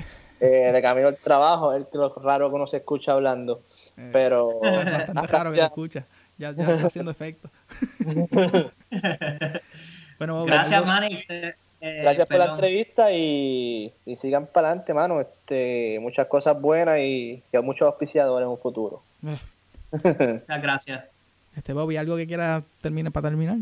Eh, 0.42 0.72
de 0.72 0.82
camino 0.82 1.10
al 1.10 1.18
trabajo, 1.18 1.74
es 1.74 1.86
lo 1.92 2.08
raro 2.16 2.50
que 2.50 2.56
uno 2.56 2.66
se 2.66 2.78
escucha 2.78 3.12
hablando. 3.12 3.60
Eh, 4.00 4.10
pero. 4.12 4.60
Es 4.64 4.92
bastante 4.92 5.28
raro 5.28 5.52
que 5.52 5.62
escucha. 5.62 6.06
Ya, 6.38 6.52
ya 6.52 6.64
está 6.64 6.88
haciendo 6.88 7.12
efecto. 7.12 7.50
bueno, 10.18 10.46
gracias, 10.46 10.86
Manny. 10.86 11.20
Eh, 11.82 12.02
gracias 12.02 12.28
por 12.28 12.38
la 12.38 12.46
entrevista 12.46 13.12
y, 13.12 13.92
y 14.06 14.16
sigan 14.16 14.48
para 14.48 14.68
adelante, 14.70 14.94
mano. 14.94 15.20
Este, 15.20 15.98
muchas 16.00 16.28
cosas 16.28 16.60
buenas 16.60 17.00
y, 17.00 17.44
y 17.52 17.58
muchos 17.62 17.88
auspiciadores 17.88 18.46
en 18.46 18.52
un 18.52 18.58
futuro. 18.58 19.02
Muchas 19.22 20.62
gracias. 20.62 21.04
Este 21.56 21.74
Bobby, 21.74 21.98
¿algo 21.98 22.16
que 22.16 22.28
quiera 22.28 22.64
terminar 22.82 23.12
para 23.12 23.30
terminar? 23.30 23.58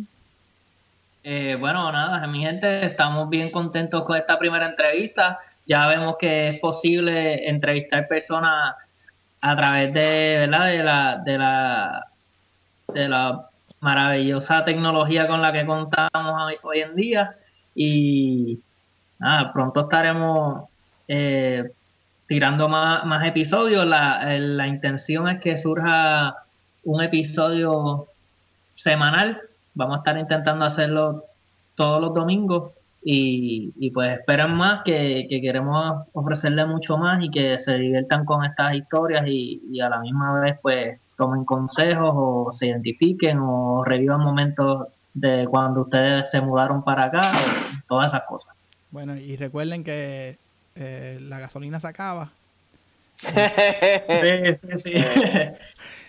bueno, 1.60 1.92
nada, 1.92 2.26
mi 2.28 2.40
gente, 2.40 2.86
estamos 2.86 3.30
bien 3.30 3.52
contentos 3.52 4.06
con 4.06 4.16
esta 4.16 4.40
primera 4.40 4.66
entrevista 4.66 5.40
ya 5.68 5.88
vemos 5.88 6.16
que 6.18 6.50
es 6.50 6.60
posible 6.60 7.48
entrevistar 7.48 8.08
personas 8.08 8.76
a 9.42 9.56
través 9.56 9.94
de, 9.94 10.36
¿verdad? 10.40 10.66
de 10.68 10.84
la 10.84 11.18
de 11.24 11.38
la 11.38 12.08
de 12.94 13.10
la 13.10 13.50
maravillosa 13.80 14.66
tecnología 14.66 15.28
con 15.28 15.42
la 15.42 15.52
que 15.52 15.66
contamos 15.66 16.54
hoy, 16.64 16.80
en 16.80 16.96
día 16.96 17.36
y 17.76 18.60
pronto 19.54 19.82
estaremos 19.82 20.70
eh, 21.08 21.72
tirando 22.28 22.68
más, 22.68 23.06
más 23.06 23.26
episodios. 23.26 23.86
La, 23.86 24.38
la 24.38 24.68
intención 24.68 25.28
es 25.30 25.40
que 25.40 25.58
surja 25.58 26.36
un 26.84 27.02
episodio 27.02 28.08
semanal. 28.76 29.42
Vamos 29.74 29.98
a 29.98 30.00
estar 30.00 30.18
intentando 30.18 30.66
hacerlo 30.66 31.26
todos 31.76 32.02
los 32.02 32.14
domingos 32.14 32.72
y, 33.10 33.72
y 33.78 33.92
pues 33.92 34.20
esperan 34.20 34.58
más 34.58 34.82
que, 34.84 35.28
que, 35.30 35.40
queremos 35.40 36.04
ofrecerle 36.12 36.66
mucho 36.66 36.98
más 36.98 37.24
y 37.24 37.32
que 37.32 37.58
se 37.58 37.78
diviertan 37.78 38.26
con 38.26 38.44
estas 38.44 38.76
historias 38.76 39.26
y, 39.26 39.62
y, 39.72 39.80
a 39.80 39.88
la 39.88 40.02
misma 40.02 40.42
vez 40.42 40.58
pues 40.62 41.00
tomen 41.16 41.46
consejos 41.46 42.12
o 42.14 42.52
se 42.52 42.68
identifiquen 42.68 43.40
o 43.40 43.86
revivan 43.86 44.20
momentos 44.20 44.90
de 45.14 45.48
cuando 45.48 45.84
ustedes 45.84 46.30
se 46.30 46.42
mudaron 46.42 46.84
para 46.84 47.06
acá 47.06 47.32
o 47.32 47.88
todas 47.88 48.08
esas 48.08 48.24
cosas. 48.28 48.54
Bueno, 48.92 49.16
y 49.16 49.38
recuerden 49.38 49.86
que 49.86 50.38
eh, 50.76 51.18
la 51.22 51.40
gasolina 51.40 51.80
se 51.80 51.88
acaba. 51.88 52.34
sí, 53.22 54.56
sí, 54.84 54.94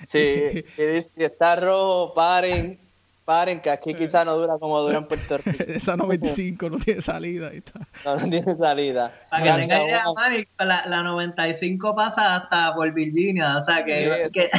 sí. 0.04 0.64
sí, 0.64 1.02
si 1.02 1.22
está 1.22 1.54
rojo, 1.54 2.12
paren 2.12 2.87
Paren, 3.28 3.60
que 3.60 3.68
aquí 3.68 3.92
quizás 3.92 4.24
no 4.24 4.38
dura 4.38 4.56
como 4.58 4.80
dura 4.80 4.96
en 4.96 5.04
Puerto 5.04 5.36
Rico. 5.44 5.62
Esa 5.66 5.98
95 5.98 6.70
no 6.70 6.78
tiene 6.78 7.02
salida. 7.02 7.48
Ahí 7.48 7.58
está. 7.58 7.80
No, 8.02 8.16
no 8.16 8.30
tiene 8.30 8.56
salida. 8.56 9.14
Para 9.28 9.44
que 9.44 9.60
tenga 9.60 9.84
idea, 9.84 10.04
Manny, 10.16 10.48
la, 10.58 10.86
la, 10.86 11.02
95 11.02 11.94
pasa 11.94 12.36
hasta 12.36 12.74
por 12.74 12.90
Virginia. 12.94 13.58
O 13.58 13.62
sea, 13.62 13.84
que, 13.84 14.30
que, 14.32 14.50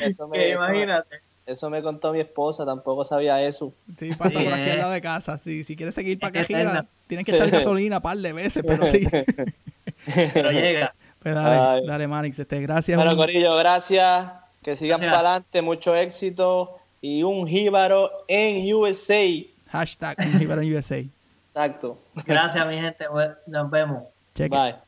eso, 0.00 0.26
me, 0.26 0.52
imagínate. 0.52 1.18
Eso 1.44 1.68
me 1.68 1.82
contó 1.82 2.14
mi 2.14 2.20
esposa, 2.20 2.64
tampoco 2.64 3.04
sabía 3.04 3.42
eso. 3.42 3.74
Sí, 3.98 4.08
pasa 4.16 4.40
por 4.40 4.54
aquí 4.54 4.70
al 4.70 4.78
lado 4.78 4.92
de 4.92 5.02
casa. 5.02 5.36
Si, 5.36 5.62
si 5.62 5.76
quieres 5.76 5.94
seguir 5.94 6.18
para 6.18 6.30
acá 6.30 6.40
arriba, 6.40 6.86
tienes 7.06 7.26
que 7.26 7.32
echar 7.32 7.50
gasolina 7.50 7.98
un 7.98 8.02
par 8.02 8.16
de 8.16 8.32
veces, 8.32 8.64
pero 8.66 8.86
sí. 8.86 9.06
pero 10.32 10.50
llega. 10.50 10.94
Pues 11.22 11.34
dale, 11.34 11.86
dale, 11.86 12.08
Manix, 12.08 12.38
este, 12.38 12.58
gracias. 12.62 12.96
Bueno, 12.96 13.14
Corillo, 13.18 13.54
gracias. 13.56 14.32
Que 14.62 14.76
sigan 14.76 14.98
para 14.98 15.18
adelante, 15.18 15.60
mucho 15.60 15.94
éxito 15.94 16.80
y 17.00 17.22
un 17.22 17.46
jíbaro 17.46 18.10
en 18.28 18.72
USA. 18.74 19.24
Hashtag 19.68 20.16
un 20.20 20.38
jíbaro 20.38 20.62
en 20.62 20.76
USA. 20.76 21.04
Exacto. 21.48 21.98
Gracias, 22.26 22.66
mi 22.66 22.74
gente. 22.74 23.06
Nos 23.46 23.70
vemos. 23.70 24.04
Bye. 24.36 24.85